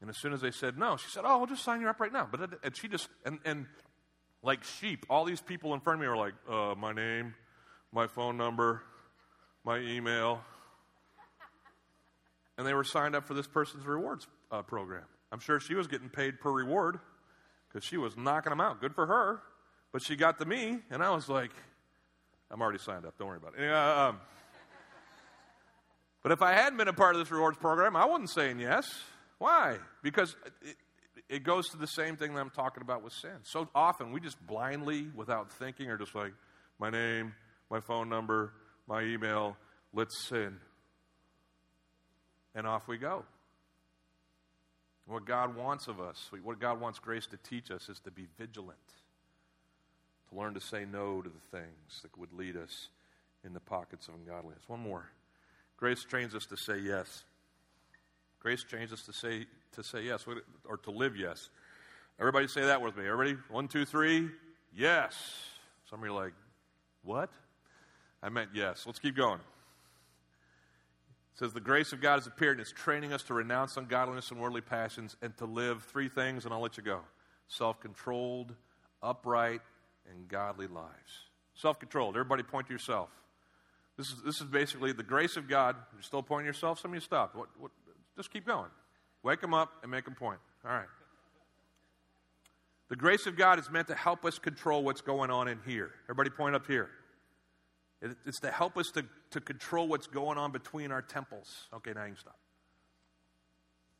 And 0.00 0.08
as 0.08 0.16
soon 0.18 0.32
as 0.32 0.40
they 0.40 0.50
said 0.50 0.78
no, 0.78 0.96
she 0.96 1.10
said, 1.10 1.24
"Oh, 1.26 1.40
I'll 1.40 1.46
just 1.46 1.64
sign 1.64 1.82
you 1.82 1.88
up 1.88 2.00
right 2.00 2.12
now." 2.12 2.26
But 2.30 2.60
and 2.62 2.74
she 2.74 2.88
just 2.88 3.08
and 3.26 3.38
and 3.44 3.66
like 4.42 4.64
sheep, 4.64 5.04
all 5.10 5.26
these 5.26 5.42
people 5.42 5.74
in 5.74 5.80
front 5.80 5.98
of 5.98 6.00
me 6.00 6.08
were 6.08 6.16
like, 6.16 6.34
uh, 6.48 6.74
"My 6.76 6.94
name, 6.94 7.34
my 7.92 8.06
phone 8.06 8.38
number, 8.38 8.82
my 9.64 9.78
email," 9.78 10.40
and 12.60 12.68
they 12.68 12.74
were 12.74 12.84
signed 12.84 13.16
up 13.16 13.26
for 13.26 13.32
this 13.32 13.46
person's 13.46 13.86
rewards 13.86 14.26
uh, 14.52 14.60
program. 14.60 15.04
I'm 15.32 15.40
sure 15.40 15.58
she 15.60 15.74
was 15.74 15.86
getting 15.86 16.10
paid 16.10 16.40
per 16.40 16.52
reward 16.52 16.98
because 17.66 17.82
she 17.82 17.96
was 17.96 18.18
knocking 18.18 18.50
them 18.50 18.60
out. 18.60 18.82
Good 18.82 18.94
for 18.94 19.06
her. 19.06 19.40
But 19.92 20.02
she 20.02 20.14
got 20.14 20.38
to 20.40 20.44
me, 20.44 20.80
and 20.90 21.02
I 21.02 21.08
was 21.08 21.26
like, 21.26 21.52
I'm 22.50 22.60
already 22.60 22.78
signed 22.78 23.06
up. 23.06 23.16
Don't 23.18 23.28
worry 23.28 23.38
about 23.38 23.54
it. 23.58 23.66
Uh, 23.66 24.08
um, 24.08 24.20
but 26.22 26.32
if 26.32 26.42
I 26.42 26.52
hadn't 26.52 26.76
been 26.76 26.88
a 26.88 26.92
part 26.92 27.14
of 27.14 27.22
this 27.22 27.30
rewards 27.30 27.56
program, 27.56 27.96
I 27.96 28.04
wasn't 28.04 28.28
saying 28.28 28.60
yes. 28.60 28.84
Why? 29.38 29.78
Because 30.02 30.36
it, 30.60 30.76
it 31.30 31.42
goes 31.42 31.66
to 31.70 31.78
the 31.78 31.86
same 31.86 32.16
thing 32.16 32.34
that 32.34 32.40
I'm 32.42 32.50
talking 32.50 32.82
about 32.82 33.02
with 33.02 33.14
sin. 33.14 33.38
So 33.42 33.70
often 33.74 34.12
we 34.12 34.20
just 34.20 34.36
blindly, 34.46 35.06
without 35.14 35.50
thinking, 35.50 35.88
are 35.88 35.96
just 35.96 36.14
like, 36.14 36.34
my 36.78 36.90
name, 36.90 37.32
my 37.70 37.80
phone 37.80 38.10
number, 38.10 38.52
my 38.86 39.00
email, 39.00 39.56
let's 39.94 40.26
sin. 40.28 40.58
And 42.54 42.66
off 42.66 42.88
we 42.88 42.98
go. 42.98 43.24
What 45.06 45.24
God 45.24 45.56
wants 45.56 45.88
of 45.88 46.00
us, 46.00 46.30
what 46.42 46.60
God 46.60 46.80
wants 46.80 46.98
grace 46.98 47.26
to 47.26 47.36
teach 47.36 47.70
us, 47.70 47.88
is 47.88 47.98
to 48.00 48.10
be 48.10 48.26
vigilant, 48.38 48.78
to 50.30 50.38
learn 50.38 50.54
to 50.54 50.60
say 50.60 50.84
no 50.84 51.20
to 51.20 51.28
the 51.28 51.58
things 51.58 52.02
that 52.02 52.16
would 52.16 52.32
lead 52.32 52.56
us 52.56 52.88
in 53.44 53.52
the 53.52 53.60
pockets 53.60 54.08
of 54.08 54.14
ungodliness. 54.14 54.62
One 54.68 54.80
more. 54.80 55.06
Grace 55.76 56.04
trains 56.04 56.34
us 56.34 56.46
to 56.46 56.56
say 56.56 56.78
yes. 56.78 57.24
Grace 58.38 58.62
trains 58.62 58.92
us 58.92 59.02
to 59.02 59.12
say 59.12 59.46
to 59.72 59.82
say 59.82 60.02
yes 60.02 60.26
or 60.64 60.76
to 60.78 60.90
live 60.90 61.16
yes. 61.16 61.48
Everybody 62.18 62.48
say 62.48 62.62
that 62.62 62.82
with 62.82 62.96
me. 62.96 63.06
Everybody, 63.06 63.38
one, 63.48 63.66
two, 63.66 63.84
three. 63.84 64.28
Yes. 64.76 65.14
Some 65.88 66.00
of 66.00 66.04
you 66.04 66.12
are 66.12 66.24
like, 66.24 66.34
what? 67.02 67.30
I 68.22 68.28
meant 68.28 68.50
yes. 68.52 68.84
Let's 68.86 68.98
keep 68.98 69.16
going. 69.16 69.40
Says 71.40 71.54
the 71.54 71.60
grace 71.60 71.94
of 71.94 72.02
God 72.02 72.16
has 72.16 72.26
appeared 72.26 72.58
and 72.58 72.66
is 72.66 72.70
training 72.70 73.14
us 73.14 73.22
to 73.22 73.32
renounce 73.32 73.78
ungodliness 73.78 74.30
and 74.30 74.38
worldly 74.38 74.60
passions 74.60 75.16
and 75.22 75.34
to 75.38 75.46
live 75.46 75.82
three 75.84 76.10
things, 76.10 76.44
and 76.44 76.52
I'll 76.52 76.60
let 76.60 76.76
you 76.76 76.82
go: 76.82 77.00
self-controlled, 77.48 78.54
upright, 79.02 79.62
and 80.10 80.28
godly 80.28 80.66
lives. 80.66 81.30
Self-controlled. 81.54 82.14
Everybody, 82.14 82.42
point 82.42 82.66
to 82.66 82.74
yourself. 82.74 83.08
This 83.96 84.08
is, 84.08 84.22
this 84.22 84.42
is 84.42 84.48
basically 84.48 84.92
the 84.92 85.02
grace 85.02 85.38
of 85.38 85.48
God. 85.48 85.76
You're 85.94 86.02
still 86.02 86.22
pointing 86.22 86.44
yourself? 86.44 86.78
Some 86.78 86.90
of 86.90 86.96
you 86.96 87.00
stopped. 87.00 87.34
What, 87.34 87.48
what, 87.58 87.70
just 88.18 88.30
keep 88.30 88.46
going. 88.46 88.68
Wake 89.22 89.40
them 89.40 89.54
up 89.54 89.72
and 89.80 89.90
make 89.90 90.04
them 90.04 90.14
point. 90.14 90.40
All 90.62 90.72
right. 90.72 90.88
The 92.90 92.96
grace 92.96 93.26
of 93.26 93.38
God 93.38 93.58
is 93.58 93.70
meant 93.70 93.88
to 93.88 93.94
help 93.94 94.26
us 94.26 94.38
control 94.38 94.84
what's 94.84 95.00
going 95.00 95.30
on 95.30 95.48
in 95.48 95.58
here. 95.66 95.92
Everybody 96.04 96.28
point 96.28 96.54
up 96.54 96.66
here. 96.66 96.90
It, 98.02 98.16
it's 98.26 98.40
to 98.40 98.50
help 98.50 98.76
us 98.76 98.90
to, 98.92 99.04
to 99.30 99.40
control 99.40 99.88
what's 99.88 100.06
going 100.06 100.38
on 100.38 100.52
between 100.52 100.90
our 100.90 101.02
temples. 101.02 101.68
Okay, 101.74 101.92
now 101.92 102.04
you 102.04 102.12
can 102.12 102.18
stop. 102.18 102.38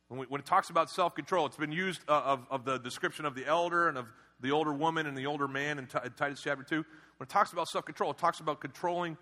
When, 0.07 0.19
we, 0.19 0.25
when 0.27 0.41
it 0.41 0.45
talks 0.45 0.69
about 0.69 0.89
self 0.89 1.15
control, 1.15 1.45
it's 1.45 1.57
been 1.57 1.71
used 1.71 2.01
uh, 2.07 2.21
of, 2.25 2.45
of 2.49 2.65
the 2.65 2.77
description 2.77 3.25
of 3.25 3.35
the 3.35 3.45
elder 3.45 3.87
and 3.87 3.97
of 3.97 4.07
the 4.41 4.51
older 4.51 4.73
woman 4.73 5.05
and 5.07 5.15
the 5.15 5.27
older 5.27 5.47
man 5.47 5.79
in, 5.79 5.85
T- 5.87 5.99
in 6.03 6.11
Titus 6.11 6.41
chapter 6.43 6.63
2. 6.63 6.75
When 6.75 7.25
it 7.25 7.29
talks 7.29 7.53
about 7.53 7.67
self 7.67 7.85
control, 7.85 8.11
it 8.11 8.17
talks 8.17 8.39
about 8.39 8.59
controlling 8.59 9.17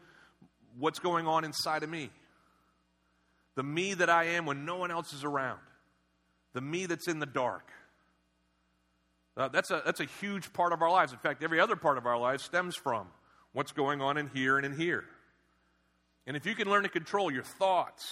what's 0.77 0.99
going 0.99 1.27
on 1.27 1.43
inside 1.43 1.83
of 1.83 1.89
me. 1.89 2.09
The 3.55 3.63
me 3.63 3.93
that 3.95 4.09
I 4.09 4.23
am 4.25 4.45
when 4.45 4.65
no 4.65 4.77
one 4.77 4.89
else 4.89 5.11
is 5.11 5.23
around. 5.23 5.59
The 6.53 6.61
me 6.61 6.85
that's 6.85 7.07
in 7.07 7.19
the 7.19 7.25
dark. 7.25 7.69
Uh, 9.35 9.47
that's, 9.49 9.71
a, 9.71 9.81
that's 9.85 9.99
a 9.99 10.05
huge 10.05 10.51
part 10.53 10.73
of 10.73 10.81
our 10.81 10.89
lives. 10.89 11.11
In 11.11 11.19
fact, 11.19 11.43
every 11.43 11.59
other 11.59 11.75
part 11.75 11.97
of 11.97 12.05
our 12.05 12.17
lives 12.17 12.43
stems 12.43 12.75
from 12.75 13.07
what's 13.53 13.71
going 13.71 14.01
on 14.01 14.17
in 14.17 14.29
here 14.33 14.57
and 14.57 14.65
in 14.65 14.77
here. 14.77 15.05
And 16.27 16.37
if 16.37 16.45
you 16.45 16.55
can 16.55 16.69
learn 16.69 16.83
to 16.83 16.89
control 16.89 17.31
your 17.31 17.43
thoughts 17.43 18.05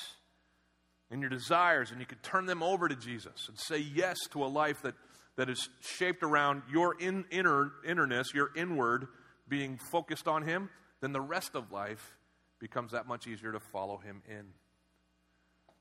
and 1.12 1.22
your 1.22 1.30
desires, 1.30 1.92
and 1.92 2.00
you 2.00 2.06
can 2.06 2.18
turn 2.20 2.46
them 2.46 2.64
over 2.64 2.88
to 2.88 2.96
Jesus 2.96 3.48
and 3.48 3.58
say 3.58 3.78
yes 3.78 4.18
to 4.32 4.44
a 4.44 4.48
life 4.48 4.82
that, 4.82 4.96
that 5.36 5.50
is 5.50 5.70
shaped 5.82 6.24
around 6.24 6.64
your 6.72 7.00
in, 7.00 7.26
inner, 7.30 7.72
innerness, 7.86 8.34
your 8.34 8.50
inward 8.56 9.08
being 9.48 9.80
focused 9.92 10.28
on 10.28 10.44
Him, 10.44 10.70
then 11.00 11.14
the 11.14 11.22
rest 11.22 11.56
of 11.56 11.72
life 11.72 12.18
becomes 12.60 12.92
that 12.92 13.08
much 13.08 13.28
easier 13.28 13.52
to 13.52 13.60
follow 13.60 13.98
Him 13.98 14.22
in. 14.28 14.46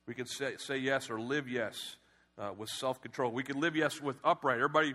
We 0.06 0.14
can 0.14 0.26
say, 0.26 0.54
say 0.58 0.78
yes 0.78 1.10
or 1.10 1.20
live 1.20 1.48
yes 1.48 1.96
uh, 2.38 2.50
with 2.56 2.68
self 2.68 3.00
control. 3.00 3.32
We 3.32 3.42
can 3.42 3.58
live 3.60 3.74
yes 3.74 4.00
with 4.00 4.16
upright. 4.22 4.58
Everybody 4.58 4.94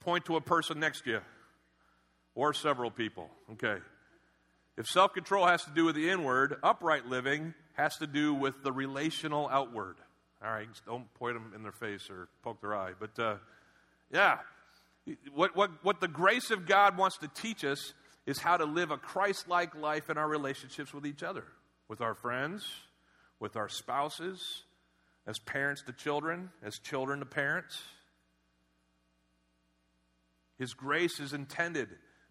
point 0.00 0.26
to 0.26 0.36
a 0.36 0.40
person 0.40 0.80
next 0.80 1.02
to 1.04 1.10
you. 1.10 1.20
Or 2.34 2.52
several 2.52 2.90
people. 2.90 3.28
Okay. 3.52 3.78
If 4.76 4.86
self 4.86 5.12
control 5.12 5.46
has 5.46 5.64
to 5.64 5.70
do 5.70 5.84
with 5.84 5.94
the 5.94 6.08
inward, 6.08 6.56
upright 6.62 7.06
living 7.06 7.54
has 7.74 7.96
to 7.98 8.06
do 8.06 8.34
with 8.34 8.62
the 8.62 8.72
relational 8.72 9.48
outward. 9.48 9.96
All 10.42 10.50
right, 10.50 10.68
don't 10.86 11.12
point 11.14 11.34
them 11.34 11.52
in 11.54 11.62
their 11.62 11.72
face 11.72 12.08
or 12.08 12.28
poke 12.42 12.62
their 12.62 12.74
eye. 12.74 12.92
But 12.98 13.18
uh, 13.18 13.36
yeah, 14.10 14.38
what, 15.34 15.54
what, 15.54 15.70
what 15.82 16.00
the 16.00 16.08
grace 16.08 16.50
of 16.50 16.66
God 16.66 16.96
wants 16.96 17.18
to 17.18 17.28
teach 17.28 17.64
us 17.64 17.92
is 18.26 18.38
how 18.38 18.56
to 18.56 18.64
live 18.64 18.90
a 18.90 18.96
Christ 18.96 19.48
like 19.48 19.74
life 19.74 20.08
in 20.08 20.16
our 20.16 20.28
relationships 20.28 20.94
with 20.94 21.06
each 21.06 21.22
other, 21.22 21.44
with 21.88 22.00
our 22.00 22.14
friends, 22.14 22.66
with 23.38 23.56
our 23.56 23.68
spouses, 23.68 24.62
as 25.26 25.38
parents 25.38 25.82
to 25.82 25.92
children, 25.92 26.50
as 26.62 26.78
children 26.78 27.20
to 27.20 27.26
parents. 27.26 27.82
His 30.58 30.74
grace 30.74 31.20
is 31.20 31.32
intended 31.32 31.88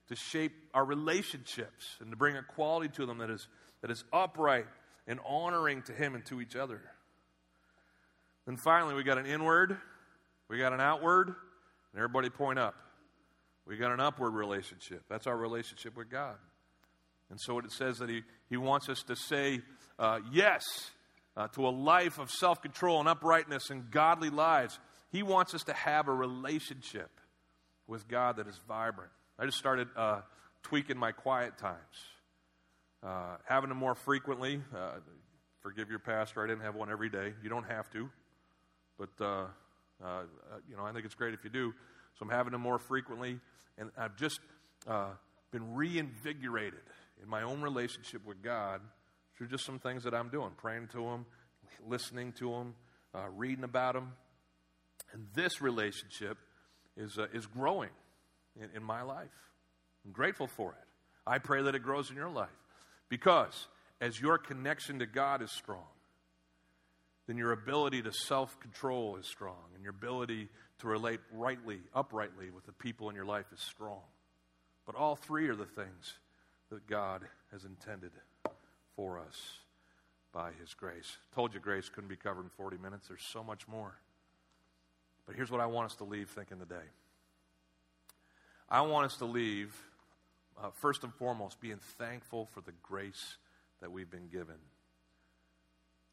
to 0.10 0.16
shape 0.16 0.52
our 0.74 0.84
relationships 0.84 1.98
and 2.02 2.12
to 2.12 2.18
bring 2.18 2.36
a 2.36 2.44
quality 2.44 2.90
to 2.90 3.06
them 3.06 3.20
that 3.20 3.30
is, 3.30 3.48
that 3.82 3.90
is 3.92 4.04
upright 4.12 4.66
and 5.08 5.20
honoring 5.26 5.82
to 5.84 5.94
Him 5.94 6.16
and 6.16 6.26
to 6.26 6.42
each 6.42 6.56
other. 6.56 6.82
Then 8.46 8.58
finally, 8.58 8.96
we 8.96 9.04
got 9.04 9.18
an 9.18 9.26
inward, 9.26 9.78
we 10.50 10.58
got 10.58 10.74
an 10.74 10.82
outward, 10.82 11.28
and 11.28 11.98
everybody 11.98 12.30
point 12.30 12.60
up. 12.60 12.76
We 13.66 13.78
got 13.78 13.92
an 13.92 14.00
upward 14.00 14.34
relationship. 14.34 15.04
That's 15.10 15.28
our 15.28 15.38
relationship 15.38 15.96
with 15.96 16.10
God. 16.10 16.36
And 17.30 17.40
so 17.40 17.60
it 17.60 17.72
says 17.72 18.00
that 18.00 18.10
He, 18.10 18.24
he 18.50 18.58
wants 18.58 18.90
us 18.90 19.04
to 19.04 19.16
say 19.16 19.62
uh, 20.00 20.20
yes 20.32 20.64
uh, 21.38 21.48
to 21.50 21.68
a 21.68 21.70
life 21.70 22.18
of 22.18 22.32
self 22.32 22.62
control 22.62 23.00
and 23.00 23.08
uprightness 23.08 23.70
and 23.70 23.92
godly 23.92 24.32
lives. 24.32 24.80
He 25.12 25.22
wants 25.22 25.54
us 25.54 25.64
to 25.66 25.74
have 25.74 26.08
a 26.08 26.14
relationship 26.14 27.12
with 27.88 28.08
God 28.08 28.38
that 28.38 28.48
is 28.48 28.60
vibrant. 28.68 29.12
I 29.42 29.46
just 29.46 29.58
started 29.58 29.88
uh, 29.96 30.20
tweaking 30.64 30.98
my 30.98 31.14
quiet 31.14 31.58
times, 31.58 31.78
uh, 33.02 33.38
having 33.46 33.70
them 33.70 33.78
more 33.78 33.96
frequently. 33.96 34.62
Uh, 34.76 34.96
forgive 35.62 35.90
your 35.90 36.00
pastor, 36.00 36.44
I 36.44 36.48
didn't 36.48 36.64
have 36.64 36.76
one 36.76 36.92
every 36.92 37.10
day. 37.10 37.32
You 37.42 37.50
don't 37.50 37.64
have 37.64 37.90
to, 37.92 38.10
but 38.98 39.10
uh, 39.22 39.46
uh, 40.04 40.24
you 40.70 40.76
know 40.76 40.84
I 40.84 40.92
think 40.92 41.06
it's 41.06 41.16
great 41.16 41.34
if 41.34 41.46
you 41.46 41.50
do. 41.50 41.74
So 42.16 42.26
I'm 42.26 42.32
having 42.32 42.52
them 42.52 42.60
more 42.60 42.80
frequently, 42.80 43.40
and 43.78 43.92
I've 43.98 44.18
just 44.18 44.42
uh, 44.86 45.12
been 45.52 45.74
reinvigorated 45.74 46.82
in 47.24 47.30
my 47.30 47.44
own 47.44 47.62
relationship 47.62 48.26
with 48.26 48.44
God 48.44 48.82
through 49.38 49.48
just 49.48 49.66
some 49.66 49.80
things 49.80 50.04
that 50.04 50.14
I'm 50.14 50.28
doing, 50.28 50.52
praying 50.58 50.90
to 50.92 51.06
Him, 51.06 51.26
listening 51.88 52.34
to 52.40 52.52
Him, 52.52 52.76
reading 53.38 53.64
about 53.64 53.96
Him, 53.96 54.12
and 55.14 55.28
this 55.34 55.62
relationship 55.62 56.38
is 56.98 57.18
is 57.34 57.46
growing 57.46 57.92
in, 58.56 58.70
in 58.76 58.84
my 58.84 59.02
life. 59.02 59.28
I'm 60.06 60.12
grateful 60.12 60.48
for 60.48 60.72
it. 60.72 60.88
I 61.28 61.38
pray 61.38 61.62
that 61.64 61.76
it 61.76 61.84
grows 61.84 62.10
in 62.10 62.16
your 62.16 62.30
life 62.30 62.50
because 63.10 63.68
as 64.02 64.20
your 64.20 64.38
connection 64.38 65.00
to 65.00 65.06
God 65.06 65.42
is 65.42 65.52
strong, 65.52 65.88
then 67.28 67.38
your 67.38 67.52
ability 67.52 68.02
to 68.02 68.12
self 68.12 68.60
control 68.60 69.18
is 69.18 69.28
strong, 69.28 69.70
and 69.76 69.84
your 69.84 69.92
ability 69.92 70.48
to 70.80 70.88
relate 70.88 71.20
rightly, 71.32 71.80
uprightly 71.94 72.50
with 72.50 72.66
the 72.66 72.72
people 72.72 73.10
in 73.10 73.16
your 73.16 73.26
life 73.26 73.46
is 73.54 73.60
strong. 73.60 74.02
But 74.86 74.96
all 74.96 75.16
three 75.16 75.48
are 75.48 75.56
the 75.56 75.66
things 75.66 76.14
that 76.72 76.88
God 76.88 77.22
has 77.52 77.66
intended 77.66 78.12
for 78.96 79.20
us 79.20 79.60
by 80.34 80.52
His 80.60 80.74
grace. 80.74 81.18
Told 81.36 81.54
you 81.54 81.60
grace 81.60 81.90
couldn't 81.90 82.10
be 82.10 82.16
covered 82.16 82.44
in 82.44 82.50
40 82.50 82.78
minutes. 82.78 83.08
There's 83.08 83.22
so 83.22 83.44
much 83.44 83.68
more. 83.68 83.96
But 85.28 85.36
here's 85.36 85.52
what 85.52 85.62
I 85.62 85.68
want 85.68 85.92
us 85.92 85.96
to 85.98 86.06
leave 86.06 86.30
thinking 86.30 86.58
today. 86.58 86.88
I 88.72 88.82
want 88.82 89.08
us 89.08 89.18
to 89.18 89.26
leave, 89.26 89.76
uh, 90.62 90.70
first 90.76 91.04
and 91.04 91.14
foremost, 91.14 91.60
being 91.60 91.80
thankful 91.98 92.48
for 92.54 92.62
the 92.62 92.74
grace 92.84 93.38
that 93.82 93.92
we've 93.92 94.10
been 94.10 94.28
given. 94.28 94.56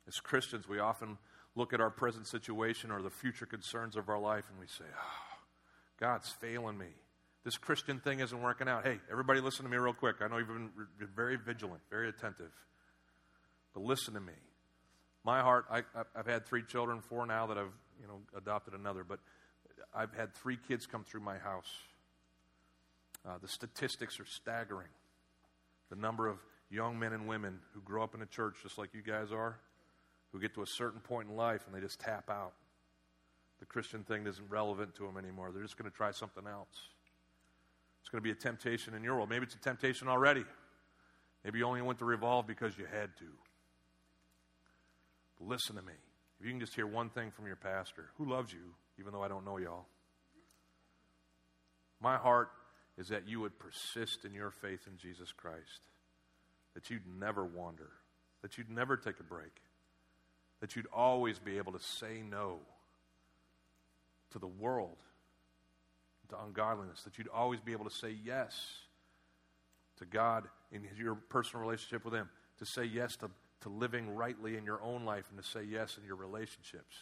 As 0.08 0.20
Christians, 0.20 0.66
we 0.66 0.78
often 0.78 1.18
look 1.54 1.74
at 1.74 1.80
our 1.80 1.90
present 1.90 2.26
situation 2.26 2.90
or 2.90 3.02
the 3.02 3.10
future 3.10 3.44
concerns 3.44 3.96
of 3.96 4.08
our 4.08 4.18
life 4.18 4.44
and 4.50 4.58
we 4.58 4.66
say, 4.66 4.84
oh, 4.94 5.38
God's 6.00 6.30
failing 6.30 6.78
me. 6.78 6.86
This 7.44 7.58
Christian 7.58 8.00
thing 8.00 8.20
isn't 8.20 8.42
working 8.42 8.68
out. 8.68 8.86
Hey, 8.86 9.00
everybody, 9.10 9.40
listen 9.40 9.64
to 9.64 9.70
me 9.70 9.76
real 9.76 9.92
quick. 9.92 10.16
I 10.20 10.28
know 10.28 10.38
you've 10.38 10.48
been, 10.48 10.70
very 11.14 11.36
vigilant, 11.36 11.82
very 11.90 12.08
attentive. 12.08 12.52
But 13.74 13.82
listen 13.82 14.14
to 14.14 14.20
me. 14.20 14.32
My 15.24 15.40
heart, 15.40 15.66
I, 15.70 15.82
have 16.14 16.26
had 16.26 16.46
three 16.46 16.62
children, 16.62 17.00
four 17.02 17.26
now 17.26 17.46
that 17.48 17.58
I've 17.58 17.74
you 18.00 18.06
know, 18.06 18.20
adopted 18.36 18.74
another, 18.74 19.04
but 19.04 19.20
I've 19.94 20.14
had 20.14 20.34
three 20.34 20.58
kids 20.68 20.86
come 20.86 21.04
through 21.04 21.20
my 21.20 21.38
house 21.38 21.70
uh, 23.26 23.38
the 23.40 23.48
statistics 23.48 24.20
are 24.20 24.26
staggering. 24.26 24.88
The 25.90 25.96
number 25.96 26.28
of 26.28 26.38
young 26.70 26.98
men 26.98 27.12
and 27.12 27.26
women 27.26 27.60
who 27.74 27.80
grow 27.80 28.02
up 28.02 28.14
in 28.14 28.22
a 28.22 28.26
church 28.26 28.56
just 28.62 28.78
like 28.78 28.94
you 28.94 29.02
guys 29.02 29.32
are, 29.32 29.58
who 30.32 30.40
get 30.40 30.54
to 30.54 30.62
a 30.62 30.66
certain 30.66 31.00
point 31.00 31.28
in 31.28 31.36
life 31.36 31.62
and 31.66 31.74
they 31.74 31.80
just 31.80 32.00
tap 32.00 32.30
out. 32.30 32.52
The 33.60 33.66
Christian 33.66 34.02
thing 34.02 34.26
isn't 34.26 34.50
relevant 34.50 34.94
to 34.96 35.04
them 35.04 35.16
anymore. 35.16 35.50
They're 35.52 35.62
just 35.62 35.78
going 35.78 35.90
to 35.90 35.96
try 35.96 36.10
something 36.10 36.46
else. 36.46 36.90
It's 38.00 38.10
going 38.10 38.22
to 38.22 38.24
be 38.24 38.30
a 38.30 38.34
temptation 38.34 38.94
in 38.94 39.02
your 39.02 39.16
world. 39.16 39.30
Maybe 39.30 39.44
it's 39.44 39.54
a 39.54 39.58
temptation 39.58 40.08
already. 40.08 40.44
Maybe 41.44 41.58
you 41.58 41.64
only 41.64 41.82
went 41.82 41.98
to 42.00 42.04
Revolve 42.04 42.46
because 42.46 42.76
you 42.76 42.84
had 42.84 43.16
to. 43.18 43.24
But 45.38 45.48
listen 45.48 45.76
to 45.76 45.82
me. 45.82 45.92
If 46.38 46.46
you 46.46 46.52
can 46.52 46.60
just 46.60 46.74
hear 46.74 46.86
one 46.86 47.08
thing 47.08 47.30
from 47.30 47.46
your 47.46 47.56
pastor, 47.56 48.10
who 48.18 48.28
loves 48.28 48.52
you, 48.52 48.74
even 49.00 49.12
though 49.12 49.22
I 49.22 49.28
don't 49.28 49.44
know 49.44 49.56
y'all. 49.56 49.86
My 52.00 52.16
heart 52.16 52.50
is 52.98 53.08
that 53.08 53.28
you 53.28 53.40
would 53.40 53.58
persist 53.58 54.24
in 54.24 54.32
your 54.32 54.50
faith 54.50 54.86
in 54.86 54.96
Jesus 54.96 55.32
Christ, 55.32 55.80
that 56.74 56.90
you'd 56.90 57.06
never 57.18 57.44
wander, 57.44 57.90
that 58.42 58.56
you'd 58.56 58.70
never 58.70 58.96
take 58.96 59.20
a 59.20 59.24
break, 59.24 59.62
that 60.60 60.76
you'd 60.76 60.86
always 60.92 61.38
be 61.38 61.58
able 61.58 61.72
to 61.72 61.80
say 61.80 62.22
no 62.28 62.58
to 64.30 64.38
the 64.38 64.46
world, 64.46 64.96
to 66.30 66.36
ungodliness, 66.44 67.02
that 67.02 67.18
you'd 67.18 67.28
always 67.28 67.60
be 67.60 67.72
able 67.72 67.84
to 67.84 67.94
say 67.94 68.14
yes 68.24 68.54
to 69.98 70.04
God 70.04 70.44
in 70.72 70.82
your 70.98 71.14
personal 71.14 71.64
relationship 71.64 72.04
with 72.04 72.14
Him, 72.14 72.28
to 72.58 72.66
say 72.66 72.84
yes 72.84 73.16
to, 73.16 73.30
to 73.60 73.68
living 73.68 74.14
rightly 74.14 74.56
in 74.56 74.64
your 74.64 74.82
own 74.82 75.04
life, 75.04 75.26
and 75.30 75.42
to 75.42 75.48
say 75.48 75.62
yes 75.62 75.98
in 75.98 76.06
your 76.06 76.16
relationships, 76.16 76.96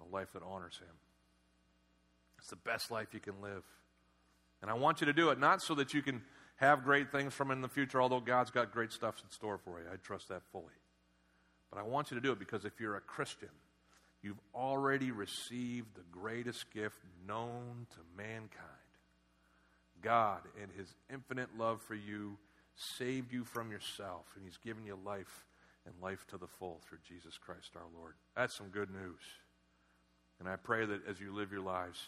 a 0.00 0.14
life 0.14 0.32
that 0.32 0.42
honors 0.42 0.78
Him. 0.78 0.94
It's 2.38 2.50
the 2.50 2.56
best 2.56 2.90
life 2.90 3.08
you 3.12 3.20
can 3.20 3.40
live. 3.42 3.62
And 4.64 4.70
I 4.70 4.74
want 4.74 5.02
you 5.02 5.04
to 5.04 5.12
do 5.12 5.28
it 5.28 5.38
not 5.38 5.60
so 5.60 5.74
that 5.74 5.92
you 5.92 6.00
can 6.00 6.22
have 6.56 6.84
great 6.84 7.12
things 7.12 7.34
from 7.34 7.50
in 7.50 7.60
the 7.60 7.68
future, 7.68 8.00
although 8.00 8.18
God's 8.18 8.50
got 8.50 8.72
great 8.72 8.92
stuff 8.92 9.22
in 9.22 9.30
store 9.30 9.58
for 9.58 9.78
you. 9.78 9.84
I 9.92 9.96
trust 9.96 10.30
that 10.30 10.40
fully. 10.52 10.72
But 11.70 11.80
I 11.80 11.82
want 11.82 12.10
you 12.10 12.14
to 12.14 12.22
do 12.22 12.32
it 12.32 12.38
because 12.38 12.64
if 12.64 12.80
you're 12.80 12.96
a 12.96 13.02
Christian, 13.02 13.50
you've 14.22 14.40
already 14.54 15.10
received 15.10 15.88
the 15.94 16.04
greatest 16.10 16.70
gift 16.72 16.96
known 17.28 17.86
to 17.90 17.98
mankind. 18.16 18.48
God, 20.00 20.40
in 20.56 20.70
His 20.74 20.94
infinite 21.12 21.50
love 21.58 21.82
for 21.82 21.94
you, 21.94 22.38
saved 22.74 23.34
you 23.34 23.44
from 23.44 23.70
yourself, 23.70 24.24
and 24.34 24.46
He's 24.46 24.56
given 24.56 24.86
you 24.86 24.98
life 25.04 25.44
and 25.84 25.94
life 26.02 26.26
to 26.28 26.38
the 26.38 26.46
full 26.46 26.80
through 26.88 27.00
Jesus 27.06 27.36
Christ 27.36 27.72
our 27.76 27.82
Lord. 27.94 28.14
That's 28.34 28.54
some 28.54 28.68
good 28.68 28.88
news. 28.90 29.20
And 30.40 30.48
I 30.48 30.56
pray 30.56 30.86
that 30.86 31.06
as 31.06 31.20
you 31.20 31.34
live 31.34 31.52
your 31.52 31.60
lives, 31.60 31.98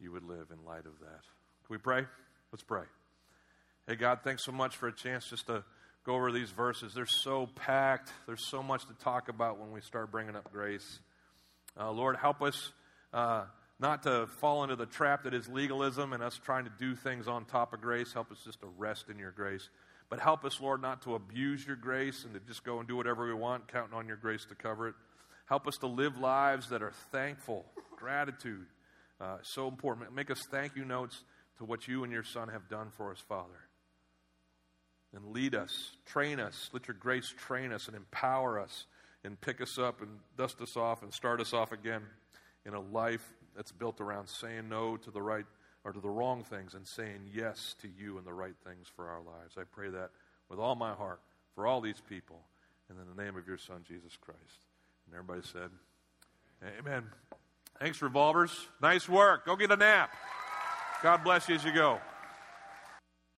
you 0.00 0.10
would 0.10 0.24
live 0.24 0.48
in 0.50 0.66
light 0.66 0.86
of 0.86 0.98
that. 0.98 1.22
We 1.72 1.78
pray? 1.78 2.04
Let's 2.52 2.62
pray. 2.62 2.82
Hey, 3.88 3.94
God, 3.94 4.18
thanks 4.22 4.44
so 4.44 4.52
much 4.52 4.76
for 4.76 4.88
a 4.88 4.92
chance 4.92 5.30
just 5.30 5.46
to 5.46 5.64
go 6.04 6.16
over 6.16 6.30
these 6.30 6.50
verses. 6.50 6.92
They're 6.92 7.06
so 7.06 7.46
packed, 7.46 8.12
there's 8.26 8.46
so 8.50 8.62
much 8.62 8.86
to 8.88 8.92
talk 9.02 9.30
about 9.30 9.58
when 9.58 9.72
we 9.72 9.80
start 9.80 10.10
bringing 10.12 10.36
up 10.36 10.52
grace. 10.52 10.98
Uh, 11.80 11.90
Lord, 11.90 12.16
help 12.16 12.42
us 12.42 12.72
uh, 13.14 13.44
not 13.80 14.02
to 14.02 14.26
fall 14.38 14.64
into 14.64 14.76
the 14.76 14.84
trap 14.84 15.24
that 15.24 15.32
is 15.32 15.48
legalism 15.48 16.12
and 16.12 16.22
us 16.22 16.38
trying 16.44 16.64
to 16.64 16.72
do 16.78 16.94
things 16.94 17.26
on 17.26 17.46
top 17.46 17.72
of 17.72 17.80
grace. 17.80 18.12
Help 18.12 18.30
us 18.30 18.42
just 18.44 18.60
to 18.60 18.66
rest 18.76 19.06
in 19.08 19.18
your 19.18 19.30
grace. 19.30 19.70
But 20.10 20.20
help 20.20 20.44
us, 20.44 20.60
Lord, 20.60 20.82
not 20.82 21.00
to 21.04 21.14
abuse 21.14 21.66
your 21.66 21.76
grace 21.76 22.26
and 22.26 22.34
to 22.34 22.40
just 22.40 22.64
go 22.64 22.80
and 22.80 22.86
do 22.86 22.96
whatever 22.96 23.26
we 23.26 23.32
want, 23.32 23.66
counting 23.68 23.94
on 23.94 24.06
your 24.06 24.18
grace 24.18 24.44
to 24.50 24.54
cover 24.54 24.88
it. 24.88 24.94
Help 25.46 25.66
us 25.66 25.78
to 25.78 25.86
live 25.86 26.18
lives 26.18 26.68
that 26.68 26.82
are 26.82 26.92
thankful, 27.12 27.64
gratitude. 27.96 28.66
Uh, 29.18 29.38
so 29.40 29.68
important. 29.68 30.14
Make 30.14 30.30
us 30.30 30.42
thank 30.50 30.76
you 30.76 30.84
notes 30.84 31.22
to 31.62 31.66
what 31.66 31.86
you 31.86 32.02
and 32.02 32.12
your 32.12 32.24
Son 32.24 32.48
have 32.48 32.68
done 32.68 32.88
for 32.90 33.12
us, 33.12 33.20
Father. 33.20 33.48
And 35.14 35.32
lead 35.32 35.54
us, 35.54 35.92
train 36.06 36.40
us. 36.40 36.70
Let 36.72 36.88
your 36.88 36.96
grace 36.98 37.32
train 37.36 37.72
us 37.72 37.86
and 37.86 37.96
empower 37.96 38.58
us 38.58 38.86
and 39.24 39.40
pick 39.40 39.60
us 39.60 39.78
up 39.78 40.02
and 40.02 40.10
dust 40.36 40.60
us 40.60 40.76
off 40.76 41.02
and 41.02 41.12
start 41.12 41.40
us 41.40 41.52
off 41.52 41.70
again 41.70 42.02
in 42.66 42.74
a 42.74 42.80
life 42.80 43.32
that's 43.54 43.70
built 43.70 44.00
around 44.00 44.28
saying 44.28 44.68
no 44.68 44.96
to 44.96 45.10
the 45.10 45.22
right 45.22 45.44
or 45.84 45.92
to 45.92 46.00
the 46.00 46.08
wrong 46.08 46.42
things 46.42 46.74
and 46.74 46.86
saying 46.86 47.20
yes 47.32 47.76
to 47.80 47.88
you 47.96 48.18
and 48.18 48.26
the 48.26 48.32
right 48.32 48.56
things 48.64 48.88
for 48.96 49.06
our 49.08 49.20
lives. 49.20 49.56
I 49.58 49.62
pray 49.64 49.90
that 49.90 50.10
with 50.48 50.58
all 50.58 50.74
my 50.74 50.94
heart 50.94 51.20
for 51.54 51.66
all 51.66 51.80
these 51.80 52.00
people 52.08 52.40
and 52.88 52.98
in 52.98 53.16
the 53.16 53.22
name 53.22 53.36
of 53.36 53.46
your 53.46 53.58
Son, 53.58 53.84
Jesus 53.86 54.16
Christ. 54.20 54.66
And 55.06 55.14
everybody 55.14 55.46
said, 55.52 55.70
Amen. 56.78 57.04
Thanks, 57.78 58.00
Revolvers. 58.00 58.52
Nice 58.80 59.08
work. 59.08 59.46
Go 59.46 59.56
get 59.56 59.70
a 59.70 59.76
nap. 59.76 60.10
God 61.02 61.24
bless 61.24 61.48
you 61.48 61.56
as 61.56 61.64
you 61.64 61.72
go. 61.72 61.98